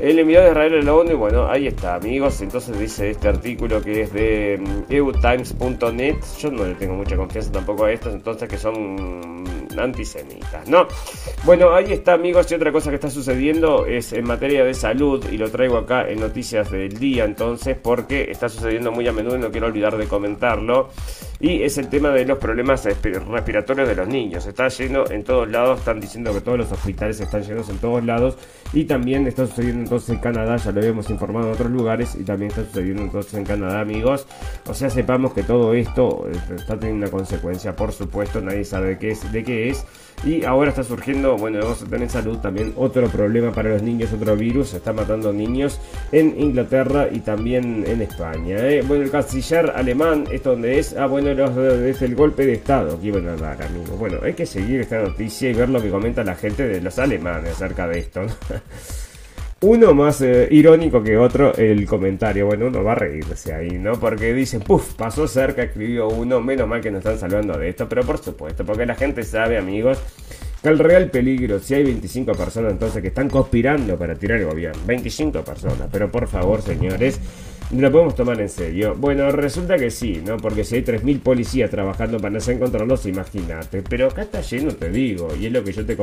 El 0.00 0.18
enviado 0.18 0.46
de 0.46 0.52
Israel 0.52 0.78
a 0.80 0.82
la 0.82 0.94
ONU, 0.94 1.16
bueno, 1.18 1.46
ahí 1.46 1.66
está, 1.66 1.96
amigos. 1.96 2.40
Entonces 2.40 2.78
dice 2.78 3.10
este 3.10 3.28
artículo 3.28 3.82
que 3.82 4.00
es 4.00 4.12
de 4.14 4.58
mm, 4.58 4.92
eutimes.net. 4.92 6.16
Yo 6.38 6.50
no 6.50 6.64
le 6.64 6.74
tengo 6.74 6.94
mucha 6.94 7.16
confianza 7.16 7.52
tampoco 7.52 7.84
a 7.84 7.92
estos, 7.92 8.14
entonces 8.14 8.48
que 8.48 8.56
son 8.56 9.44
antisemitas, 9.78 10.66
¿no? 10.68 10.88
Bueno, 11.44 11.74
ahí 11.74 11.92
está, 11.92 12.14
amigos. 12.14 12.50
Y 12.50 12.54
otra 12.54 12.72
cosa 12.72 12.88
que 12.88 12.96
está 12.96 13.10
sucediendo 13.10 13.84
es 13.84 14.14
en 14.14 14.26
materia 14.26 14.64
de 14.64 14.72
salud, 14.72 15.22
y 15.30 15.36
lo 15.36 15.50
traigo 15.50 15.76
acá 15.76 16.08
en 16.08 16.20
Noticias 16.20 16.70
del 16.70 16.98
Día, 16.98 17.24
entonces, 17.24 17.76
porque 17.76 18.30
está 18.30 18.48
sucediendo 18.48 18.92
muy 18.92 19.06
a 19.06 19.12
menudo 19.12 19.36
y 19.36 19.40
no 19.40 19.50
quiero 19.50 19.66
olvidar 19.66 19.98
de 19.98 20.06
comentarlo. 20.06 20.88
Y 21.40 21.62
es 21.62 21.78
el 21.78 21.88
tema 21.88 22.10
de 22.10 22.26
los 22.26 22.38
problemas 22.38 22.84
respiratorios 22.84 23.88
de 23.88 23.94
los 23.94 24.06
niños. 24.06 24.46
Está 24.46 24.68
lleno 24.68 25.04
en 25.10 25.24
todos 25.24 25.48
lados, 25.48 25.78
están 25.78 25.98
diciendo 25.98 26.34
que 26.34 26.42
todos 26.42 26.58
los 26.58 26.70
hospitales 26.70 27.18
están 27.18 27.42
llenos 27.42 27.68
en 27.70 27.78
todos 27.78 28.04
lados 28.04 28.36
y 28.74 28.84
también 28.84 29.26
está 29.26 29.46
sucediendo 29.46 29.80
entonces 29.84 30.10
en 30.10 30.18
Canadá, 30.18 30.56
ya 30.58 30.70
lo 30.70 30.80
habíamos 30.80 31.08
informado 31.08 31.48
en 31.48 31.54
otros 31.54 31.70
lugares 31.70 32.14
y 32.14 32.24
también 32.24 32.50
está 32.50 32.64
sucediendo 32.64 33.02
entonces 33.02 33.34
en 33.34 33.44
Canadá, 33.44 33.80
amigos. 33.80 34.26
O 34.66 34.74
sea, 34.74 34.90
sepamos 34.90 35.32
que 35.32 35.42
todo 35.42 35.72
esto 35.72 36.28
eh, 36.30 36.36
está 36.56 36.78
teniendo 36.78 37.06
una 37.06 37.10
consecuencia, 37.10 37.74
por 37.74 37.92
supuesto, 37.92 38.40
nadie 38.42 38.64
sabe 38.64 38.98
qué 38.98 39.12
es, 39.12 39.32
de 39.32 39.42
qué 39.42 39.70
es. 39.70 39.86
Y 40.22 40.44
ahora 40.44 40.68
está 40.70 40.84
surgiendo, 40.84 41.36
bueno, 41.38 41.60
vamos 41.60 41.82
a 41.82 41.86
tener 41.86 42.10
salud 42.10 42.38
también 42.38 42.74
otro 42.76 43.08
problema 43.08 43.52
para 43.52 43.70
los 43.70 43.82
niños, 43.82 44.12
otro 44.12 44.36
virus, 44.36 44.74
está 44.74 44.92
matando 44.92 45.32
niños 45.32 45.80
en 46.12 46.38
Inglaterra 46.38 47.08
y 47.10 47.20
también 47.20 47.84
en 47.86 48.02
España. 48.02 48.56
¿eh? 48.58 48.82
Bueno, 48.86 49.04
el 49.04 49.10
canciller 49.10 49.72
alemán, 49.74 50.26
es 50.30 50.42
donde 50.42 50.78
es? 50.78 50.94
Ah, 50.94 51.06
bueno, 51.06 51.30
es 51.30 52.02
el 52.02 52.14
golpe 52.14 52.44
de 52.44 52.52
Estado 52.52 53.00
que 53.00 53.06
iban 53.06 53.28
a 53.28 53.36
dar, 53.36 53.62
amigos. 53.62 53.98
Bueno, 53.98 54.18
hay 54.22 54.34
que 54.34 54.44
seguir 54.44 54.80
esta 54.80 55.00
noticia 55.00 55.50
y 55.50 55.54
ver 55.54 55.70
lo 55.70 55.80
que 55.80 55.88
comenta 55.88 56.22
la 56.22 56.34
gente 56.34 56.68
de 56.68 56.82
los 56.82 56.98
alemanes 56.98 57.52
acerca 57.52 57.88
de 57.88 57.98
esto. 58.00 58.20
Uno 59.62 59.92
más 59.92 60.22
eh, 60.22 60.48
irónico 60.50 61.02
que 61.02 61.18
otro 61.18 61.54
el 61.54 61.84
comentario. 61.84 62.46
Bueno, 62.46 62.68
uno 62.68 62.82
va 62.82 62.92
a 62.92 62.94
reírse 62.94 63.52
ahí, 63.52 63.72
¿no? 63.72 63.92
Porque 63.92 64.32
dice, 64.32 64.58
puff, 64.58 64.94
pasó 64.94 65.28
cerca, 65.28 65.62
escribió 65.62 66.08
uno. 66.08 66.40
Menos 66.40 66.66
mal 66.66 66.80
que 66.80 66.90
nos 66.90 67.00
están 67.00 67.18
salvando 67.18 67.58
de 67.58 67.68
esto. 67.68 67.86
Pero 67.86 68.02
por 68.02 68.16
supuesto, 68.16 68.64
porque 68.64 68.86
la 68.86 68.94
gente 68.94 69.22
sabe, 69.22 69.58
amigos, 69.58 69.98
que 70.62 70.70
el 70.70 70.78
real 70.78 71.10
peligro, 71.10 71.58
si 71.58 71.74
hay 71.74 71.84
25 71.84 72.32
personas 72.32 72.72
entonces 72.72 73.02
que 73.02 73.08
están 73.08 73.28
conspirando 73.28 73.98
para 73.98 74.14
tirar 74.14 74.38
el 74.38 74.46
gobierno. 74.46 74.80
25 74.86 75.44
personas. 75.44 75.88
Pero 75.92 76.10
por 76.10 76.26
favor, 76.26 76.62
señores 76.62 77.20
lo 77.72 77.92
podemos 77.92 78.14
tomar 78.14 78.40
en 78.40 78.48
serio. 78.48 78.94
Bueno, 78.96 79.30
resulta 79.30 79.76
que 79.76 79.90
sí, 79.90 80.20
¿no? 80.24 80.36
Porque 80.36 80.64
si 80.64 80.76
hay 80.76 80.82
3.000 80.82 81.20
policías 81.20 81.70
trabajando 81.70 82.18
para 82.18 82.38
no 82.38 82.52
encontrarlos, 82.52 83.06
imagínate. 83.06 83.82
Pero 83.82 84.08
acá 84.08 84.22
está 84.22 84.40
lleno, 84.40 84.72
te 84.72 84.90
digo, 84.90 85.28
y 85.38 85.46
es 85.46 85.52
lo 85.52 85.62
que 85.62 85.72
yo 85.72 85.86
te 85.86 85.96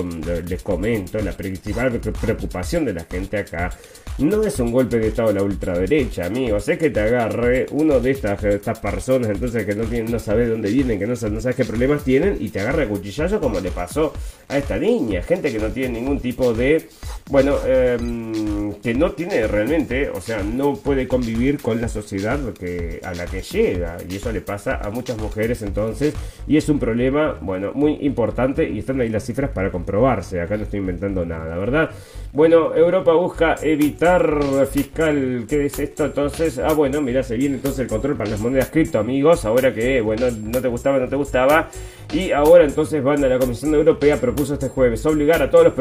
les 0.47 0.63
comento, 0.63 1.19
la 1.19 1.33
principal 1.33 1.91
preocupación 1.91 2.85
de 2.85 2.93
la 2.93 3.03
gente 3.03 3.37
acá 3.37 3.71
no 4.17 4.43
es 4.43 4.59
un 4.59 4.71
golpe 4.71 4.97
de 4.97 5.09
estado 5.09 5.29
de 5.29 5.35
la 5.35 5.43
ultraderecha, 5.43 6.25
amigos. 6.25 6.67
Es 6.67 6.77
que 6.79 6.89
te 6.89 6.99
agarre 6.99 7.67
uno 7.71 7.99
de 7.99 8.11
estas, 8.11 8.43
estas 8.43 8.79
personas, 8.79 9.29
entonces 9.29 9.65
que 9.65 9.75
no, 9.75 9.83
tienen, 9.83 10.11
no 10.11 10.17
sabes 10.17 10.49
dónde 10.49 10.71
vienen, 10.71 10.97
que 10.97 11.05
no, 11.05 11.13
no 11.13 11.41
sabes 11.41 11.55
qué 11.55 11.65
problemas 11.65 12.03
tienen, 12.03 12.37
y 12.39 12.49
te 12.49 12.59
agarre 12.59 12.83
a 12.83 12.87
cuchillazo 12.87 13.39
como 13.39 13.59
le 13.59 13.69
pasó 13.69 14.13
a 14.47 14.57
esta 14.57 14.77
niña. 14.77 15.21
Gente 15.21 15.51
que 15.51 15.59
no 15.59 15.67
tiene 15.67 15.99
ningún 15.99 16.19
tipo 16.19 16.53
de. 16.53 16.87
Bueno, 17.29 17.57
em, 17.65 18.73
que 18.75 18.93
no 18.93 19.11
tiene 19.11 19.45
realmente, 19.47 20.09
o 20.09 20.21
sea, 20.21 20.41
no 20.41 20.75
puede 20.75 21.07
convivir 21.07 21.61
con 21.61 21.79
la 21.81 21.89
sociedad 21.89 22.39
que, 22.53 22.99
a 23.03 23.13
la 23.13 23.25
que 23.25 23.41
llega. 23.41 23.97
Y 24.09 24.15
eso 24.15 24.31
le 24.31 24.41
pasa 24.41 24.79
a 24.81 24.89
muchas 24.89 25.17
mujeres 25.17 25.61
entonces. 25.61 26.15
Y 26.47 26.57
es 26.57 26.69
un 26.69 26.79
problema, 26.79 27.37
bueno, 27.41 27.71
muy 27.73 27.97
importante. 28.01 28.67
Y 28.67 28.79
están 28.79 28.99
ahí 29.01 29.09
las 29.09 29.25
cifras 29.25 29.51
para 29.51 29.71
comprobarse. 29.71 30.41
Acá 30.41 30.57
no 30.57 30.63
estoy 30.63 30.79
inventando 30.79 31.25
nada, 31.25 31.55
¿verdad? 31.57 31.91
Bueno, 32.37 32.75
Europa 32.75 33.13
busca 33.13 33.55
evitar 33.63 34.39
fiscal. 34.71 35.47
¿Qué 35.49 35.65
es 35.65 35.79
esto? 35.79 36.05
Entonces, 36.05 36.59
ah, 36.59 36.71
bueno, 36.73 37.01
mira, 37.01 37.23
se 37.23 37.35
viene 37.35 37.55
entonces 37.55 37.79
el 37.79 37.87
control 37.87 38.15
para 38.15 38.29
las 38.29 38.39
monedas 38.39 38.69
cripto, 38.69 38.99
amigos. 38.99 39.43
Ahora 39.43 39.73
que, 39.73 40.01
bueno, 40.01 40.27
no 40.29 40.61
te 40.61 40.67
gustaba, 40.67 40.99
no 40.99 41.09
te 41.09 41.15
gustaba. 41.15 41.67
Y 42.13 42.31
ahora 42.31 42.63
entonces 42.63 43.03
van 43.03 43.21
a 43.23 43.27
la 43.27 43.37
Comisión 43.37 43.73
Europea 43.73 44.15
propuso 44.15 44.53
este 44.53 44.69
jueves 44.69 45.05
obligar 45.05 45.41
a 45.41 45.51
todos 45.51 45.65
los 45.65 45.73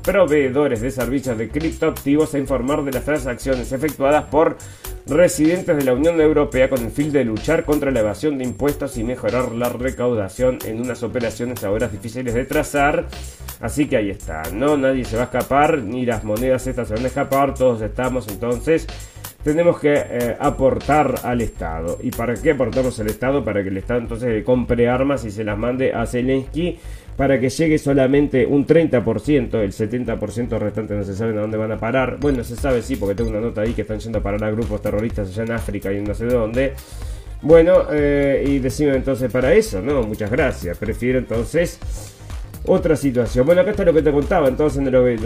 proveedores 0.00 0.80
de 0.80 0.90
servicios 0.92 1.36
de 1.36 1.48
criptoactivos 1.48 2.34
a 2.34 2.38
informar 2.38 2.84
de 2.84 2.92
las 2.92 3.04
transacciones 3.04 3.72
efectuadas 3.72 4.26
por 4.26 4.56
residentes 5.06 5.76
de 5.76 5.82
la 5.82 5.94
Unión 5.94 6.20
Europea 6.20 6.68
con 6.68 6.84
el 6.84 6.92
fin 6.92 7.10
de 7.10 7.24
luchar 7.24 7.64
contra 7.64 7.90
la 7.90 7.98
evasión 7.98 8.38
de 8.38 8.44
impuestos 8.44 8.96
y 8.96 9.02
mejorar 9.02 9.50
la 9.50 9.70
recaudación 9.70 10.58
en 10.64 10.80
unas 10.80 11.02
operaciones 11.02 11.64
ahora 11.64 11.88
difíciles 11.88 12.32
de 12.32 12.44
trazar. 12.44 13.06
Así 13.60 13.86
que 13.86 13.96
ahí 13.96 14.10
está, 14.10 14.42
no 14.52 14.76
nadie 14.76 15.04
se 15.04 15.16
va 15.16 15.22
a 15.22 15.26
escapar, 15.26 15.78
ni 15.78 16.06
las 16.06 16.22
monedas 16.22 16.64
estas 16.68 16.88
se 16.88 16.94
van 16.94 17.04
a 17.04 17.08
escapar, 17.08 17.54
todos 17.54 17.82
estamos 17.82 18.28
entonces 18.28 18.86
tenemos 19.42 19.78
que 19.78 19.94
eh, 19.94 20.36
aportar 20.38 21.14
al 21.24 21.40
Estado. 21.40 21.98
¿Y 22.02 22.10
para 22.10 22.34
qué 22.34 22.52
aportamos 22.52 22.98
al 23.00 23.08
Estado? 23.08 23.44
Para 23.44 23.62
que 23.62 23.68
el 23.68 23.76
Estado 23.76 24.00
entonces 24.00 24.44
compre 24.44 24.88
armas 24.88 25.24
y 25.24 25.30
se 25.30 25.44
las 25.44 25.58
mande 25.58 25.92
a 25.92 26.06
Zelensky 26.06 26.78
para 27.16 27.38
que 27.38 27.50
llegue 27.50 27.78
solamente 27.78 28.46
un 28.46 28.66
30%, 28.66 29.54
el 29.60 29.72
70% 29.72 30.58
restante 30.58 30.94
no 30.94 31.04
se 31.04 31.14
sabe 31.14 31.36
a 31.36 31.42
dónde 31.42 31.56
van 31.56 31.72
a 31.72 31.78
parar. 31.78 32.16
Bueno, 32.18 32.42
se 32.42 32.56
sabe 32.56 32.82
sí, 32.82 32.96
porque 32.96 33.14
tengo 33.14 33.30
una 33.30 33.40
nota 33.40 33.60
ahí 33.60 33.74
que 33.74 33.82
están 33.82 33.98
yendo 33.98 34.18
a 34.18 34.22
parar 34.22 34.42
a 34.44 34.50
grupos 34.50 34.80
terroristas 34.80 35.28
allá 35.28 35.42
en 35.42 35.52
África 35.52 35.92
y 35.92 36.00
no 36.00 36.14
sé 36.14 36.26
dónde. 36.26 36.72
Bueno, 37.42 37.86
eh, 37.90 38.44
y 38.46 38.58
decimos 38.60 38.96
entonces 38.96 39.30
para 39.30 39.52
eso, 39.52 39.82
¿no? 39.82 40.02
Muchas 40.02 40.30
gracias. 40.30 40.78
Prefiero 40.78 41.18
entonces 41.18 41.78
otra 42.66 42.96
situación. 42.96 43.44
Bueno, 43.44 43.62
acá 43.62 43.72
está 43.72 43.84
lo 43.84 43.92
que 43.92 44.02
te 44.02 44.12
contaba, 44.12 44.48
entonces 44.48 44.82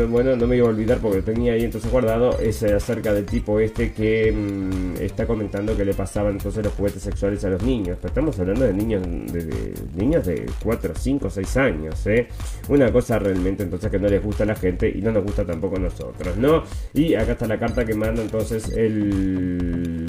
bueno, 0.08 0.36
no 0.36 0.46
me 0.46 0.56
iba 0.56 0.66
a 0.66 0.70
olvidar 0.70 0.98
porque 0.98 1.18
lo 1.18 1.24
tenía 1.24 1.52
ahí 1.52 1.64
entonces 1.64 1.90
guardado. 1.90 2.38
Es 2.38 2.62
acerca 2.62 3.12
del 3.12 3.26
tipo 3.26 3.60
este 3.60 3.92
que 3.92 4.32
mm, 4.32 5.02
está 5.02 5.26
comentando 5.26 5.76
que 5.76 5.84
le 5.84 5.94
pasaban 5.94 6.32
entonces 6.32 6.64
los 6.64 6.72
juguetes 6.74 7.02
sexuales 7.02 7.44
a 7.44 7.50
los 7.50 7.62
niños. 7.62 7.98
Pero 8.00 8.08
estamos 8.08 8.38
hablando 8.40 8.64
de 8.64 8.72
niños 8.72 9.02
de, 9.02 9.74
niños 9.94 10.26
de 10.26 10.46
4, 10.62 10.94
5, 10.96 11.30
6 11.30 11.56
años, 11.58 12.06
¿eh? 12.06 12.28
Una 12.68 12.90
cosa 12.90 13.18
realmente 13.18 13.62
entonces 13.62 13.90
que 13.90 13.98
no 13.98 14.08
les 14.08 14.22
gusta 14.22 14.44
a 14.44 14.46
la 14.46 14.54
gente 14.54 14.88
y 14.88 15.02
no 15.02 15.12
nos 15.12 15.24
gusta 15.24 15.44
tampoco 15.44 15.76
a 15.76 15.80
nosotros, 15.80 16.36
¿no? 16.36 16.62
Y 16.94 17.14
acá 17.14 17.32
está 17.32 17.46
la 17.46 17.58
carta 17.58 17.84
que 17.84 17.94
manda 17.94 18.22
entonces 18.22 18.68
el 18.70 20.06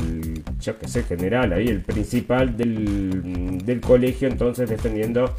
yo 0.59 0.77
que 0.77 0.87
sé, 0.87 1.03
general 1.03 1.53
ahí, 1.53 1.67
el 1.67 1.81
principal 1.81 2.55
del, 2.57 3.59
del 3.63 3.81
colegio, 3.81 4.27
entonces 4.27 4.69
defendiendo 4.69 5.35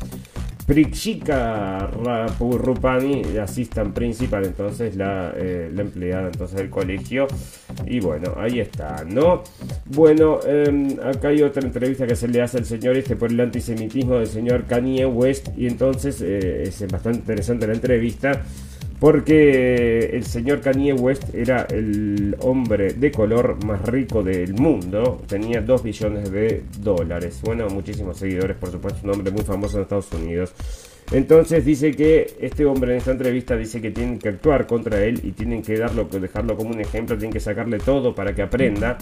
Prikshika 0.68 1.90
Rupani, 2.38 3.22
assistant 3.38 3.94
principal, 3.94 4.44
entonces 4.44 4.96
la, 4.96 5.32
eh, 5.34 5.70
la, 5.74 5.80
empleada 5.80 6.26
entonces 6.26 6.58
del 6.58 6.68
colegio. 6.68 7.26
Y 7.86 8.00
bueno, 8.00 8.34
ahí 8.36 8.60
está, 8.60 9.02
¿no? 9.08 9.44
Bueno, 9.86 10.40
em, 10.46 10.98
acá 11.02 11.28
hay 11.28 11.40
otra 11.40 11.62
entrevista 11.62 12.06
que 12.06 12.14
se 12.14 12.28
le 12.28 12.42
hace 12.42 12.58
al 12.58 12.66
señor 12.66 12.98
este 12.98 13.16
por 13.16 13.32
el 13.32 13.40
antisemitismo 13.40 14.16
del 14.16 14.26
señor 14.26 14.66
Kanye 14.66 15.06
West. 15.06 15.48
Y 15.56 15.68
entonces 15.68 16.20
eh, 16.20 16.64
es 16.64 16.86
bastante 16.92 17.20
interesante 17.20 17.66
la 17.66 17.72
entrevista 17.72 18.42
porque 19.00 20.10
el 20.12 20.24
señor 20.24 20.60
Kanye 20.60 20.92
West 20.92 21.34
era 21.34 21.66
el 21.70 22.36
hombre 22.40 22.94
de 22.94 23.12
color 23.12 23.64
más 23.64 23.82
rico 23.86 24.22
del 24.22 24.54
mundo, 24.54 25.22
tenía 25.26 25.60
2 25.60 25.82
billones 25.82 26.30
de 26.30 26.64
dólares, 26.80 27.40
bueno, 27.42 27.68
muchísimos 27.68 28.18
seguidores, 28.18 28.56
por 28.56 28.70
supuesto, 28.70 29.00
un 29.04 29.14
hombre 29.14 29.30
muy 29.30 29.42
famoso 29.42 29.76
en 29.76 29.82
Estados 29.84 30.12
Unidos. 30.12 30.52
Entonces 31.10 31.64
dice 31.64 31.92
que 31.92 32.34
este 32.40 32.66
hombre 32.66 32.92
en 32.92 32.98
esta 32.98 33.12
entrevista 33.12 33.56
dice 33.56 33.80
que 33.80 33.90
tienen 33.90 34.18
que 34.18 34.28
actuar 34.28 34.66
contra 34.66 35.02
él 35.02 35.20
y 35.22 35.32
tienen 35.32 35.62
que 35.62 35.78
darlo, 35.78 36.04
dejarlo 36.04 36.56
como 36.56 36.70
un 36.70 36.80
ejemplo, 36.80 37.16
tienen 37.16 37.32
que 37.32 37.40
sacarle 37.40 37.78
todo 37.78 38.14
para 38.14 38.34
que 38.34 38.42
aprenda. 38.42 38.98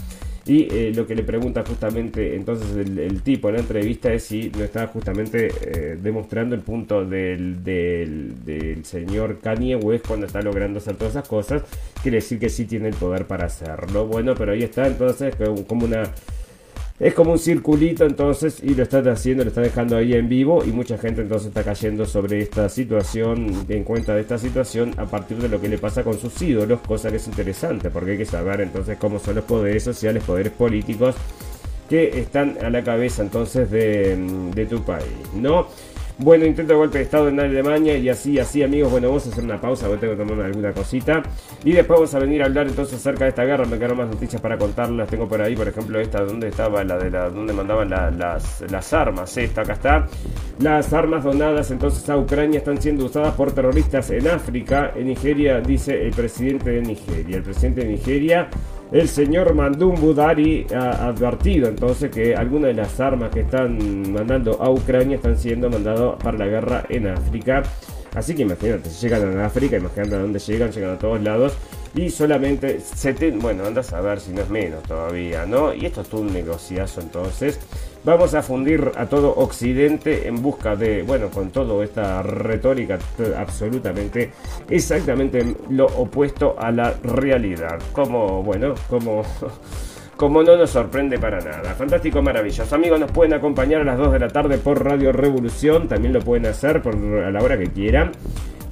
Y 0.47 0.69
eh, 0.73 0.93
lo 0.95 1.05
que 1.09 1.17
le 1.17 1.25
pregunta 1.25 1.65
justamente 1.67 2.37
entonces 2.37 2.69
el, 2.77 3.21
tipo 3.23 3.49
en 3.49 3.57
la 3.57 3.61
entrevista 3.63 4.13
es 4.13 4.23
si 4.23 4.53
no 4.57 4.63
está 4.63 4.87
justamente 4.87 5.49
eh, 5.49 5.99
demostrando 6.01 6.55
el 6.55 6.61
punto 6.61 7.05
del, 7.05 7.65
del, 7.65 8.85
señor 8.85 9.41
Kanye 9.41 9.75
West 9.75 10.07
cuando 10.07 10.27
está 10.27 10.41
logrando 10.43 10.79
hacer 10.79 10.95
todas 10.95 11.15
esas 11.15 11.29
cosas. 11.29 11.65
Quiere 12.01 12.19
decir 12.19 12.39
que 12.39 12.49
sí 12.49 12.65
tiene 12.67 12.87
el 12.87 12.95
poder 12.95 13.27
para 13.27 13.47
hacerlo. 13.47 14.07
Bueno, 14.07 14.37
pero 14.37 14.53
ahí 14.53 14.63
está 14.63 14.87
entonces 14.87 15.35
como 15.67 15.85
una 15.85 16.05
es 16.99 17.15
como 17.15 17.33
un 17.33 17.39
circulito 17.39 18.07
entonces 18.07 18.63
y 18.63 18.75
lo 18.75 18.83
están 18.83 19.07
haciendo, 19.09 19.45
lo 19.45 19.49
están 19.49 19.65
dejando 19.65 19.97
ahí 19.97 20.15
en 20.15 20.29
vivo 20.29 20.65
y 20.65 20.69
mucha 20.69 20.97
gente 20.97 21.21
entonces 21.21 21.49
está 21.49 21.63
cayendo 21.63 22.07
sobre 22.07 22.41
esta 22.41 22.69
situación, 22.69 23.67
en 23.69 23.85
cuenta 23.85 24.15
de 24.15 24.23
esta 24.23 24.39
situación 24.39 24.93
a 24.97 25.05
partir 25.05 25.37
de 25.39 25.49
lo 25.49 25.61
que 25.61 25.69
le 25.69 25.79
pasa 25.79 26.03
con 26.03 26.19
sus 26.19 26.41
ídolos, 26.41 26.81
cosa 26.81 27.11
que 27.11 27.17
es 27.17 27.27
interesante 27.27 27.91
porque 27.91 28.13
hay 28.13 28.19
que 28.19 28.25
saber 28.25 28.63
entonces 28.63 28.97
cómo 28.99 29.19
son 29.19 29.37
los 29.37 29.45
poderes 29.45 29.83
sociales, 29.83 30.23
poderes 30.25 30.53
políticos 30.53 31.15
que 31.89 32.19
están 32.19 32.57
a 32.65 32.71
la 32.71 32.83
cabeza 32.83 33.23
entonces 33.23 33.71
de, 33.71 34.17
de 34.55 34.67
tu 34.67 34.83
país, 34.83 35.05
¿no? 35.35 35.69
Bueno, 36.19 36.47
intento 36.47 36.73
de 36.73 36.79
golpe 36.79 36.97
de 36.97 37.05
estado 37.05 37.29
en 37.29 37.39
Alemania 37.39 37.99
y 37.99 38.09
así, 38.09 38.39
así 38.39 38.63
amigos. 38.63 38.91
Bueno, 38.91 39.09
vamos 39.09 39.27
a 39.27 39.31
hacer 39.31 39.45
una 39.45 39.61
pausa, 39.61 39.87
voy 39.87 39.99
tengo 39.99 40.17
que 40.17 40.25
tomar 40.25 40.47
alguna 40.47 40.73
cosita. 40.73 41.23
Y 41.63 41.73
después 41.73 41.99
vamos 41.99 42.15
a 42.15 42.19
venir 42.21 42.43
a 42.43 42.47
hablar 42.47 42.67
entonces 42.67 42.95
acerca 42.97 43.25
de 43.25 43.31
esta 43.31 43.45
guerra. 43.45 43.67
Me 43.67 43.77
quedaron 43.77 43.99
más 43.99 44.09
noticias 44.09 44.41
para 44.41 44.57
contarlas. 44.57 45.11
Tengo 45.11 45.29
por 45.29 45.43
ahí, 45.43 45.55
por 45.55 45.69
ejemplo, 45.69 46.01
esta, 46.01 46.23
donde 46.23 46.49
estaba 46.49 46.83
la 46.85 46.97
de 46.97 47.11
la, 47.11 47.29
donde 47.29 47.53
mandaban 47.53 47.91
las, 47.91 48.65
las 48.71 48.93
armas. 48.95 49.37
Esta, 49.37 49.61
acá 49.61 49.75
está. 49.75 50.07
Las 50.59 50.91
armas 50.95 51.23
donadas 51.23 51.71
entonces 51.71 52.09
a 52.09 52.17
Ucrania 52.17 52.59
están 52.59 52.81
siendo 52.81 53.05
usadas 53.05 53.35
por 53.35 53.53
terroristas 53.53 54.09
en 54.11 54.27
África. 54.27 54.93
En 54.97 55.09
Nigeria, 55.09 55.61
dice 55.61 56.03
el 56.03 56.13
presidente 56.13 56.71
de 56.71 56.81
Nigeria. 56.81 57.37
El 57.37 57.43
presidente 57.43 57.83
de 57.83 57.89
Nigeria 57.89 58.49
el 58.93 59.09
señor 59.09 59.55
Mandum 59.55 59.95
Budari 59.97 60.67
ha 60.75 61.09
advertido 61.09 61.69
entonces 61.69 62.11
que 62.11 62.35
algunas 62.35 62.69
de 62.69 62.75
las 62.75 63.01
armas 63.01 63.31
que 63.31 63.41
están 63.41 64.13
mandando 64.13 64.63
a 64.63 64.71
Ucrania 64.71 65.17
están 65.17 65.37
siendo 65.37 65.69
mandadas 65.69 66.23
para 66.23 66.39
la 66.39 66.47
guerra 66.47 66.85
en 66.89 67.09
África. 67.09 67.63
Así 68.15 68.35
que 68.35 68.43
imagínate, 68.43 68.89
si 68.89 69.09
llegan 69.09 69.39
a 69.39 69.47
África, 69.47 69.77
imagínate 69.77 70.15
a 70.15 70.19
dónde 70.19 70.39
llegan, 70.39 70.71
llegan 70.71 70.91
a 70.93 70.99
todos 70.99 71.21
lados. 71.21 71.57
Y 71.95 72.11
solamente 72.11 72.81
70, 72.81 73.43
bueno, 73.43 73.65
andas 73.65 73.93
a 73.93 74.01
ver 74.01 74.21
si 74.21 74.33
no 74.33 74.43
es 74.43 74.51
menos 74.51 74.83
todavía, 74.85 75.47
¿no? 75.47 75.75
Y 75.75 75.87
esto 75.87 76.03
es 76.03 76.09
todo 76.09 76.21
un 76.21 76.33
negociazo 76.33 77.01
entonces. 77.01 77.59
Vamos 78.07 78.35
a 78.35 78.43
fundir 78.43 78.93
a 78.97 79.07
todo 79.07 79.35
Occidente 79.37 80.29
en 80.29 80.41
busca 80.41 80.77
de, 80.77 81.03
bueno, 81.03 81.29
con 81.29 81.51
toda 81.51 81.85
esta 81.85 82.23
retórica 82.23 82.99
absolutamente, 83.37 84.31
exactamente 84.71 85.45
lo 85.71 85.87
opuesto 85.87 86.55
a 86.57 86.71
la 86.71 86.95
realidad. 87.03 87.79
Como, 87.93 88.43
bueno, 88.43 88.75
como... 88.89 89.23
como 90.17 90.43
no 90.43 90.57
nos 90.57 90.71
sorprende 90.71 91.19
para 91.19 91.41
nada. 91.41 91.75
Fantástico, 91.75 92.23
maravilloso. 92.23 92.75
Amigos, 92.75 92.99
nos 92.99 93.11
pueden 93.11 93.35
acompañar 93.35 93.83
a 93.83 93.85
las 93.85 93.99
2 93.99 94.13
de 94.13 94.19
la 94.21 94.29
tarde 94.29 94.57
por 94.57 94.83
Radio 94.83 95.13
Revolución. 95.13 95.89
También 95.89 96.15
lo 96.15 96.21
pueden 96.21 96.47
hacer 96.47 96.81
por, 96.81 96.95
a 96.95 97.31
la 97.31 97.43
hora 97.43 97.59
que 97.59 97.67
quieran 97.67 98.13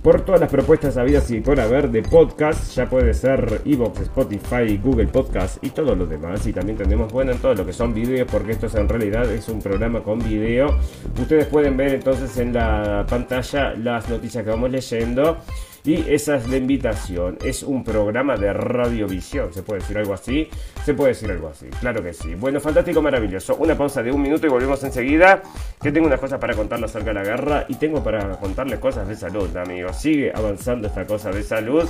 por 0.04 0.20
todas 0.20 0.38
las 0.38 0.50
propuestas 0.50 0.98
habidas 0.98 1.30
y 1.30 1.40
por 1.40 1.58
haber 1.58 1.90
de 1.90 2.02
podcast. 2.02 2.76
Ya 2.76 2.84
puede 2.84 3.14
ser 3.14 3.62
Evox, 3.64 4.00
Spotify, 4.00 4.76
Google 4.76 5.06
Podcast 5.06 5.64
y 5.64 5.70
todo 5.70 5.94
lo 5.94 6.04
demás. 6.04 6.46
Y 6.46 6.52
también 6.52 6.76
tenemos, 6.76 7.10
bueno, 7.10 7.32
en 7.32 7.38
todo 7.38 7.54
lo 7.54 7.64
que 7.64 7.72
son 7.72 7.94
videos, 7.94 8.28
porque 8.30 8.52
esto 8.52 8.66
es 8.66 8.74
en 8.74 8.86
realidad 8.86 9.24
es 9.32 9.48
un 9.48 9.62
programa 9.62 10.02
con 10.02 10.18
video. 10.18 10.78
Ustedes 11.18 11.46
pueden 11.46 11.78
ver 11.78 11.94
entonces 11.94 12.36
en 12.36 12.52
la 12.52 13.06
pantalla 13.08 13.72
las 13.72 14.06
noticias 14.10 14.44
que 14.44 14.50
vamos 14.50 14.70
leyendo. 14.70 15.38
Y 15.84 16.10
esa 16.10 16.36
es 16.36 16.48
la 16.48 16.56
invitación. 16.56 17.36
Es 17.44 17.62
un 17.62 17.84
programa 17.84 18.36
de 18.36 18.54
radiovisión. 18.54 19.52
¿Se 19.52 19.62
puede 19.62 19.80
decir 19.80 19.98
algo 19.98 20.14
así? 20.14 20.48
Se 20.82 20.94
puede 20.94 21.10
decir 21.10 21.30
algo 21.30 21.48
así. 21.48 21.66
Claro 21.78 22.02
que 22.02 22.14
sí. 22.14 22.34
Bueno, 22.34 22.58
fantástico, 22.58 23.02
maravilloso. 23.02 23.56
Una 23.56 23.76
pausa 23.76 24.02
de 24.02 24.10
un 24.10 24.22
minuto 24.22 24.46
y 24.46 24.50
volvemos 24.50 24.82
enseguida. 24.82 25.42
Que 25.82 25.92
tengo 25.92 26.06
unas 26.06 26.20
cosas 26.20 26.38
para 26.38 26.54
contarles 26.54 26.90
acerca 26.90 27.10
de 27.10 27.14
la 27.14 27.24
guerra. 27.24 27.66
Y 27.68 27.74
tengo 27.74 28.02
para 28.02 28.30
contarles 28.40 28.78
cosas 28.78 29.06
de 29.06 29.14
salud, 29.14 29.54
amigos. 29.58 29.96
Sigue 30.00 30.32
avanzando 30.34 30.88
esta 30.88 31.04
cosa 31.04 31.30
de 31.30 31.42
salud. 31.42 31.86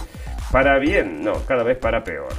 Para 0.50 0.80
bien, 0.80 1.22
no, 1.22 1.34
cada 1.46 1.62
vez 1.62 1.78
para 1.78 2.02
peor. 2.02 2.34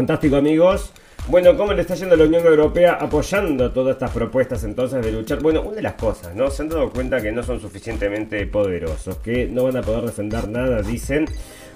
Fantástico 0.00 0.36
amigos. 0.36 0.92
Bueno, 1.28 1.54
¿cómo 1.58 1.74
le 1.74 1.82
está 1.82 1.94
yendo 1.94 2.16
la 2.16 2.24
Unión 2.24 2.46
Europea 2.46 2.94
apoyando 2.94 3.70
todas 3.70 3.96
estas 3.96 4.10
propuestas 4.10 4.64
entonces 4.64 5.04
de 5.04 5.12
luchar? 5.12 5.42
Bueno, 5.42 5.60
una 5.60 5.76
de 5.76 5.82
las 5.82 5.92
cosas, 5.92 6.34
¿no? 6.34 6.48
Se 6.50 6.62
han 6.62 6.70
dado 6.70 6.88
cuenta 6.88 7.20
que 7.20 7.30
no 7.30 7.42
son 7.42 7.60
suficientemente 7.60 8.46
poderosos, 8.46 9.18
que 9.18 9.44
no 9.44 9.64
van 9.64 9.76
a 9.76 9.82
poder 9.82 10.04
defender 10.04 10.48
nada, 10.48 10.80
dicen. 10.80 11.26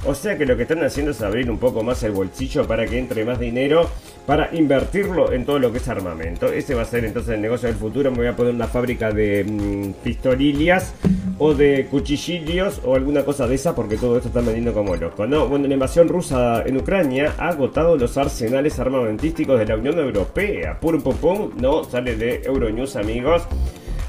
O 0.07 0.15
sea 0.15 0.39
que 0.39 0.47
lo 0.47 0.57
que 0.57 0.63
están 0.63 0.83
haciendo 0.83 1.13
es 1.13 1.21
abrir 1.21 1.51
un 1.51 1.59
poco 1.59 1.83
más 1.83 2.03
el 2.03 2.13
bolsillo 2.13 2.67
para 2.67 2.87
que 2.87 2.99
entre 2.99 3.27
más 3.27 3.39
dinero 3.39 3.91
para 4.27 4.55
invertirlo 4.55 5.31
en 5.31 5.45
todo 5.45 5.59
lo 5.59 5.71
que 5.71 5.77
es 5.77 5.89
armamento. 5.89 6.47
Ese 6.47 6.75
va 6.75 6.81
a 6.81 6.87
ser 6.87 7.05
entonces 7.05 7.35
el 7.35 7.43
negocio 7.43 7.69
del 7.69 7.77
futuro. 7.77 8.11
Me 8.11 8.17
voy 8.17 8.27
a 8.29 8.37
poner 8.37 8.55
una 8.55 8.69
fábrica 8.69 9.13
de 9.13 9.45
mm, 9.45 10.03
pistolillas 10.03 10.95
o 11.39 11.55
de 11.55 11.87
cuchillillos 11.87 12.81
o 12.85 12.95
alguna 12.95 13.25
cosa 13.25 13.47
de 13.47 13.55
esa 13.55 13.75
porque 13.75 13.97
todo 13.97 14.17
esto 14.17 14.29
está 14.29 14.41
vendiendo 14.41 14.73
como 14.73 14.97
loco, 14.97 15.27
¿no? 15.27 15.49
Bueno, 15.49 15.67
la 15.67 15.75
invasión 15.75 16.09
rusa 16.09 16.63
en 16.65 16.77
Ucrania 16.77 17.35
ha 17.39 17.49
agotado 17.49 17.97
los 17.97 18.17
arsenales 18.17 18.79
armamentísticos 18.79 19.59
de 19.59 19.67
la 19.67 19.77
Unión 19.77 19.99
Europea. 19.99 20.79
Pum 20.81 21.01
pum 21.01 21.17
pum, 21.17 21.51
no, 21.61 21.85
sale 21.85 22.17
de 22.17 22.43
Euronews, 22.45 22.97
amigos. 22.97 23.43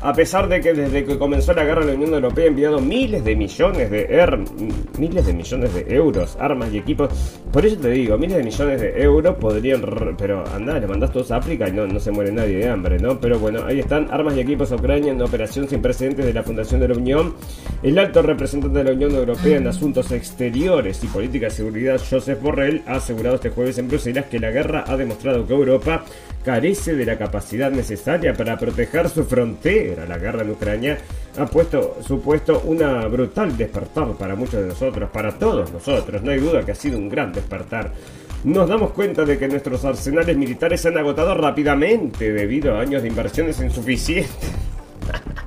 A 0.06 0.14
pesar 0.14 0.48
de 0.48 0.62
que 0.62 0.72
desde 0.72 1.04
que 1.04 1.18
comenzó 1.18 1.52
la 1.54 1.64
guerra 1.64 1.84
la 1.84 1.94
Unión 1.94 2.14
Europea 2.14 2.46
ha 2.46 2.48
enviado 2.50 2.80
miles 2.80 3.26
de 3.26 3.36
millones 3.36 3.90
de 3.90 4.04
er, 4.04 4.38
miles 5.00 5.26
de 5.26 5.34
millones 5.34 5.74
de 5.74 5.96
euros, 5.96 6.38
armas 6.40 6.72
y 6.72 6.78
equipos. 6.78 7.10
Por 7.52 7.66
eso 7.66 7.78
te 7.78 7.90
digo, 7.90 8.16
miles 8.16 8.38
de 8.38 8.44
millones 8.44 8.82
de 8.82 9.02
euros 9.02 9.36
podrían, 9.38 9.84
pero 10.16 10.44
anda, 10.54 10.80
le 10.80 10.86
mandas 10.86 11.12
todos 11.12 11.32
a 11.32 11.38
África 11.38 11.68
y 11.68 11.72
no, 11.72 11.88
no 11.88 12.00
se 12.00 12.12
muere 12.12 12.32
nadie 12.32 12.58
de 12.58 12.70
hambre, 12.70 13.00
¿no? 13.00 13.20
Pero 13.20 13.40
bueno, 13.40 13.66
ahí 13.66 13.80
están 13.80 14.08
armas 14.12 14.38
y 14.38 14.42
equipos 14.42 14.72
a 14.72 14.76
Ucrania 14.76 15.12
en 15.12 15.20
operación 15.24 15.68
sin 15.68 15.82
precedentes 15.82 16.24
de 16.24 16.34
la 16.34 16.44
Fundación 16.44 16.82
de 16.82 16.90
la 16.90 16.94
Unión. 16.94 17.34
El 17.82 17.98
alto 17.98 18.22
representante 18.22 18.78
de 18.78 18.84
la 18.84 18.92
Unión 18.92 19.16
Europea 19.16 19.58
en 19.58 19.66
asuntos 19.66 20.12
exteriores 20.12 21.04
y 21.04 21.08
política 21.08 21.48
de 21.48 21.52
seguridad, 21.52 22.00
Joseph 22.08 22.40
Borrell, 22.44 22.84
ha 22.86 22.98
asegurado 22.98 23.38
este 23.38 23.50
jueves 23.50 23.80
en 23.80 23.88
Bruselas 23.88 24.26
que 24.26 24.40
la 24.40 24.52
guerra 24.52 24.84
ha 24.86 24.98
demostrado 24.98 25.48
que 25.48 25.54
Europa 25.56 26.06
carece 26.46 26.96
de 26.96 27.06
la 27.06 27.18
capacidad 27.18 27.72
necesaria 27.72 28.34
para 28.34 28.56
proteger 28.58 29.10
su 29.10 29.26
frontera. 29.26 30.06
La 30.06 30.20
guerra 30.20 30.44
en 30.44 30.52
Ucrania 30.52 30.98
ha 31.38 31.46
puesto, 31.48 31.98
supuesto 32.06 32.62
una 32.66 33.08
brutal 33.08 33.58
despertar 33.58 34.14
para 34.14 34.36
muchos 34.36 34.62
de 34.62 34.68
nosotros, 34.68 35.10
para 35.10 35.32
todos 35.32 35.74
nosotros. 35.74 36.22
No 36.22 36.32
hay 36.32 36.40
duda 36.40 36.64
que 36.64 36.72
ha 36.72 36.76
sido 36.76 37.00
un 37.00 37.10
gran 37.10 37.34
despertar. 37.34 37.92
Nos 38.44 38.70
damos 38.70 38.92
cuenta 38.92 39.26
de 39.26 39.40
que 39.40 39.48
nuestros 39.48 39.84
arsenales 39.84 40.38
militares 40.38 40.80
se 40.80 40.90
han 40.90 40.98
agotado 41.00 41.34
rápidamente 41.34 42.32
debido 42.32 42.76
a 42.76 42.82
años 42.82 43.02
de 43.02 43.08
inversiones 43.08 43.60
insuficientes. 43.60 44.52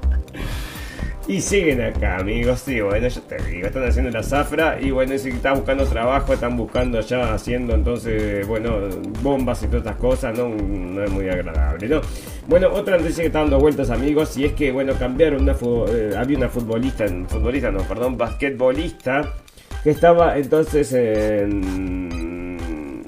Y 1.28 1.42
siguen 1.42 1.82
acá, 1.82 2.16
amigos. 2.16 2.60
Sí, 2.60 2.80
bueno, 2.80 3.06
yo 3.06 3.20
te 3.20 3.36
digo, 3.42 3.66
están 3.66 3.86
haciendo 3.86 4.10
la 4.10 4.22
zafra. 4.22 4.80
Y 4.80 4.90
bueno, 4.90 5.16
si 5.18 5.28
están 5.28 5.56
buscando 5.56 5.84
trabajo, 5.84 6.32
están 6.32 6.56
buscando 6.56 7.02
ya 7.02 7.34
haciendo 7.34 7.74
entonces, 7.74 8.46
bueno, 8.48 8.88
bombas 9.22 9.62
y 9.62 9.66
todas 9.66 9.82
estas 9.82 9.96
cosas. 9.96 10.38
No, 10.38 10.48
no 10.48 11.04
es 11.04 11.10
muy 11.10 11.28
agradable, 11.28 11.86
¿no? 11.86 12.00
Bueno, 12.46 12.72
otra 12.72 12.96
noticia 12.96 13.24
que 13.24 13.26
está 13.26 13.40
dando 13.40 13.58
vueltas, 13.58 13.90
amigos. 13.90 14.38
Y 14.38 14.46
es 14.46 14.54
que, 14.54 14.72
bueno, 14.72 14.94
cambiaron 14.98 15.42
una. 15.42 15.54
Eh, 15.90 16.14
había 16.16 16.38
una 16.38 16.48
futbolista, 16.48 17.04
futbolista, 17.28 17.70
no, 17.70 17.82
perdón, 17.82 18.16
basquetbolista. 18.16 19.34
Que 19.84 19.90
estaba 19.90 20.38
entonces 20.38 20.94
en. 20.94 22.56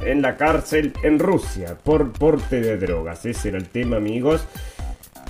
En 0.04 0.22
la 0.22 0.36
cárcel 0.36 0.92
en 1.02 1.18
Rusia 1.18 1.76
por 1.82 2.12
porte 2.12 2.60
de 2.60 2.76
drogas. 2.76 3.24
Ese 3.24 3.48
era 3.48 3.58
el 3.58 3.68
tema, 3.68 3.96
amigos 3.96 4.46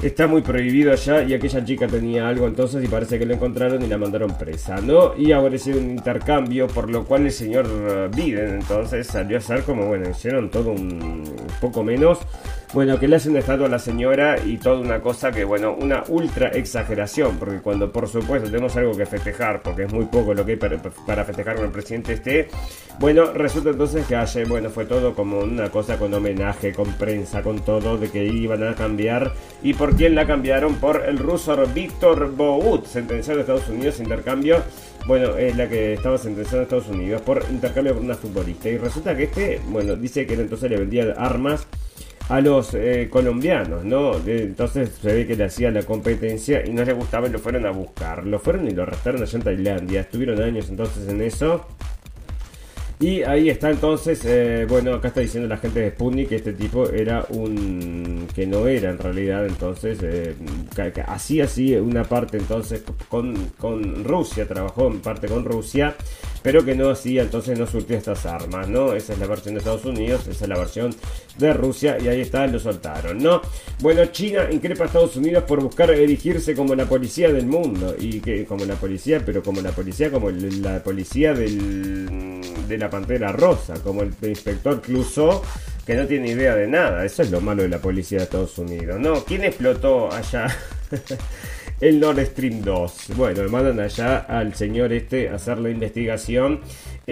está 0.03 0.27
muy 0.27 0.43
prohibido 0.43 0.93
allá 0.93 1.23
y 1.23 1.35
aquella 1.35 1.65
chica 1.65 1.87
tenía 1.87 2.29
algo 2.29 2.47
entonces 2.47 2.83
y 2.85 2.89
parece 2.89 3.19
que 3.19 3.27
lo 3.27 3.35
encontraron 3.35 3.83
y 3.83 3.87
la 3.87 3.99
mandaron 3.99 4.37
presa, 4.37 4.81
¿no? 4.81 5.15
Y 5.17 5.33
hicieron 5.55 5.85
un 5.85 5.91
intercambio, 5.91 6.67
por 6.67 6.91
lo 6.91 7.05
cual 7.05 7.27
el 7.27 7.33
señor 7.33 7.67
eh, 7.67 8.09
Biden 8.15 8.61
entonces 8.61 9.07
salió 9.07 9.39
a 9.39 9.41
ser 9.41 9.63
como, 9.63 9.87
bueno, 9.87 10.09
hicieron 10.11 10.51
todo 10.51 10.71
un 10.71 11.25
poco 11.61 11.83
menos 11.83 12.19
bueno, 12.73 13.01
que 13.01 13.09
le 13.09 13.17
hacen 13.17 13.37
estatua 13.37 13.67
a 13.67 13.69
la 13.69 13.81
señora 13.81 14.39
y 14.45 14.57
toda 14.57 14.79
una 14.79 15.01
cosa 15.01 15.33
que, 15.33 15.43
bueno, 15.45 15.75
una 15.75 16.05
ultra 16.09 16.49
exageración, 16.49 17.37
porque 17.37 17.59
cuando 17.59 17.91
por 17.91 18.07
supuesto 18.07 18.49
tenemos 18.49 18.77
algo 18.77 18.97
que 18.97 19.07
festejar, 19.07 19.61
porque 19.61 19.85
es 19.85 19.93
muy 19.93 20.05
poco 20.05 20.35
lo 20.35 20.45
que 20.47 20.53
hay 20.53 20.59
para, 20.59 21.25
festejar 21.25 21.57
con 21.57 21.65
el 21.65 21.73
presidente 21.73 22.13
este, 22.13 22.49
bueno, 23.01 23.33
resulta 23.33 23.71
entonces 23.71 24.07
que 24.07 24.15
ayer, 24.15 24.47
bueno, 24.47 24.71
fue 24.71 24.85
todo 24.85 25.15
como 25.15 25.41
una 25.41 25.69
cosa 25.71 25.99
con 25.99 26.15
homenaje, 26.15 26.73
con 26.73 26.93
prensa, 26.93 27.43
con 27.43 27.59
todo, 27.61 27.99
de 27.99 28.09
que 28.09 28.25
iban 28.25 28.63
a 28.63 28.75
cambiar. 28.75 29.33
¿Y 29.63 29.75
por 29.75 29.90
quién 29.97 30.15
la 30.15 30.27
cambiaron? 30.27 30.77
Por 30.77 31.05
el 31.07 31.19
ruso 31.19 31.57
Víctor 31.75 32.35
Bout, 32.35 32.87
sentenciado 32.87 33.39
en 33.39 33.41
Estados 33.41 33.69
Unidos, 33.69 34.01
intercambio 34.01 34.63
bueno, 35.07 35.37
es 35.37 35.57
la 35.57 35.69
que 35.69 35.95
estaba 35.95 36.19
sentenciada 36.19 36.59
en 36.59 36.63
Estados 36.65 36.89
Unidos 36.89 37.23
por 37.23 37.45
intercambio 37.51 37.95
con 37.95 38.05
una 38.05 38.15
futbolista. 38.15 38.69
Y 38.69 38.77
resulta 38.77 39.17
que 39.17 39.25
este, 39.25 39.61
bueno, 39.69 39.97
dice 39.97 40.27
que 40.27 40.35
entonces 40.35 40.71
le 40.71 40.77
vendía 40.77 41.15
armas 41.17 41.67
a 42.29 42.41
los 42.41 42.75
eh, 42.75 43.09
colombianos, 43.11 43.85
¿no? 43.85 44.13
Entonces 44.25 44.91
se 45.01 45.13
ve 45.13 45.27
que 45.27 45.35
le 45.35 45.45
hacía 45.45 45.71
la 45.71 45.83
competencia 45.83 46.65
y 46.65 46.71
no 46.71 46.85
les 46.85 46.95
gustaba 46.95 47.27
y 47.27 47.31
lo 47.31 47.39
fueron 47.39 47.67
a 47.67 47.71
buscar. 47.71 48.27
Lo 48.27 48.39
fueron 48.39 48.69
y 48.69 48.71
lo 48.71 48.83
arrastraron 48.83 49.23
allá 49.23 49.37
en 49.37 49.43
Tailandia. 49.43 50.01
Estuvieron 50.03 50.41
años 50.41 50.69
entonces 50.69 51.09
en 51.09 51.23
eso. 51.23 51.67
Y 53.01 53.23
ahí 53.23 53.49
está 53.49 53.71
entonces, 53.71 54.23
eh, 54.27 54.67
bueno, 54.69 54.93
acá 54.93 55.09
está 55.09 55.21
diciendo 55.23 55.49
la 55.49 55.57
gente 55.57 55.81
de 55.81 55.91
Sputnik 55.91 56.29
que 56.29 56.37
este 56.37 56.53
tipo 56.53 56.87
era 56.91 57.25
un... 57.31 58.29
que 58.35 58.47
no 58.47 58.67
era 58.67 58.91
en 58.91 58.99
realidad 58.99 59.47
entonces, 59.47 60.01
eh, 60.03 60.37
así 61.07 61.41
así 61.41 61.75
una 61.77 62.05
parte 62.05 62.37
entonces 62.37 62.83
con, 63.09 63.35
con 63.57 64.05
Rusia, 64.05 64.47
trabajó 64.47 64.87
en 64.89 65.01
parte 65.01 65.29
con 65.29 65.47
Rusia 65.47 65.97
pero 66.43 66.65
que 66.65 66.75
no 66.75 66.91
hacía, 66.91 67.23
entonces 67.23 67.59
no 67.59 67.67
surtía 67.67 67.99
estas 67.99 68.27
armas, 68.27 68.69
¿no? 68.69 68.95
Esa 68.95 69.13
es 69.13 69.19
la 69.19 69.27
versión 69.27 69.55
de 69.55 69.59
Estados 69.59 69.85
Unidos, 69.85 70.27
esa 70.29 70.45
es 70.45 70.49
la 70.49 70.59
versión 70.59 70.95
de 71.39 71.53
Rusia 71.53 71.99
y 72.01 72.09
ahí 72.09 72.21
está, 72.21 72.47
lo 72.47 72.59
soltaron, 72.59 73.19
¿no? 73.19 73.43
Bueno, 73.81 74.05
China 74.07 74.49
increpa 74.51 74.85
a 74.85 74.87
Estados 74.87 75.17
Unidos 75.17 75.45
por 75.45 75.63
buscar 75.63 75.91
erigirse 75.91 76.55
como 76.55 76.75
la 76.75 76.87
policía 76.87 77.33
del 77.33 77.47
mundo 77.47 77.95
y 77.99 78.21
que 78.21 78.45
como 78.45 78.65
la 78.65 78.75
policía, 78.75 79.23
pero 79.25 79.43
como 79.43 79.61
la 79.61 79.73
policía, 79.73 80.11
como 80.11 80.31
la 80.31 80.83
policía 80.83 81.35
del, 81.35 82.41
de 82.69 82.79
la 82.79 82.89
Pantera 82.89 83.33
Rosa, 83.33 83.75
como 83.83 84.03
el 84.03 84.13
inspector 84.23 84.81
Clouseau 84.81 85.43
que 85.87 85.97
no 85.97 86.07
tiene 86.07 86.29
idea 86.29 86.55
de 86.55 86.69
nada. 86.69 87.05
Eso 87.05 87.23
es 87.23 87.31
lo 87.31 87.41
malo 87.41 87.63
de 87.63 87.69
la 87.69 87.79
policía 87.79 88.19
de 88.19 88.25
Estados 88.25 88.57
Unidos. 88.59 89.01
No, 89.01 89.25
¿quién 89.25 89.45
explotó 89.45 90.13
allá? 90.13 90.47
el 91.81 91.99
Nord 91.99 92.21
Stream 92.27 92.63
2. 92.63 93.13
Bueno, 93.17 93.43
le 93.43 93.49
mandan 93.49 93.81
allá 93.81 94.19
al 94.19 94.55
señor 94.55 94.93
este 94.93 95.29
a 95.29 95.37
hacer 95.37 95.59
la 95.59 95.71
investigación 95.71 96.61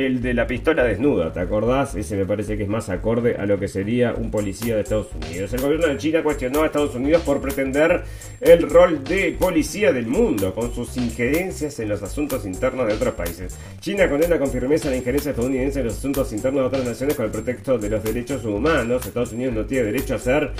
el 0.06 0.22
de 0.22 0.32
la 0.32 0.46
pistola 0.46 0.84
desnuda, 0.84 1.32
¿te 1.32 1.40
acordás? 1.40 1.96
Ese 1.96 2.16
me 2.16 2.24
parece 2.24 2.56
que 2.56 2.62
es 2.62 2.68
más 2.68 2.88
acorde 2.88 3.34
a 3.36 3.46
lo 3.46 3.58
que 3.58 3.66
sería 3.66 4.14
un 4.14 4.30
policía 4.30 4.76
de 4.76 4.82
Estados 4.82 5.08
Unidos. 5.12 5.52
El 5.52 5.60
gobierno 5.60 5.88
de 5.88 5.96
China 5.96 6.22
cuestionó 6.22 6.62
a 6.62 6.66
Estados 6.66 6.94
Unidos 6.94 7.22
por 7.22 7.40
pretender 7.40 8.04
el 8.40 8.70
rol 8.70 9.02
de 9.02 9.36
policía 9.36 9.92
del 9.92 10.06
mundo, 10.06 10.54
con 10.54 10.72
sus 10.72 10.96
injerencias 10.96 11.80
en 11.80 11.88
los 11.88 12.00
asuntos 12.00 12.46
internos 12.46 12.86
de 12.86 12.92
otros 12.92 13.14
países. 13.14 13.58
China 13.80 14.08
condena 14.08 14.38
con 14.38 14.52
firmeza 14.52 14.88
la 14.88 14.96
injerencia 14.96 15.30
estadounidense 15.30 15.80
en 15.80 15.86
los 15.86 15.98
asuntos 15.98 16.32
internos 16.32 16.62
de 16.62 16.66
otras 16.68 16.84
naciones 16.84 17.16
con 17.16 17.26
el 17.26 17.32
pretexto 17.32 17.76
de 17.76 17.90
los 17.90 18.04
derechos 18.04 18.44
humanos. 18.44 19.04
Estados 19.04 19.32
Unidos 19.32 19.54
no 19.54 19.66
tiene 19.66 19.86
derecho 19.86 20.14
a 20.14 20.18
ser 20.18 20.52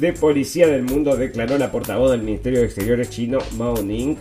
de 0.00 0.12
policía 0.14 0.68
del 0.68 0.84
mundo, 0.84 1.14
declaró 1.16 1.58
la 1.58 1.70
portavoz 1.70 2.12
del 2.12 2.22
Ministerio 2.22 2.60
de 2.60 2.66
Exteriores 2.66 3.10
chino, 3.10 3.38
Mao 3.58 3.82
Ning. 3.82 4.16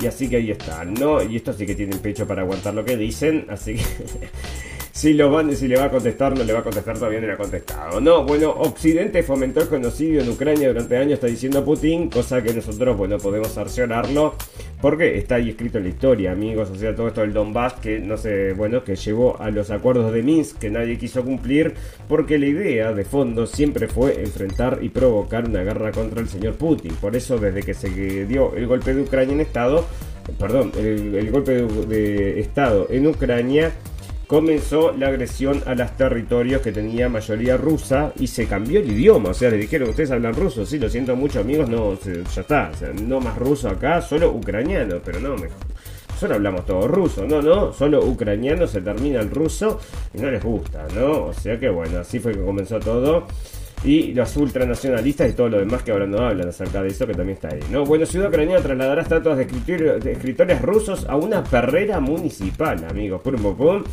Y 0.00 0.06
así 0.06 0.28
que 0.28 0.36
ahí 0.36 0.50
está, 0.50 0.84
¿no? 0.84 1.22
Y 1.22 1.36
esto 1.36 1.52
sí 1.52 1.66
que 1.66 1.74
tienen 1.74 1.98
pecho 2.00 2.26
para 2.26 2.42
aguantar 2.42 2.74
lo 2.74 2.84
que 2.84 2.96
dicen, 2.96 3.46
así 3.48 3.74
que 3.74 3.82
si 4.94 5.12
lo 5.12 5.28
van, 5.28 5.54
si 5.56 5.66
le 5.66 5.76
va 5.76 5.86
a 5.86 5.90
contestar, 5.90 6.38
no 6.38 6.44
le 6.44 6.52
va 6.52 6.60
a 6.60 6.62
contestar, 6.62 6.94
todavía 6.96 7.20
no 7.20 7.26
le 7.26 7.32
ha 7.32 7.36
contestado. 7.36 8.00
No, 8.00 8.22
bueno, 8.22 8.50
Occidente 8.50 9.24
fomentó 9.24 9.60
el 9.60 9.66
genocidio 9.66 10.22
en 10.22 10.28
Ucrania 10.28 10.68
durante 10.68 10.96
años, 10.96 11.14
está 11.14 11.26
diciendo 11.26 11.64
Putin, 11.64 12.08
cosa 12.08 12.40
que 12.40 12.54
nosotros, 12.54 12.96
bueno, 12.96 13.18
podemos 13.18 13.48
sancionarlo, 13.48 14.36
porque 14.80 15.18
está 15.18 15.34
ahí 15.34 15.50
escrito 15.50 15.78
en 15.78 15.84
la 15.84 15.90
historia, 15.90 16.30
amigos, 16.30 16.70
o 16.70 16.76
sea, 16.76 16.94
todo 16.94 17.08
esto 17.08 17.22
del 17.22 17.32
Donbass, 17.32 17.72
que 17.74 17.98
no 17.98 18.16
sé, 18.16 18.52
bueno, 18.52 18.84
que 18.84 18.94
llevó 18.94 19.36
a 19.42 19.50
los 19.50 19.72
acuerdos 19.72 20.12
de 20.12 20.22
Minsk, 20.22 20.58
que 20.60 20.70
nadie 20.70 20.96
quiso 20.96 21.24
cumplir, 21.24 21.74
porque 22.06 22.38
la 22.38 22.46
idea 22.46 22.92
de 22.92 23.04
fondo 23.04 23.46
siempre 23.46 23.88
fue 23.88 24.20
enfrentar 24.20 24.78
y 24.80 24.90
provocar 24.90 25.48
una 25.48 25.64
guerra 25.64 25.90
contra 25.90 26.20
el 26.20 26.28
señor 26.28 26.54
Putin. 26.54 26.94
Por 27.00 27.16
eso, 27.16 27.36
desde 27.36 27.64
que 27.64 27.74
se 27.74 27.90
dio 28.26 28.54
el 28.54 28.68
golpe 28.68 28.94
de 28.94 29.02
Ucrania 29.02 29.34
en 29.34 29.40
Estado, 29.40 29.84
perdón, 30.38 30.70
el, 30.78 31.30
golpe 31.32 31.62
de 31.62 32.38
Estado 32.38 32.86
en 32.90 33.08
Ucrania, 33.08 33.72
comenzó 34.26 34.92
la 34.92 35.08
agresión 35.08 35.62
a 35.66 35.74
los 35.74 35.96
territorios 35.96 36.62
que 36.62 36.72
tenía 36.72 37.08
mayoría 37.08 37.56
rusa 37.56 38.12
y 38.18 38.26
se 38.26 38.46
cambió 38.46 38.80
el 38.80 38.90
idioma. 38.90 39.30
O 39.30 39.34
sea, 39.34 39.50
le 39.50 39.58
dijeron, 39.58 39.90
ustedes 39.90 40.10
hablan 40.10 40.34
ruso, 40.34 40.64
sí, 40.64 40.78
lo 40.78 40.88
siento 40.88 41.16
mucho 41.16 41.40
amigos, 41.40 41.68
no, 41.68 41.98
ya 42.00 42.40
está, 42.40 42.70
o 42.72 42.76
sea, 42.76 42.92
no 42.92 43.20
más 43.20 43.36
ruso 43.36 43.68
acá, 43.68 44.00
solo 44.00 44.30
ucraniano, 44.32 44.96
pero 45.04 45.20
no, 45.20 45.34
mejor. 45.34 45.58
Solo 46.18 46.36
hablamos 46.36 46.64
todo 46.64 46.86
ruso, 46.86 47.26
no, 47.26 47.42
no, 47.42 47.72
solo 47.72 48.04
ucraniano 48.04 48.66
se 48.66 48.80
termina 48.80 49.20
el 49.20 49.30
ruso 49.30 49.80
y 50.14 50.18
no 50.18 50.30
les 50.30 50.42
gusta, 50.42 50.86
¿no? 50.94 51.24
O 51.24 51.32
sea 51.34 51.58
que 51.58 51.68
bueno, 51.68 51.98
así 51.98 52.20
fue 52.20 52.32
que 52.32 52.40
comenzó 52.40 52.78
todo 52.78 53.26
y 53.84 54.14
los 54.14 54.34
ultranacionalistas 54.36 55.30
y 55.30 55.32
todo 55.34 55.50
lo 55.50 55.58
demás 55.58 55.82
que 55.82 55.92
ahora 55.92 56.06
no 56.06 56.18
hablan 56.18 56.48
acerca 56.48 56.82
de 56.82 56.88
eso, 56.88 57.06
que 57.06 57.12
también 57.12 57.36
está 57.36 57.48
ahí. 57.48 57.60
¿no? 57.70 57.84
Bueno, 57.84 58.06
Ciudad 58.06 58.28
Ucraniana 58.28 58.62
trasladará 58.62 59.02
estatuas 59.02 59.36
de, 59.36 60.12
escritores 60.12 60.62
rusos 60.62 61.06
a 61.06 61.16
una 61.16 61.44
perrera 61.44 62.00
municipal, 62.00 62.82
amigos. 62.88 63.20
Pum, 63.20 63.36
pum, 63.36 63.56
pum. 63.56 63.84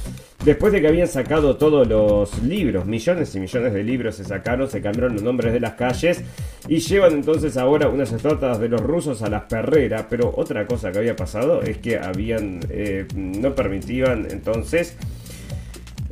Después 0.45 0.73
de 0.73 0.81
que 0.81 0.87
habían 0.87 1.07
sacado 1.07 1.57
todos 1.57 1.87
los 1.87 2.41
libros, 2.41 2.85
millones 2.85 3.35
y 3.35 3.39
millones 3.39 3.73
de 3.73 3.83
libros 3.83 4.15
se 4.15 4.23
sacaron, 4.23 4.69
se 4.69 4.81
cambiaron 4.81 5.13
los 5.13 5.23
nombres 5.23 5.53
de 5.53 5.59
las 5.59 5.73
calles 5.73 6.23
y 6.67 6.79
llevan 6.79 7.13
entonces 7.13 7.57
ahora 7.57 7.89
unas 7.89 8.11
estatuas 8.11 8.59
de 8.59 8.69
los 8.69 8.81
rusos 8.81 9.21
a 9.21 9.29
las 9.29 9.43
perreras. 9.43 10.05
Pero 10.09 10.33
otra 10.35 10.65
cosa 10.65 10.91
que 10.91 10.99
había 10.99 11.15
pasado 11.15 11.61
es 11.61 11.77
que 11.77 11.99
habían, 11.99 12.61
eh, 12.69 13.05
no 13.13 13.53
permitían 13.53 14.27
entonces 14.31 14.95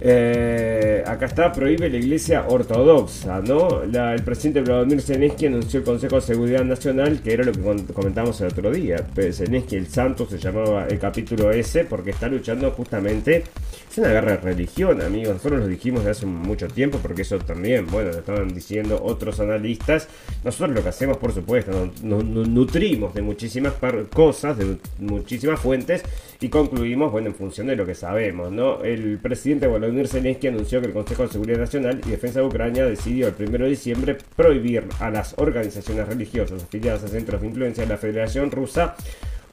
eh, 0.01 1.03
acá 1.05 1.25
está, 1.25 1.51
prohíbe 1.51 1.89
la 1.89 1.97
iglesia 1.97 2.45
ortodoxa, 2.47 3.41
¿no? 3.41 3.81
el 3.83 4.23
presidente 4.23 4.61
Vladimir 4.61 5.01
Zelensky 5.01 5.47
anunció 5.47 5.79
el 5.79 5.85
Consejo 5.85 6.15
de 6.15 6.21
Seguridad 6.21 6.63
Nacional, 6.63 7.21
que 7.21 7.33
era 7.33 7.43
lo 7.43 7.51
que 7.51 7.93
comentamos 7.93 8.39
el 8.39 8.47
otro 8.47 8.71
día. 8.71 9.05
Zelensky, 9.33 9.75
el 9.75 9.87
santo, 9.87 10.25
se 10.25 10.37
llamaba 10.37 10.87
el 10.87 10.99
capítulo 10.99 11.51
S, 11.51 11.83
porque 11.83 12.11
está 12.11 12.29
luchando 12.29 12.71
justamente. 12.71 13.43
Es 13.91 13.97
una 13.97 14.09
guerra 14.09 14.31
de 14.33 14.37
religión, 14.37 15.01
amigos. 15.01 15.33
Nosotros 15.33 15.61
lo 15.61 15.67
dijimos 15.67 16.05
hace 16.05 16.25
mucho 16.25 16.67
tiempo, 16.67 16.99
porque 17.01 17.23
eso 17.23 17.37
también, 17.39 17.87
bueno, 17.87 18.11
lo 18.11 18.19
estaban 18.19 18.53
diciendo 18.53 19.01
otros 19.03 19.39
analistas. 19.39 20.07
Nosotros 20.45 20.75
lo 20.75 20.83
que 20.83 20.89
hacemos, 20.89 21.17
por 21.17 21.33
supuesto, 21.33 21.91
nos, 22.03 22.23
nutrimos 22.23 23.13
de 23.13 23.21
muchísimas 23.21 23.73
cosas, 24.13 24.57
de 24.57 24.77
muchísimas 24.99 25.59
fuentes, 25.59 26.03
y 26.39 26.47
concluimos, 26.47 27.11
bueno, 27.11 27.27
en 27.27 27.35
función 27.35 27.67
de 27.67 27.75
lo 27.75 27.85
que 27.85 27.95
sabemos, 27.95 28.49
¿no? 28.51 28.81
El 28.83 29.17
presidente 29.17 29.67
Volodymyr 29.67 29.88
Zelensky 30.07 30.47
anunció 30.47 30.81
que 30.81 30.87
el 30.87 30.93
Consejo 30.93 31.23
de 31.23 31.29
Seguridad 31.29 31.59
Nacional 31.59 32.01
y 32.05 32.09
Defensa 32.09 32.39
de 32.39 32.45
Ucrania 32.45 32.85
decidió 32.85 33.27
el 33.27 33.35
1 33.37 33.57
de 33.57 33.69
diciembre 33.69 34.17
prohibir 34.35 34.85
a 34.99 35.09
las 35.09 35.33
organizaciones 35.37 36.07
religiosas 36.07 36.63
afiliadas 36.63 37.03
a 37.03 37.07
centros 37.07 37.41
de 37.41 37.47
influencia 37.47 37.83
de 37.83 37.89
la 37.89 37.97
Federación 37.97 38.51
Rusa 38.51 38.95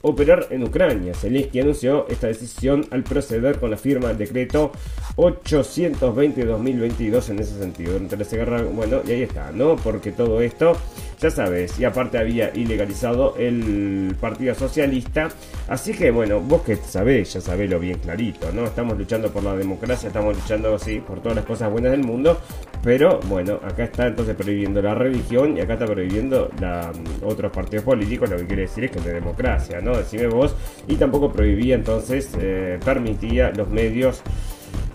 operar 0.03 0.49
en 0.51 0.65
Ucrania. 0.65 1.15
Zelensky 1.15 1.61
anunció 1.61 2.07
esta 2.09 2.27
decisión 2.29 2.87
al 2.91 3.03
proceder 3.03 3.59
con 3.59 3.71
la 3.71 3.77
firma 3.77 4.09
del 4.09 4.19
decreto 4.19 4.73
820-2022 5.17 7.31
en 7.31 7.39
ese 7.39 7.59
sentido. 7.59 7.93
Durante 7.93 8.17
la 8.17 8.25
guerra, 8.25 8.63
bueno, 8.63 9.01
y 9.07 9.13
ahí 9.13 9.23
está, 9.23 9.53
¿no? 9.53 9.77
Porque 9.77 10.13
todo 10.13 10.41
esto 10.41 10.77
ya 11.21 11.31
sabes, 11.31 11.81
y 11.81 11.85
aparte 11.85 12.19
había 12.19 12.55
ilegalizado 12.55 13.35
el 13.39 14.15
Partido 14.21 14.55
Socialista. 14.55 15.29
Así 15.69 15.95
que 15.95 16.11
bueno, 16.11 16.41
vos 16.41 16.63
que 16.63 16.77
sabés, 16.77 17.33
ya 17.33 17.41
sabés 17.41 17.81
bien 17.81 17.99
clarito, 17.99 18.53
¿no? 18.53 18.65
Estamos 18.65 18.99
luchando 18.99 19.31
por 19.31 19.43
la 19.43 19.57
democracia, 19.57 20.09
estamos 20.09 20.37
luchando 20.37 20.75
así 20.75 21.01
por 21.01 21.21
todas 21.21 21.37
las 21.37 21.47
cosas 21.47 21.71
buenas 21.71 21.93
del 21.93 22.05
mundo. 22.05 22.39
Pero 22.83 23.19
bueno, 23.27 23.59
acá 23.65 23.85
está 23.85 24.07
entonces 24.07 24.37
prohibiendo 24.37 24.83
la 24.83 24.95
religión 24.95 25.57
y 25.57 25.61
acá 25.61 25.73
está 25.73 25.87
prohibiendo 25.87 26.51
mm, 26.55 27.25
otros 27.25 27.51
partidos 27.51 27.85
políticos. 27.85 28.31
Lo 28.31 28.37
que 28.37 28.47
quiere 28.47 28.63
decir 28.63 28.85
es 28.85 28.91
que 28.91 29.01
no 29.01 29.07
hay 29.07 29.15
democracia, 29.15 29.81
¿no? 29.81 29.86
Decime 29.93 30.29
vos. 30.29 30.55
Y 30.89 30.97
tampoco 30.97 31.33
prohibía 31.33 31.75
entonces, 31.75 32.31
eh, 32.41 32.79
permitía 32.85 33.51
los 33.51 33.69
medios 33.69 34.23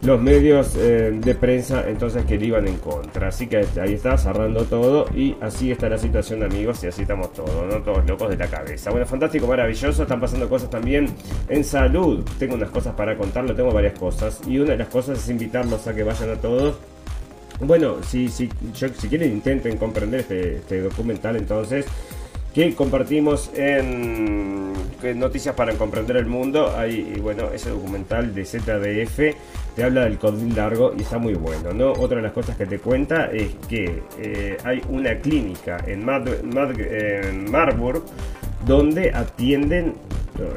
los 0.04 0.20
medios 0.20 0.76
eh, 0.78 1.12
de 1.14 1.36
prensa 1.36 1.88
entonces 1.88 2.26
que 2.26 2.38
le 2.38 2.48
iban 2.48 2.68
en 2.68 2.78
contra. 2.78 3.28
Así 3.28 3.48
que 3.48 3.66
ahí 3.80 3.94
está 3.94 4.18
cerrando 4.18 4.64
todo 4.66 5.06
y 5.16 5.36
así 5.42 5.72
está 5.72 5.90
la 5.90 5.98
situación 5.98 6.44
amigos 6.44 6.84
y 6.84 6.88
así 6.88 7.04
estamos 7.04 7.32
todos, 7.34 7.72
¿no? 7.72 7.82
Todos 7.84 8.06
locos 8.08 8.30
de 8.30 8.38
la 8.38 8.48
cabeza. 8.48 8.90
Bueno, 8.90 9.06
fantástico, 9.06 9.48
maravilloso, 9.48 10.02
están 10.02 10.20
pasando 10.20 10.50
cosas 10.50 10.70
también 10.70 11.08
en 11.48 11.64
salud. 11.64 12.24
Tengo 12.40 12.56
unas 12.56 12.70
cosas 12.70 12.96
para 12.96 13.16
contarlo, 13.16 13.56
tengo 13.56 13.72
varias 13.72 13.98
cosas 13.98 14.42
y 14.48 14.58
una 14.58 14.72
de 14.72 14.78
las 14.78 14.88
cosas 14.88 15.20
es 15.20 15.30
invitarlos 15.30 15.86
a 15.88 15.94
que 15.94 16.04
vayan 16.04 16.32
a 16.32 16.36
todos. 16.36 16.78
Bueno, 17.60 17.98
si, 18.02 18.28
si, 18.28 18.50
si 18.74 19.08
quieren 19.08 19.34
intenten 19.34 19.78
comprender 19.78 20.22
este, 20.22 20.56
este 20.56 20.82
documental 20.82 21.36
entonces 21.36 21.86
que 22.54 22.76
compartimos 22.76 23.52
en 23.56 24.74
Noticias 25.16 25.56
para 25.56 25.74
Comprender 25.74 26.18
el 26.18 26.26
Mundo. 26.26 26.74
Hay, 26.78 27.18
bueno, 27.22 27.50
ese 27.54 27.70
documental 27.70 28.34
de 28.34 28.46
ZDF 28.46 29.36
te 29.76 29.84
habla 29.84 30.04
del 30.04 30.18
codín 30.18 30.56
largo 30.56 30.94
y 30.98 31.02
está 31.02 31.18
muy 31.18 31.34
bueno, 31.34 31.74
¿no? 31.74 31.92
Otra 31.94 32.18
de 32.18 32.24
las 32.24 32.34
cosas 32.34 32.58
que 32.58 32.66
te 32.66 32.80
cuenta 32.80 33.32
es 33.32 33.56
que 33.68 34.04
eh, 34.20 34.58
hay 34.64 34.82
una 34.90 35.18
clínica 35.20 35.84
en, 35.88 36.08
en 36.08 37.52
Marburg 37.52 38.04
donde 38.66 39.12
atienden 39.12 39.96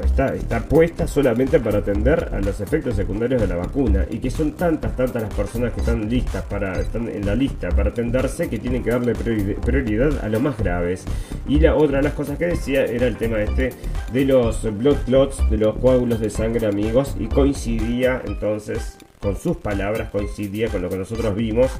está, 0.03 0.33
está 0.33 0.61
puesta 0.61 1.07
solamente 1.07 1.59
para 1.59 1.79
atender 1.79 2.29
a 2.33 2.39
los 2.39 2.59
efectos 2.61 2.95
secundarios 2.95 3.41
de 3.41 3.47
la 3.47 3.55
vacuna 3.55 4.05
y 4.09 4.19
que 4.19 4.29
son 4.29 4.53
tantas, 4.53 4.95
tantas 4.95 5.21
las 5.23 5.33
personas 5.33 5.73
que 5.73 5.81
están 5.81 6.09
listas 6.09 6.43
para, 6.43 6.79
están 6.79 7.09
en 7.09 7.25
la 7.25 7.35
lista 7.35 7.69
para 7.69 7.89
atenderse 7.89 8.49
que 8.49 8.59
tienen 8.59 8.83
que 8.83 8.91
darle 8.91 9.13
prioridad 9.13 10.23
a 10.23 10.29
los 10.29 10.41
más 10.41 10.57
graves. 10.57 11.05
Y 11.47 11.59
la 11.59 11.75
otra 11.75 11.97
de 11.97 12.03
las 12.03 12.13
cosas 12.13 12.37
que 12.37 12.47
decía 12.47 12.85
era 12.85 13.07
el 13.07 13.17
tema 13.17 13.41
este 13.41 13.73
de 14.11 14.25
los 14.25 14.63
blood 14.77 14.97
clots, 15.05 15.49
de 15.49 15.57
los 15.57 15.75
coágulos 15.77 16.19
de 16.19 16.29
sangre 16.29 16.67
amigos 16.67 17.15
y 17.19 17.27
coincidía 17.27 18.21
entonces 18.25 18.97
con 19.19 19.35
sus 19.35 19.57
palabras, 19.57 20.11
coincidía 20.11 20.69
con 20.69 20.83
lo 20.83 20.89
que 20.89 20.97
nosotros 20.97 21.35
vimos 21.35 21.71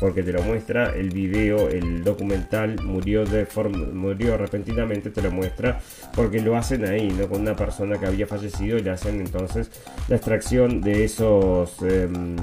porque 0.00 0.22
te 0.22 0.32
lo 0.32 0.42
muestra 0.42 0.94
el 0.94 1.10
video, 1.10 1.68
el 1.68 2.04
documental 2.04 2.80
murió 2.82 3.24
de 3.24 3.46
forma, 3.46 3.86
murió 3.92 4.36
repentinamente, 4.36 5.10
te 5.10 5.22
lo 5.22 5.30
muestra 5.30 5.80
porque 6.14 6.40
lo 6.40 6.56
hacen 6.56 6.84
ahí, 6.84 7.08
¿no? 7.08 7.28
Con 7.28 7.42
una 7.42 7.56
persona 7.56 7.98
que 7.98 8.06
había 8.06 8.26
fallecido 8.26 8.78
y 8.78 8.82
le 8.82 8.90
hacen 8.90 9.20
entonces 9.20 9.70
la 10.08 10.16
extracción 10.16 10.80
de 10.80 11.04
esos 11.04 11.80
em, 11.82 12.36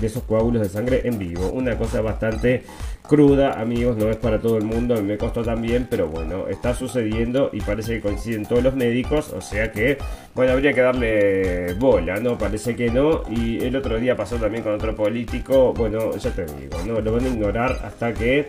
de 0.00 0.06
esos 0.06 0.22
coágulos 0.24 0.62
de 0.62 0.68
sangre 0.68 1.02
en 1.04 1.18
vivo. 1.18 1.50
Una 1.50 1.76
cosa 1.76 2.00
bastante 2.00 2.64
cruda, 3.10 3.60
amigos, 3.60 3.96
no 3.96 4.08
es 4.08 4.16
para 4.18 4.38
todo 4.38 4.56
el 4.56 4.64
mundo, 4.64 5.02
me 5.02 5.18
costó 5.18 5.42
también, 5.42 5.88
pero 5.90 6.06
bueno, 6.06 6.46
está 6.46 6.74
sucediendo 6.74 7.50
y 7.52 7.60
parece 7.60 7.94
que 7.94 8.00
coinciden 8.02 8.46
todos 8.46 8.62
los 8.62 8.76
médicos, 8.76 9.32
o 9.32 9.40
sea 9.40 9.72
que, 9.72 9.98
bueno, 10.32 10.52
habría 10.52 10.72
que 10.72 10.80
darle 10.80 11.74
bola, 11.74 12.20
¿no? 12.20 12.38
Parece 12.38 12.76
que 12.76 12.88
no, 12.88 13.22
y 13.28 13.64
el 13.64 13.74
otro 13.74 13.98
día 13.98 14.14
pasó 14.16 14.36
también 14.36 14.62
con 14.62 14.74
otro 14.74 14.94
político, 14.94 15.74
bueno, 15.74 16.16
ya 16.16 16.30
te 16.30 16.46
digo, 16.46 16.78
¿no? 16.86 16.89
Lo 17.00 17.12
van 17.12 17.24
a 17.24 17.28
ignorar 17.28 17.80
hasta 17.84 18.12
que 18.12 18.48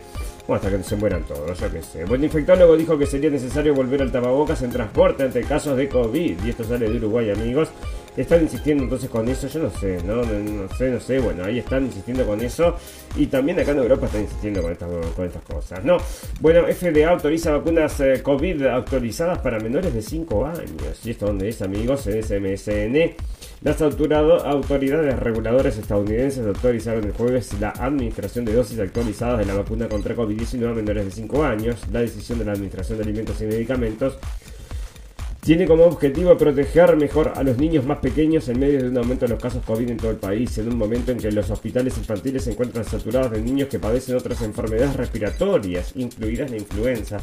hasta 0.55 0.69
que 0.69 0.83
se 0.83 0.95
mueran 0.95 1.23
todos, 1.23 1.59
yo 1.59 1.71
qué 1.71 1.81
sé. 1.81 2.05
Buen 2.05 2.23
infectólogo 2.23 2.75
dijo 2.75 2.97
que 2.97 3.05
sería 3.05 3.29
necesario 3.29 3.73
volver 3.73 4.01
al 4.01 4.11
tapabocas 4.11 4.61
en 4.61 4.71
transporte 4.71 5.23
ante 5.23 5.41
casos 5.43 5.77
de 5.77 5.87
COVID. 5.87 6.43
Y 6.43 6.49
esto 6.49 6.63
sale 6.63 6.89
de 6.89 6.97
Uruguay, 6.97 7.29
amigos. 7.29 7.69
Están 8.17 8.41
insistiendo 8.41 8.83
entonces 8.83 9.09
con 9.09 9.27
eso, 9.29 9.47
yo 9.47 9.59
no 9.61 9.69
sé, 9.69 9.99
¿no? 10.03 10.15
No, 10.17 10.67
sé, 10.75 10.89
no 10.89 10.99
sé, 10.99 11.19
bueno, 11.19 11.45
ahí 11.45 11.59
están 11.59 11.85
insistiendo 11.85 12.25
con 12.25 12.41
eso. 12.41 12.75
Y 13.15 13.27
también 13.27 13.59
acá 13.59 13.71
en 13.71 13.77
Europa 13.77 14.07
están 14.07 14.21
insistiendo 14.21 14.61
con 14.61 14.71
estas, 14.71 14.89
con 15.15 15.25
estas 15.25 15.43
cosas, 15.43 15.83
¿no? 15.85 15.97
Bueno, 16.41 16.63
FDA 16.67 17.09
autoriza 17.09 17.51
vacunas 17.51 17.97
eh, 18.01 18.21
COVID 18.21 18.65
autorizadas 18.65 19.39
para 19.39 19.59
menores 19.59 19.93
de 19.93 20.01
5 20.01 20.45
años. 20.45 21.05
¿Y 21.05 21.11
esto 21.11 21.27
dónde 21.27 21.47
es, 21.47 21.61
amigos? 21.61 22.05
En 22.07 22.21
SMSN. 22.21 23.15
Las 23.63 23.79
autoridades 23.79 25.19
reguladoras 25.19 25.77
estadounidenses 25.77 26.47
autorizaron 26.47 27.03
el 27.03 27.11
jueves 27.11 27.53
la 27.59 27.69
administración 27.69 28.43
de 28.43 28.55
dosis 28.55 28.79
actualizadas 28.79 29.37
de 29.37 29.45
la 29.45 29.53
vacuna 29.53 29.87
contra 29.87 30.15
COVID-19 30.15 30.71
a 30.71 30.73
menores 30.73 31.05
de 31.05 31.11
5 31.11 31.43
años. 31.43 31.79
La 31.91 31.99
decisión 31.99 32.39
de 32.39 32.45
la 32.45 32.53
Administración 32.53 32.97
de 32.97 33.03
Alimentos 33.03 33.39
y 33.39 33.45
Medicamentos 33.45 34.17
tiene 35.41 35.65
como 35.65 35.85
objetivo 35.85 36.37
proteger 36.37 36.95
mejor 36.95 37.33
a 37.35 37.41
los 37.41 37.57
niños 37.57 37.83
más 37.83 37.97
pequeños 37.97 38.47
en 38.47 38.59
medio 38.59 38.83
de 38.83 38.89
un 38.89 38.97
aumento 38.97 39.25
de 39.25 39.31
los 39.33 39.41
casos 39.41 39.65
COVID 39.65 39.89
en 39.89 39.97
todo 39.97 40.11
el 40.11 40.17
país, 40.17 40.55
en 40.59 40.67
un 40.67 40.77
momento 40.77 41.11
en 41.11 41.17
que 41.17 41.31
los 41.31 41.49
hospitales 41.49 41.97
infantiles 41.97 42.43
se 42.43 42.51
encuentran 42.51 42.85
saturados 42.85 43.31
de 43.31 43.41
niños 43.41 43.67
que 43.67 43.79
padecen 43.79 44.15
otras 44.15 44.39
enfermedades 44.43 44.95
respiratorias, 44.95 45.93
incluidas 45.95 46.51
la 46.51 46.57
influenza. 46.57 47.17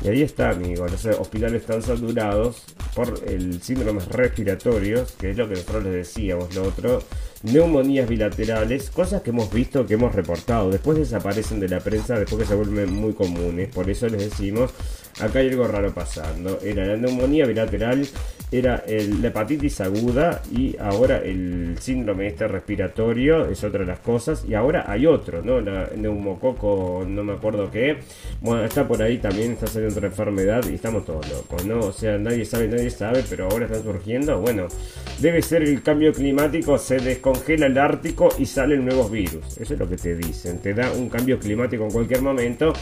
Y 0.00 0.08
ahí 0.08 0.22
está, 0.22 0.50
amigos, 0.50 0.92
los 0.92 1.18
hospitales 1.18 1.62
están 1.62 1.82
saturados 1.82 2.62
por 2.94 3.14
el 3.26 3.60
síndrome 3.60 4.00
respiratorios, 4.10 5.12
que 5.12 5.30
es 5.30 5.36
lo 5.36 5.48
que 5.48 5.54
nosotros 5.54 5.84
les 5.84 5.92
decíamos, 5.92 6.54
lo 6.54 6.64
otro, 6.64 7.02
neumonías 7.42 8.08
bilaterales, 8.08 8.90
cosas 8.90 9.22
que 9.22 9.30
hemos 9.30 9.52
visto, 9.52 9.86
que 9.86 9.94
hemos 9.94 10.14
reportado, 10.14 10.70
después 10.70 10.98
desaparecen 10.98 11.58
de 11.58 11.68
la 11.68 11.80
prensa, 11.80 12.16
después 12.16 12.42
que 12.42 12.48
se 12.48 12.54
vuelven 12.54 12.92
muy 12.92 13.12
comunes, 13.14 13.70
por 13.74 13.90
eso 13.90 14.06
les 14.08 14.30
decimos, 14.30 14.72
acá 15.20 15.38
hay 15.38 15.50
algo 15.50 15.68
raro 15.68 15.92
pasando, 15.92 16.58
era 16.62 16.86
la 16.86 16.96
neumonía 16.96 17.46
bilateral, 17.46 18.06
era 18.50 18.82
la 18.86 19.28
hepatitis 19.28 19.80
aguda 19.80 20.42
y 20.52 20.76
ahora 20.78 21.18
el 21.18 21.76
síndrome 21.80 22.28
este 22.28 22.48
respiratorio 22.48 23.46
es 23.46 23.62
otra 23.62 23.80
de 23.80 23.86
las 23.86 24.00
cosas, 24.00 24.44
y 24.48 24.54
ahora 24.54 24.84
hay 24.88 25.06
otro, 25.06 25.42
¿no? 25.42 25.60
La 25.60 25.90
neumococo, 25.96 27.04
no 27.06 27.22
me 27.22 27.34
acuerdo 27.34 27.70
qué, 27.70 27.98
bueno, 28.40 28.64
está 28.64 28.86
por 28.86 29.02
ahí 29.02 29.18
también, 29.18 29.52
está 29.52 29.66
saliendo 29.66 29.96
otra 29.96 30.08
enfermedad 30.08 30.64
y 30.68 30.74
estamos 30.74 31.04
todos 31.04 31.28
locos, 31.30 31.64
¿no? 31.64 31.80
O 31.80 31.92
sea, 31.92 32.18
nadie 32.18 32.44
sabe, 32.44 32.68
nadie 32.68 32.90
sabe, 32.90 33.22
pero 33.28 33.48
ahora 33.50 33.66
están 33.66 33.82
surgiendo, 33.82 34.40
bueno, 34.40 34.66
debe 35.20 35.42
ser 35.42 35.62
el 35.62 35.82
cambio 35.82 36.12
climático, 36.12 36.76
se 36.78 36.96
descontrola 36.98 37.36
congela 37.36 37.66
el 37.66 37.78
Ártico 37.78 38.28
y 38.38 38.46
salen 38.46 38.84
nuevos 38.84 39.10
virus. 39.10 39.58
Eso 39.58 39.74
es 39.74 39.78
lo 39.78 39.88
que 39.88 39.96
te 39.96 40.14
dicen. 40.16 40.58
Te 40.58 40.74
da 40.74 40.90
un 40.92 41.08
cambio 41.08 41.38
climático 41.38 41.84
en 41.84 41.90
cualquier 41.90 42.22
momento. 42.22 42.72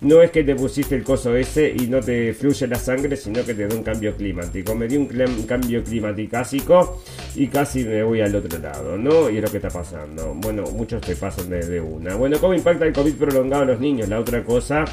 No 0.00 0.20
es 0.20 0.30
que 0.30 0.44
te 0.44 0.54
pusiste 0.54 0.96
el 0.96 1.04
coso 1.04 1.34
ese 1.36 1.68
no 1.86 2.00
te 2.00 2.32
fluye 2.34 2.66
la 2.66 2.76
sangre, 2.76 3.16
sino 3.16 3.44
que 3.44 3.54
te 3.54 3.66
da 3.66 3.74
un 3.74 3.82
cambio 3.82 4.14
climático. 4.16 4.74
Me 4.74 4.86
di 4.86 4.96
un, 4.96 5.06
cambio 5.46 5.82
climático 5.82 7.02
y 7.34 7.46
casi 7.48 7.84
me 7.84 8.02
voy 8.02 8.20
al 8.20 8.34
otro 8.34 8.58
lado, 8.58 8.96
¿no? 8.96 9.30
Y 9.30 9.36
es 9.36 9.42
lo 9.42 9.50
que 9.50 9.58
está 9.58 9.70
pasando. 9.70 10.34
Bueno, 10.36 10.64
muchos 10.72 11.00
te 11.00 11.16
pasan 11.16 11.50
de, 11.50 11.80
una. 11.80 12.14
Bueno, 12.14 12.38
¿cómo 12.38 12.54
impacta 12.54 12.84
el 12.84 12.92
COVID 12.92 13.14
prolongado 13.14 13.62
a 13.62 13.66
los 13.66 13.80
niños? 13.80 14.08
La 14.08 14.20
otra 14.20 14.44
cosa 14.44 14.84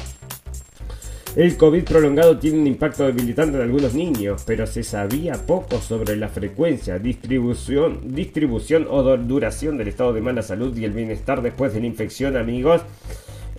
el 1.36 1.56
COVID 1.56 1.84
prolongado 1.84 2.38
tiene 2.38 2.58
un 2.58 2.66
impacto 2.66 3.06
debilitante 3.06 3.56
en 3.56 3.62
algunos 3.62 3.94
niños, 3.94 4.42
pero 4.44 4.66
se 4.66 4.82
sabía 4.82 5.34
poco 5.34 5.80
sobre 5.80 6.16
la 6.16 6.28
frecuencia, 6.28 6.98
distribución, 6.98 8.00
distribución 8.12 8.88
o 8.90 9.16
duración 9.16 9.78
del 9.78 9.86
estado 9.86 10.12
de 10.12 10.22
mala 10.22 10.42
salud 10.42 10.76
y 10.76 10.84
el 10.84 10.90
bienestar 10.90 11.40
después 11.40 11.72
de 11.72 11.80
la 11.80 11.86
infección, 11.86 12.36
amigos. 12.36 12.82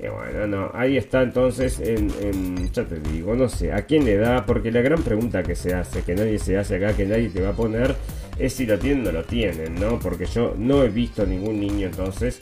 Eh, 0.01 0.09
bueno, 0.09 0.47
no, 0.47 0.71
ahí 0.73 0.97
está 0.97 1.21
entonces 1.21 1.79
en, 1.79 2.71
ya 2.71 2.83
te 2.85 2.99
digo, 2.99 3.35
no 3.35 3.47
sé, 3.47 3.71
¿a 3.71 3.83
quién 3.83 4.03
le 4.03 4.17
da? 4.17 4.47
Porque 4.47 4.71
la 4.71 4.81
gran 4.81 5.03
pregunta 5.03 5.43
que 5.43 5.53
se 5.55 5.75
hace, 5.75 6.01
que 6.01 6.15
nadie 6.15 6.39
se 6.39 6.57
hace 6.57 6.77
acá, 6.77 6.97
que 6.97 7.05
nadie 7.05 7.29
te 7.29 7.39
va 7.39 7.49
a 7.49 7.53
poner, 7.53 7.95
es 8.39 8.53
si 8.53 8.65
lo 8.65 8.79
tienen 8.79 9.07
o 9.07 9.11
no 9.11 9.19
lo 9.19 9.23
tienen, 9.25 9.75
¿no? 9.75 9.99
Porque 9.99 10.25
yo 10.25 10.55
no 10.57 10.83
he 10.83 10.89
visto 10.89 11.23
ningún 11.23 11.59
niño 11.59 11.85
entonces 11.85 12.39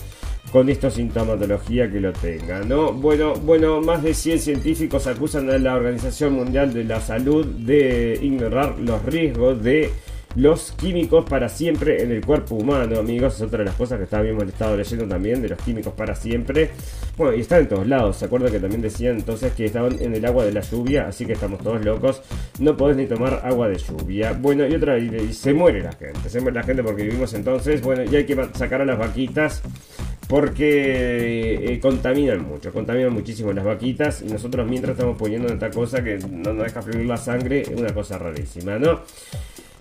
con 0.53 0.70
esta 0.70 0.89
sintomatología 0.89 1.91
que 1.91 1.99
lo 1.99 2.14
tenga, 2.14 2.62
¿no? 2.62 2.93
Bueno, 2.93 3.34
bueno, 3.34 3.82
más 3.82 4.03
de 4.03 4.14
100 4.14 4.39
científicos 4.39 5.05
acusan 5.07 5.49
a 5.49 5.57
la 5.57 5.76
Organización 5.76 6.36
Mundial 6.36 6.74
de 6.74 6.86
la 6.86 7.01
Salud 7.01 7.45
de 7.45 8.18
ignorar 8.22 8.80
los 8.80 9.03
riesgos 9.03 9.62
de 9.62 9.91
los 10.36 10.72
químicos 10.74 11.26
para 11.26 11.50
siempre 11.50 12.04
en 12.04 12.12
el 12.12 12.26
cuerpo 12.26 12.56
humano, 12.56 13.00
amigos. 13.00 13.36
Es 13.36 13.42
otra 13.42 13.60
de 13.60 13.66
las 13.66 13.76
cosas 13.76 14.08
que 14.08 14.16
habíamos 14.16 14.44
estado 14.44 14.78
leyendo 14.78 15.08
también 15.08 15.42
de 15.42 15.50
los 15.50 15.60
químicos 15.60 15.94
para 15.94 16.16
siempre. 16.16 16.72
Bueno, 17.18 17.36
y 17.36 17.42
están 17.42 17.62
en 17.62 17.70
todos 17.70 17.88
lados. 17.88 18.18
¿Se 18.18 18.26
acuerdan 18.26 18.52
que 18.52 18.60
también 18.60 18.82
decían 18.82 19.18
entonces 19.18 19.54
que 19.54 19.66
estaban 19.66 20.02
en 20.02 20.14
el 20.14 20.26
agua 20.26 20.46
de 20.46 20.52
la 20.52 20.62
lluvia? 20.62 21.08
Así 21.08 21.26
que 21.26 21.34
estamos 21.34 21.62
todos 21.62 21.84
locos. 21.84 22.22
No 22.60 22.78
podés 22.78 22.98
ni 22.98 23.06
tomar 23.06 23.42
agua 23.44 23.68
de 23.68 23.78
lluvia. 23.78 24.34
Bueno, 24.34 24.68
y 24.68 24.76
otra, 24.76 24.98
y 24.98 25.34
se 25.34 25.54
muere 25.54 25.82
la 25.82 25.94
gente. 25.94 26.30
Se 26.30 26.40
muere 26.42 26.56
la 26.56 26.64
gente 26.64 26.84
porque 26.84 27.04
vivimos 27.04 27.34
entonces. 27.34 27.82
Bueno, 27.82 28.04
y 28.10 28.16
hay 28.16 28.26
que 28.26 28.38
sacar 28.54 28.82
a 28.82 28.86
las 28.86 28.98
vaquitas 28.98 29.62
porque 30.30 31.74
eh, 31.74 31.80
contaminan 31.80 32.48
mucho, 32.48 32.72
contaminan 32.72 33.12
muchísimo 33.12 33.52
las 33.52 33.66
vaquitas 33.66 34.22
y 34.22 34.26
nosotros 34.26 34.70
mientras 34.70 34.92
estamos 34.92 35.18
poniendo 35.18 35.52
esta 35.52 35.72
cosa 35.72 36.04
que 36.04 36.20
no 36.20 36.54
nos 36.54 36.66
deja 36.66 36.84
fluir 36.84 37.08
la 37.08 37.18
sangre, 37.18 37.62
es 37.62 37.70
una 37.70 37.92
cosa 37.92 38.20
rarísima, 38.20 38.78
¿no? 38.78 39.02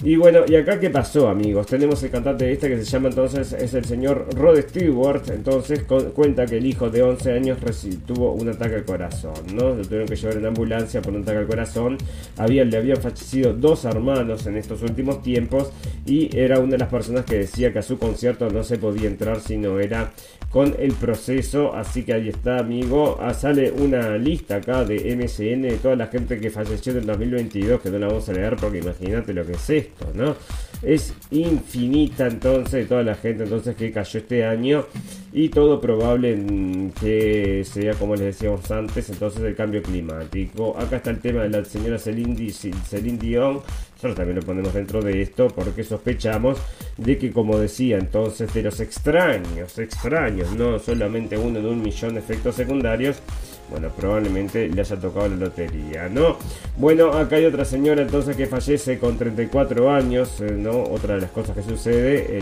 Y 0.05 0.15
bueno, 0.15 0.43
y 0.47 0.55
acá 0.55 0.79
qué 0.79 0.91
pasó, 0.91 1.29
amigos. 1.29 1.67
Tenemos 1.67 2.01
el 2.05 2.11
cantante 2.11 2.53
este 2.53 2.69
que 2.69 2.77
se 2.79 2.85
llama 2.85 3.09
entonces, 3.09 3.53
es 3.53 3.75
el 3.75 3.85
señor 3.85 4.29
Rod 4.33 4.61
Stewart. 4.61 5.29
Entonces 5.29 5.83
cuenta 6.15 6.47
que 6.47 6.59
el 6.59 6.67
hijo 6.67 6.89
de 6.89 7.03
11 7.03 7.33
años 7.33 7.59
tuvo 8.07 8.33
un 8.33 8.49
ataque 8.49 8.77
al 8.77 8.85
corazón, 8.85 9.35
¿no? 9.55 9.75
Lo 9.75 9.83
tuvieron 9.83 10.07
que 10.07 10.15
llevar 10.15 10.37
en 10.37 10.47
ambulancia 10.47 11.03
por 11.03 11.15
un 11.15 11.23
ataque 11.23 11.39
al 11.39 11.47
corazón. 11.49 11.99
Había, 12.37 12.65
le 12.65 12.77
habían 12.77 12.99
fallecido 12.99 13.53
dos 13.53 13.85
hermanos 13.87 14.47
en 14.47 14.57
estos 14.57 14.83
últimos 14.83 15.21
tiempos 15.21 15.73
y 16.07 16.37
era 16.37 16.61
una 16.61 16.73
de 16.73 16.79
las 16.79 16.91
personas 16.91 17.25
que 17.25 17.39
decía 17.39 17.73
que 17.73 17.81
a 17.81 17.83
su 17.83 17.99
concierto 17.99 18.49
no 18.51 18.63
se 18.63 18.79
podía 18.79 19.09
entrar 19.09 19.41
si 19.41 19.57
no 19.57 19.81
era 19.81 20.13
con 20.51 20.75
el 20.79 20.93
proceso. 20.93 21.75
Así 21.75 22.03
que 22.03 22.15
ahí 22.15 22.29
está, 22.29 22.59
amigo. 22.59 23.19
Ah, 23.21 23.35
sale 23.35 23.71
una 23.71 24.17
lista 24.17 24.57
acá 24.57 24.85
de 24.85 25.17
MSN 25.17 25.63
de 25.63 25.79
toda 25.83 25.97
la 25.97 26.07
gente 26.07 26.39
que 26.39 26.51
falleció 26.51 26.93
en 26.93 26.99
el 26.99 27.07
2022, 27.07 27.81
que 27.81 27.91
no 27.91 27.99
la 27.99 28.09
vamos 28.09 28.29
a 28.29 28.33
leer 28.33 28.57
porque 28.57 28.79
imagínate 28.79 29.33
lo 29.33 29.45
que 29.45 29.53
es 29.53 29.71
esto, 29.71 30.11
¿no? 30.15 30.37
Es 30.83 31.13
infinita 31.31 32.27
entonces 32.27 32.89
toda 32.89 33.03
la 33.03 33.15
gente 33.15 33.45
entonces 33.45 33.75
que 33.77 33.91
cayó 33.91 34.21
este 34.21 34.45
año 34.45 34.87
y 35.33 35.49
todo 35.51 35.81
probable 35.81 36.91
que 37.01 37.63
sea 37.65 37.95
como 37.95 38.15
les 38.15 38.27
decíamos 38.27 38.71
antes 38.71 39.11
entonces 39.11 39.43
el 39.43 39.55
cambio 39.55 39.83
climático. 39.83 40.77
Acá 40.79 40.97
está 40.97 41.11
el 41.11 41.21
tema 41.21 41.43
de 41.43 41.51
la 41.51 41.65
señora 41.65 41.99
Celine, 41.99 42.35
Dion 42.35 43.61
nosotros 43.99 44.15
también 44.15 44.37
lo 44.37 44.43
ponemos 44.43 44.73
dentro 44.73 45.03
de 45.03 45.23
esto 45.23 45.49
porque 45.49 45.83
sospechamos 45.83 46.59
de 46.97 47.19
que, 47.19 47.33
como 47.33 47.59
decía 47.59 47.99
entonces, 47.99 48.55
de 48.55 48.63
los 48.63 48.79
extraños, 48.79 49.77
extraños, 49.77 50.53
no 50.53 50.79
solamente 50.79 51.37
uno 51.37 51.61
de 51.61 51.69
un 51.69 51.83
millón 51.83 52.15
de 52.15 52.21
efectos 52.21 52.55
secundarios, 52.55 53.17
bueno, 53.71 53.89
probablemente 53.91 54.69
le 54.69 54.81
haya 54.81 54.97
tocado 54.97 55.29
la 55.29 55.37
lotería, 55.37 56.09
¿no? 56.09 56.37
Bueno, 56.77 57.13
acá 57.13 57.37
hay 57.37 57.45
otra 57.45 57.65
señora 57.65 58.03
entonces 58.03 58.37
que 58.37 58.47
fallece 58.47 58.99
con 58.99 59.19
34 59.19 59.91
años, 59.91 60.41
eh, 60.41 60.53
¿no? 60.57 60.83
Otra 60.83 61.15
de 61.15 61.23
las 61.23 61.31
cosas 61.31 61.57
que 61.57 61.63
sucede, 61.63 62.41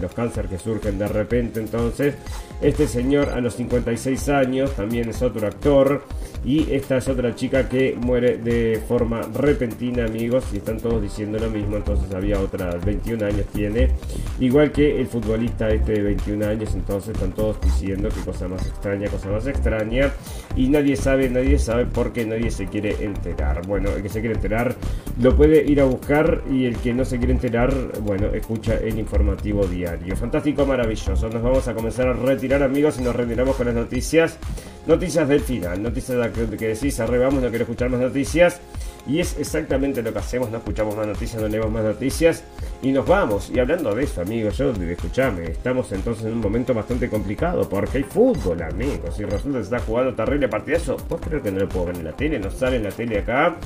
los 0.00 0.12
cánceres 0.12 0.50
que 0.50 0.58
surgen 0.58 0.98
de 0.98 1.08
repente 1.08 1.60
entonces. 1.60 2.14
Este 2.60 2.88
señor 2.88 3.30
a 3.30 3.40
los 3.40 3.54
56 3.54 4.28
años 4.30 4.72
también 4.72 5.08
es 5.10 5.22
otro 5.22 5.46
actor. 5.46 6.02
Y 6.44 6.72
esta 6.72 6.98
es 6.98 7.08
otra 7.08 7.34
chica 7.34 7.68
que 7.68 7.96
muere 8.00 8.38
de 8.38 8.80
forma 8.86 9.22
repentina, 9.22 10.04
amigos. 10.04 10.44
Y 10.52 10.58
están 10.58 10.78
todos 10.78 11.02
diciendo 11.02 11.38
lo 11.38 11.50
mismo. 11.50 11.76
Entonces 11.76 12.14
había 12.14 12.38
otra, 12.38 12.70
21 12.70 13.26
años 13.26 13.46
tiene. 13.52 13.90
Igual 14.38 14.70
que 14.70 15.00
el 15.00 15.08
futbolista 15.08 15.68
este 15.70 15.92
de 15.92 16.02
21 16.02 16.46
años. 16.46 16.72
Entonces 16.74 17.14
están 17.14 17.32
todos 17.32 17.60
diciendo 17.60 18.08
que 18.10 18.20
cosa 18.20 18.46
más 18.46 18.64
extraña, 18.64 19.08
cosa 19.08 19.28
más 19.28 19.46
extraña 19.46 20.12
y 20.56 20.68
nadie 20.68 20.96
sabe, 20.96 21.28
nadie 21.28 21.58
sabe 21.58 21.86
por 21.86 22.12
qué 22.12 22.24
nadie 22.24 22.50
se 22.50 22.66
quiere 22.66 23.04
enterar. 23.04 23.66
Bueno, 23.66 23.90
el 23.90 24.02
que 24.02 24.08
se 24.08 24.20
quiere 24.20 24.34
enterar 24.34 24.74
lo 25.20 25.36
puede 25.36 25.62
ir 25.70 25.80
a 25.80 25.84
buscar 25.84 26.42
y 26.50 26.64
el 26.64 26.76
que 26.76 26.94
no 26.94 27.04
se 27.04 27.18
quiere 27.18 27.34
enterar, 27.34 27.72
bueno, 28.00 28.28
escucha 28.28 28.76
el 28.78 28.98
informativo 28.98 29.66
diario. 29.66 30.16
Fantástico, 30.16 30.64
maravilloso. 30.64 31.28
Nos 31.28 31.42
vamos 31.42 31.68
a 31.68 31.74
comenzar 31.74 32.08
a 32.08 32.14
retirar 32.14 32.62
amigos 32.62 32.98
y 32.98 33.02
nos 33.02 33.14
retiramos 33.14 33.56
con 33.56 33.66
las 33.66 33.74
noticias 33.74 34.38
Noticias 34.86 35.28
del 35.28 35.40
final, 35.40 35.82
noticias 35.82 36.32
de 36.32 36.56
que 36.56 36.68
decís, 36.68 37.00
arrebamos, 37.00 37.42
no 37.42 37.48
quiero 37.48 37.64
escuchar 37.64 37.90
más 37.90 38.00
noticias. 38.00 38.60
Y 39.08 39.20
es 39.20 39.36
exactamente 39.38 40.02
lo 40.02 40.12
que 40.12 40.18
hacemos, 40.18 40.50
no 40.50 40.58
escuchamos 40.58 40.96
más 40.96 41.06
noticias, 41.06 41.40
no 41.40 41.48
leemos 41.48 41.70
más 41.70 41.84
noticias 41.84 42.44
y 42.82 42.90
nos 42.90 43.06
vamos. 43.06 43.50
Y 43.54 43.58
hablando 43.58 43.94
de 43.94 44.04
eso, 44.04 44.20
amigos, 44.20 44.58
yo, 44.58 44.72
escuchame, 44.72 45.44
estamos 45.44 45.90
entonces 45.92 46.24
en 46.24 46.32
un 46.32 46.40
momento 46.40 46.74
bastante 46.74 47.08
complicado 47.08 47.68
porque 47.68 47.98
hay 47.98 48.04
fútbol, 48.04 48.62
amigos. 48.62 49.18
Y 49.18 49.24
resulta 49.24 49.58
que 49.58 49.64
está 49.64 49.78
jugando 49.80 50.14
terrible 50.14 50.48
partidazo, 50.48 50.96
pues 50.96 51.20
creo 51.20 51.42
que 51.42 51.52
no 51.52 51.60
lo 51.60 51.68
puedo 51.68 51.86
ver 51.86 51.96
en 51.96 52.04
la 52.04 52.12
tele, 52.12 52.38
no 52.38 52.50
sale 52.50 52.76
en 52.76 52.84
la 52.84 52.90
tele 52.90 53.18
acá. 53.18 53.56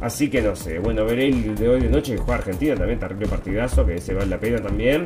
Así 0.00 0.28
que 0.28 0.42
no 0.42 0.54
sé, 0.54 0.78
bueno, 0.78 1.04
veré 1.04 1.28
el 1.28 1.54
de 1.54 1.68
hoy 1.68 1.80
de 1.80 1.88
noche 1.88 2.12
que 2.12 2.18
juega 2.18 2.36
Argentina 2.36 2.74
también, 2.74 2.98
terrible 2.98 3.26
partidazo, 3.26 3.86
que 3.86 3.98
se 4.00 4.12
vale 4.12 4.26
la 4.26 4.38
pena 4.38 4.60
también. 4.60 5.04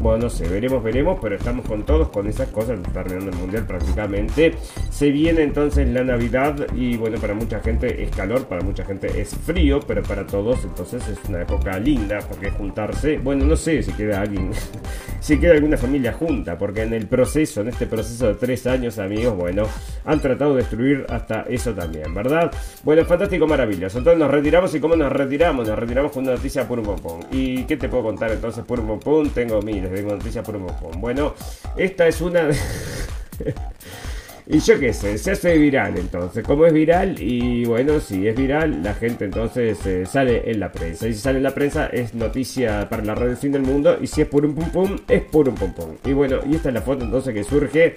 Bueno, 0.00 0.24
no 0.24 0.30
sé, 0.30 0.46
veremos, 0.46 0.82
veremos, 0.82 1.18
pero 1.22 1.36
estamos 1.36 1.66
con 1.66 1.84
todos 1.84 2.10
con 2.10 2.26
esas 2.26 2.48
cosas, 2.50 2.78
terminando 2.92 3.30
el 3.30 3.36
mundial 3.36 3.66
prácticamente. 3.66 4.54
Se 4.90 5.10
viene 5.10 5.42
entonces 5.42 5.88
la 5.88 6.04
Navidad 6.04 6.66
y 6.74 6.96
bueno, 6.98 7.18
para 7.18 7.32
mucha 7.32 7.60
gente 7.60 8.02
es 8.02 8.10
calor, 8.10 8.46
para 8.46 8.62
mucha 8.62 8.84
gente 8.84 9.20
es 9.20 9.34
frío, 9.34 9.80
pero 9.80 10.02
para 10.02 10.26
todos 10.26 10.64
entonces 10.64 11.08
es 11.08 11.18
una 11.28 11.42
época 11.42 11.78
linda 11.78 12.18
porque 12.28 12.50
juntarse, 12.50 13.18
bueno, 13.18 13.46
no 13.46 13.56
sé 13.56 13.82
si 13.82 13.92
queda 13.92 14.20
alguien, 14.20 14.50
si 15.20 15.38
queda 15.38 15.54
alguna 15.54 15.78
familia 15.78 16.12
junta, 16.12 16.58
porque 16.58 16.82
en 16.82 16.92
el 16.92 17.06
proceso, 17.06 17.62
en 17.62 17.68
este 17.68 17.86
proceso 17.86 18.28
de 18.28 18.34
tres 18.34 18.66
años, 18.66 18.98
amigos, 18.98 19.34
bueno, 19.34 19.62
han 20.04 20.20
tratado 20.20 20.54
de 20.54 20.58
destruir 20.58 21.06
hasta 21.08 21.42
eso 21.48 21.72
también, 21.72 22.14
¿verdad? 22.14 22.52
Bueno, 22.84 23.04
fantástico, 23.06 23.46
maravilloso. 23.46 23.98
Entonces 23.98 24.20
nos 24.20 24.30
retiramos 24.30 24.74
y 24.74 24.80
cómo 24.80 24.94
nos 24.94 25.10
retiramos, 25.10 25.66
nos 25.66 25.78
retiramos 25.78 26.12
con 26.12 26.24
una 26.24 26.34
noticia 26.34 26.68
pompón. 26.68 27.20
¿Y 27.32 27.64
qué 27.64 27.78
te 27.78 27.88
puedo 27.88 28.04
contar 28.04 28.30
entonces 28.30 28.62
pompón? 28.64 29.30
Tengo 29.30 29.62
mil 29.62 29.85
les 29.88 30.00
tengo 30.00 30.12
noticias 30.12 30.44
por 30.44 30.56
un 30.56 30.66
Bueno, 31.00 31.34
esta 31.76 32.06
es 32.06 32.20
una... 32.20 32.48
y 34.46 34.58
yo 34.60 34.78
qué 34.78 34.92
sé, 34.92 35.18
se 35.18 35.32
hace 35.32 35.56
viral 35.58 35.96
entonces. 35.98 36.44
Como 36.44 36.66
es 36.66 36.72
viral, 36.72 37.20
y 37.20 37.64
bueno, 37.64 38.00
si 38.00 38.26
es 38.26 38.36
viral, 38.36 38.82
la 38.82 38.94
gente 38.94 39.24
entonces 39.24 39.84
eh, 39.86 40.06
sale 40.06 40.50
en 40.50 40.60
la 40.60 40.72
prensa. 40.72 41.08
Y 41.08 41.14
si 41.14 41.20
sale 41.20 41.38
en 41.38 41.44
la 41.44 41.54
prensa, 41.54 41.86
es 41.86 42.14
noticia 42.14 42.88
para 42.88 43.04
la 43.04 43.14
del 43.14 43.36
fin 43.36 43.52
del 43.52 43.62
mundo. 43.62 43.98
Y 44.00 44.06
si 44.06 44.22
es 44.22 44.28
por 44.28 44.44
un 44.44 44.54
pum 44.54 44.70
pum, 44.70 44.96
es 45.08 45.22
por 45.22 45.48
un 45.48 45.54
pum 45.54 45.72
pum. 45.72 45.96
Y 46.04 46.12
bueno, 46.12 46.38
y 46.46 46.56
esta 46.56 46.68
es 46.68 46.74
la 46.74 46.82
foto 46.82 47.04
entonces 47.04 47.34
que 47.34 47.44
surge. 47.44 47.94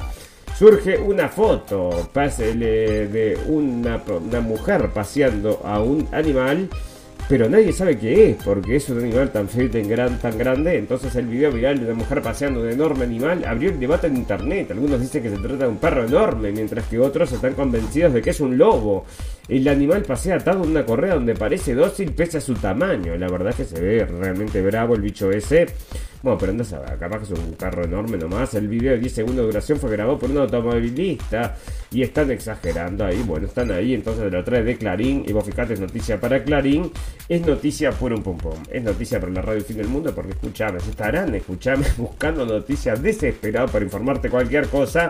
Surge 0.57 0.97
una 0.97 1.29
foto 1.29 2.09
de 2.13 3.37
una, 3.47 4.01
una 4.07 4.41
mujer 4.41 4.89
paseando 4.89 5.61
a 5.63 5.81
un 5.81 6.05
animal 6.11 6.67
pero 7.29 7.47
nadie 7.47 7.71
sabe 7.71 7.95
qué 7.95 8.31
es, 8.31 8.37
porque 8.43 8.75
es 8.75 8.89
un 8.89 8.97
animal 8.97 9.31
tan 9.31 9.47
feo 9.47 9.65
y 9.65 9.69
tan, 9.69 9.87
gran, 9.87 10.17
tan 10.17 10.35
grande. 10.35 10.79
Entonces 10.79 11.15
el 11.15 11.27
video 11.27 11.51
viral 11.51 11.77
de 11.77 11.85
una 11.85 11.93
mujer 11.93 12.23
paseando 12.23 12.61
un 12.61 12.69
enorme 12.69 13.03
animal 13.03 13.45
abrió 13.45 13.69
el 13.69 13.79
debate 13.79 14.07
en 14.07 14.17
internet. 14.17 14.71
Algunos 14.71 14.99
dicen 14.99 15.21
que 15.21 15.29
se 15.29 15.37
trata 15.37 15.65
de 15.65 15.67
un 15.67 15.77
perro 15.77 16.05
enorme, 16.05 16.51
mientras 16.51 16.87
que 16.87 16.97
otros 16.97 17.31
están 17.31 17.53
convencidos 17.53 18.13
de 18.13 18.23
que 18.23 18.31
es 18.31 18.39
un 18.39 18.57
lobo. 18.57 19.05
El 19.49 19.67
animal 19.67 20.03
pasea 20.03 20.35
atado 20.35 20.63
en 20.63 20.69
una 20.69 20.85
correa 20.85 21.15
donde 21.15 21.33
parece 21.33 21.73
dócil 21.73 22.11
pese 22.11 22.37
a 22.37 22.41
su 22.41 22.53
tamaño. 22.53 23.17
La 23.17 23.27
verdad 23.27 23.49
es 23.49 23.55
que 23.55 23.65
se 23.65 23.81
ve 23.81 24.05
realmente 24.05 24.61
bravo 24.61 24.93
el 24.93 25.01
bicho 25.01 25.31
ese. 25.31 25.65
Bueno, 26.21 26.37
pero 26.37 26.51
anda 26.51 26.65
a 26.85 26.97
capaz 26.97 27.19
que 27.19 27.33
es 27.33 27.39
un 27.39 27.53
carro 27.53 27.83
enorme 27.83 28.17
nomás. 28.17 28.53
El 28.53 28.67
video 28.67 28.91
de 28.91 28.99
10 28.99 29.11
segundos 29.11 29.37
de 29.37 29.45
duración 29.47 29.79
fue 29.79 29.89
grabado 29.89 30.19
por 30.19 30.29
un 30.29 30.37
automovilista 30.37 31.55
y 31.91 32.03
están 32.03 32.29
exagerando 32.29 33.05
ahí. 33.05 33.23
Bueno, 33.25 33.47
están 33.47 33.71
ahí, 33.71 33.95
entonces 33.95 34.31
lo 34.31 34.43
trae 34.43 34.61
de 34.61 34.77
Clarín. 34.77 35.23
Y 35.27 35.33
vos 35.33 35.43
fijate, 35.43 35.73
es 35.73 35.79
noticia 35.79 36.19
para 36.19 36.43
Clarín. 36.43 36.91
Es 37.27 37.43
noticia 37.43 37.91
por 37.91 38.13
un 38.13 38.21
pum 38.21 38.37
pum. 38.37 38.61
Es 38.69 38.83
noticia 38.83 39.19
para 39.19 39.31
la 39.31 39.41
radio 39.41 39.63
Fin 39.63 39.77
del 39.77 39.87
Mundo 39.87 40.13
porque 40.13 40.33
escuchame, 40.33 40.77
estarán, 40.77 41.33
escuchame, 41.33 41.85
buscando 41.97 42.45
noticias 42.45 43.01
desesperados 43.01 43.71
para 43.71 43.83
informarte 43.83 44.29
cualquier 44.29 44.67
cosa 44.67 45.09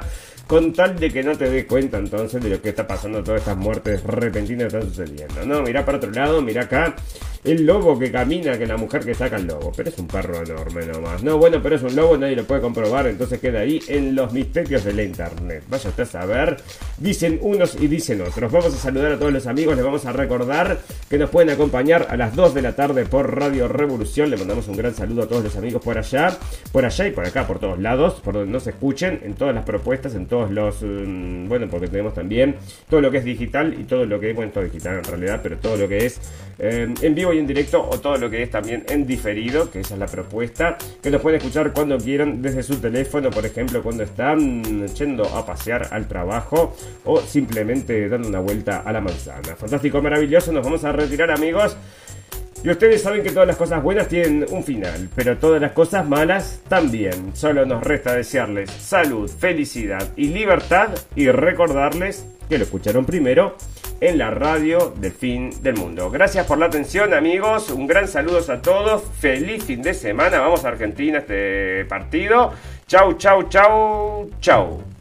con 0.50 0.74
tal 0.74 0.98
de 0.98 1.12
que 1.12 1.22
no 1.22 1.38
te 1.38 1.48
des 1.48 1.66
cuenta 1.66 2.00
entonces 2.00 2.42
de 2.42 2.50
lo 2.50 2.60
que 2.60 2.70
está 2.70 2.88
pasando, 2.88 3.24
todas 3.24 3.42
estas 3.42 3.56
muertes 3.56 4.04
repentinas 4.04 4.74
que 4.74 4.80
están 4.80 4.90
sucediendo. 4.90 5.46
No, 5.46 5.62
mira 5.62 5.86
para 5.86 6.00
otro 6.00 6.10
lado, 6.10 6.42
mira 6.42 6.64
acá, 6.64 6.96
el 7.44 7.68
lobo 7.68 7.98
que 8.00 8.12
camina, 8.12 8.58
que 8.58 8.66
la 8.66 8.76
mujer 8.76 9.06
que 9.06 9.14
saca 9.14 9.38
el 9.38 9.46
lobo, 9.46 9.72
pero 9.76 9.90
es 9.90 9.98
un 10.00 10.08
perro 10.08 10.42
enorme 10.42 10.88
nomás. 10.88 11.22
No, 11.22 11.38
bueno, 11.38 11.62
pero 11.62 11.76
es 11.76 11.84
un 11.84 11.96
lobo, 11.96 12.18
nadie 12.18 12.36
lo 12.36 12.46
puede 12.46 12.62
comprobar, 12.62 13.06
entonces 13.06 13.40
queda 13.40 13.60
ahí 13.60 13.80
en 13.88 14.16
los 14.16 14.34
misterios 14.34 14.84
de 14.84 14.94
la 14.94 15.04
internet. 15.04 15.64
Vaya 15.70 15.90
usted 15.90 16.04
a 16.04 16.06
saber, 16.08 16.58
dicen 16.98 17.38
unos 17.42 17.76
y 17.80 17.88
dicen 17.88 18.20
otros. 18.22 18.52
Vamos 18.52 18.74
a 18.74 18.78
saludar 18.78 19.12
a 19.12 19.20
todos 19.20 19.32
los 19.32 19.46
amigos, 19.46 19.76
les 19.76 19.86
vamos 19.86 20.06
a 20.08 20.14
recordar 20.14 20.80
que 21.08 21.20
nos 21.20 21.30
pueden 21.30 21.52
acompañar 21.52 22.08
a 22.10 22.18
las 22.18 22.36
2 22.36 22.56
de 22.56 22.62
la 22.64 22.76
tarde 22.76 23.06
por 23.06 23.38
Radio 23.38 23.68
Revolución. 23.68 24.32
Le 24.32 24.38
mandamos 24.38 24.68
un 24.68 24.78
gran 24.78 24.96
saludo 24.96 25.24
a 25.24 25.28
todos 25.28 25.44
los 25.44 25.56
amigos 25.56 25.84
por 25.84 25.98
allá, 25.98 26.36
por 26.72 26.86
allá 26.86 27.08
y 27.08 27.12
por 27.12 27.26
acá, 27.26 27.46
por 27.46 27.60
todos 27.60 27.80
lados, 27.80 28.16
por 28.16 28.34
donde 28.34 28.52
nos 28.52 28.66
escuchen, 28.66 29.22
en 29.24 29.36
todas 29.36 29.54
las 29.54 29.64
propuestas, 29.64 30.16
en 30.16 30.26
todos 30.26 30.39
los, 30.48 30.82
mm, 30.82 31.48
bueno, 31.48 31.68
porque 31.70 31.88
tenemos 31.88 32.14
también 32.14 32.56
todo 32.90 33.02
lo 33.02 33.12
que 33.12 33.18
es 33.18 33.26
digital 33.26 33.76
y 33.80 33.84
todo 33.84 34.06
lo 34.06 34.20
que 34.20 34.30
es, 34.30 34.36
bueno, 34.36 34.52
todo 34.52 34.64
digital 34.64 34.98
en 34.98 35.04
realidad, 35.04 35.40
pero 35.44 35.58
todo 35.58 35.78
lo 35.78 35.88
que 35.88 36.06
es 36.06 36.20
eh, 36.60 36.94
en 37.02 37.16
vivo 37.16 37.34
y 37.34 37.40
en 37.40 37.48
directo 37.48 37.82
o 37.82 38.00
todo 38.00 38.18
lo 38.18 38.30
que 38.30 38.44
es 38.44 38.50
también 38.50 38.84
en 38.90 39.08
diferido, 39.08 39.72
que 39.72 39.80
esa 39.80 39.94
es 39.94 40.00
la 40.00 40.08
propuesta, 40.08 40.78
que 41.02 41.10
nos 41.10 41.22
pueden 41.22 41.38
escuchar 41.38 41.74
cuando 41.74 41.98
quieran 41.98 42.42
desde 42.42 42.64
su 42.64 42.76
teléfono, 42.78 43.30
por 43.30 43.46
ejemplo, 43.46 43.82
cuando 43.82 44.04
están 44.04 44.88
yendo 44.88 45.26
a 45.26 45.46
pasear 45.46 45.88
al 45.92 46.08
trabajo 46.08 46.76
o 47.06 47.22
simplemente 47.22 48.10
dando 48.10 48.28
una 48.28 48.40
vuelta 48.40 48.80
a 48.80 48.92
la 48.92 49.02
manzana. 49.02 49.56
Fantástico, 49.56 50.02
maravilloso, 50.02 50.52
nos 50.52 50.64
vamos 50.64 50.84
a 50.84 50.92
retirar 50.92 51.32
amigos. 51.32 51.78
Y 52.62 52.70
ustedes 52.70 53.02
saben 53.02 53.24
que 53.24 53.32
todas 53.32 53.48
las 53.48 53.56
cosas 53.56 53.82
buenas 53.82 54.10
tienen 54.10 54.46
un 54.50 54.64
final, 54.64 55.10
pero 55.16 55.38
todas 55.38 55.62
las 55.62 55.72
cosas 55.72 56.08
malas 56.08 56.62
también. 56.68 57.34
Solo 57.34 57.66
nos 57.66 57.82
resta 57.84 58.14
desearles 58.14 58.70
salud, 58.70 59.30
felicidad 59.30 60.10
y 60.18 60.28
libertad 60.28 60.90
y 61.16 61.30
recordarles 61.30 62.26
que 62.50 62.58
lo 62.58 62.66
escucharon 62.66 63.06
primero 63.06 63.56
en 64.02 64.18
la 64.18 64.32
radio 64.32 64.94
del 64.98 65.12
fin 65.12 65.52
del 65.62 65.78
mundo. 65.78 66.10
Gracias 66.10 66.46
por 66.46 66.58
la 66.58 66.66
atención 66.66 67.14
amigos, 67.14 67.70
un 67.70 67.88
gran 67.88 68.08
saludo 68.08 68.40
a 68.52 68.62
todos, 68.62 69.04
feliz 69.20 69.64
fin 69.64 69.82
de 69.82 69.94
semana, 69.94 70.40
vamos 70.40 70.66
a 70.66 70.70
Argentina 70.70 71.20
este 71.20 71.86
partido. 71.86 72.52
Chau, 72.88 73.14
chau, 73.14 73.44
chau, 73.50 74.30
chau. 74.42 74.99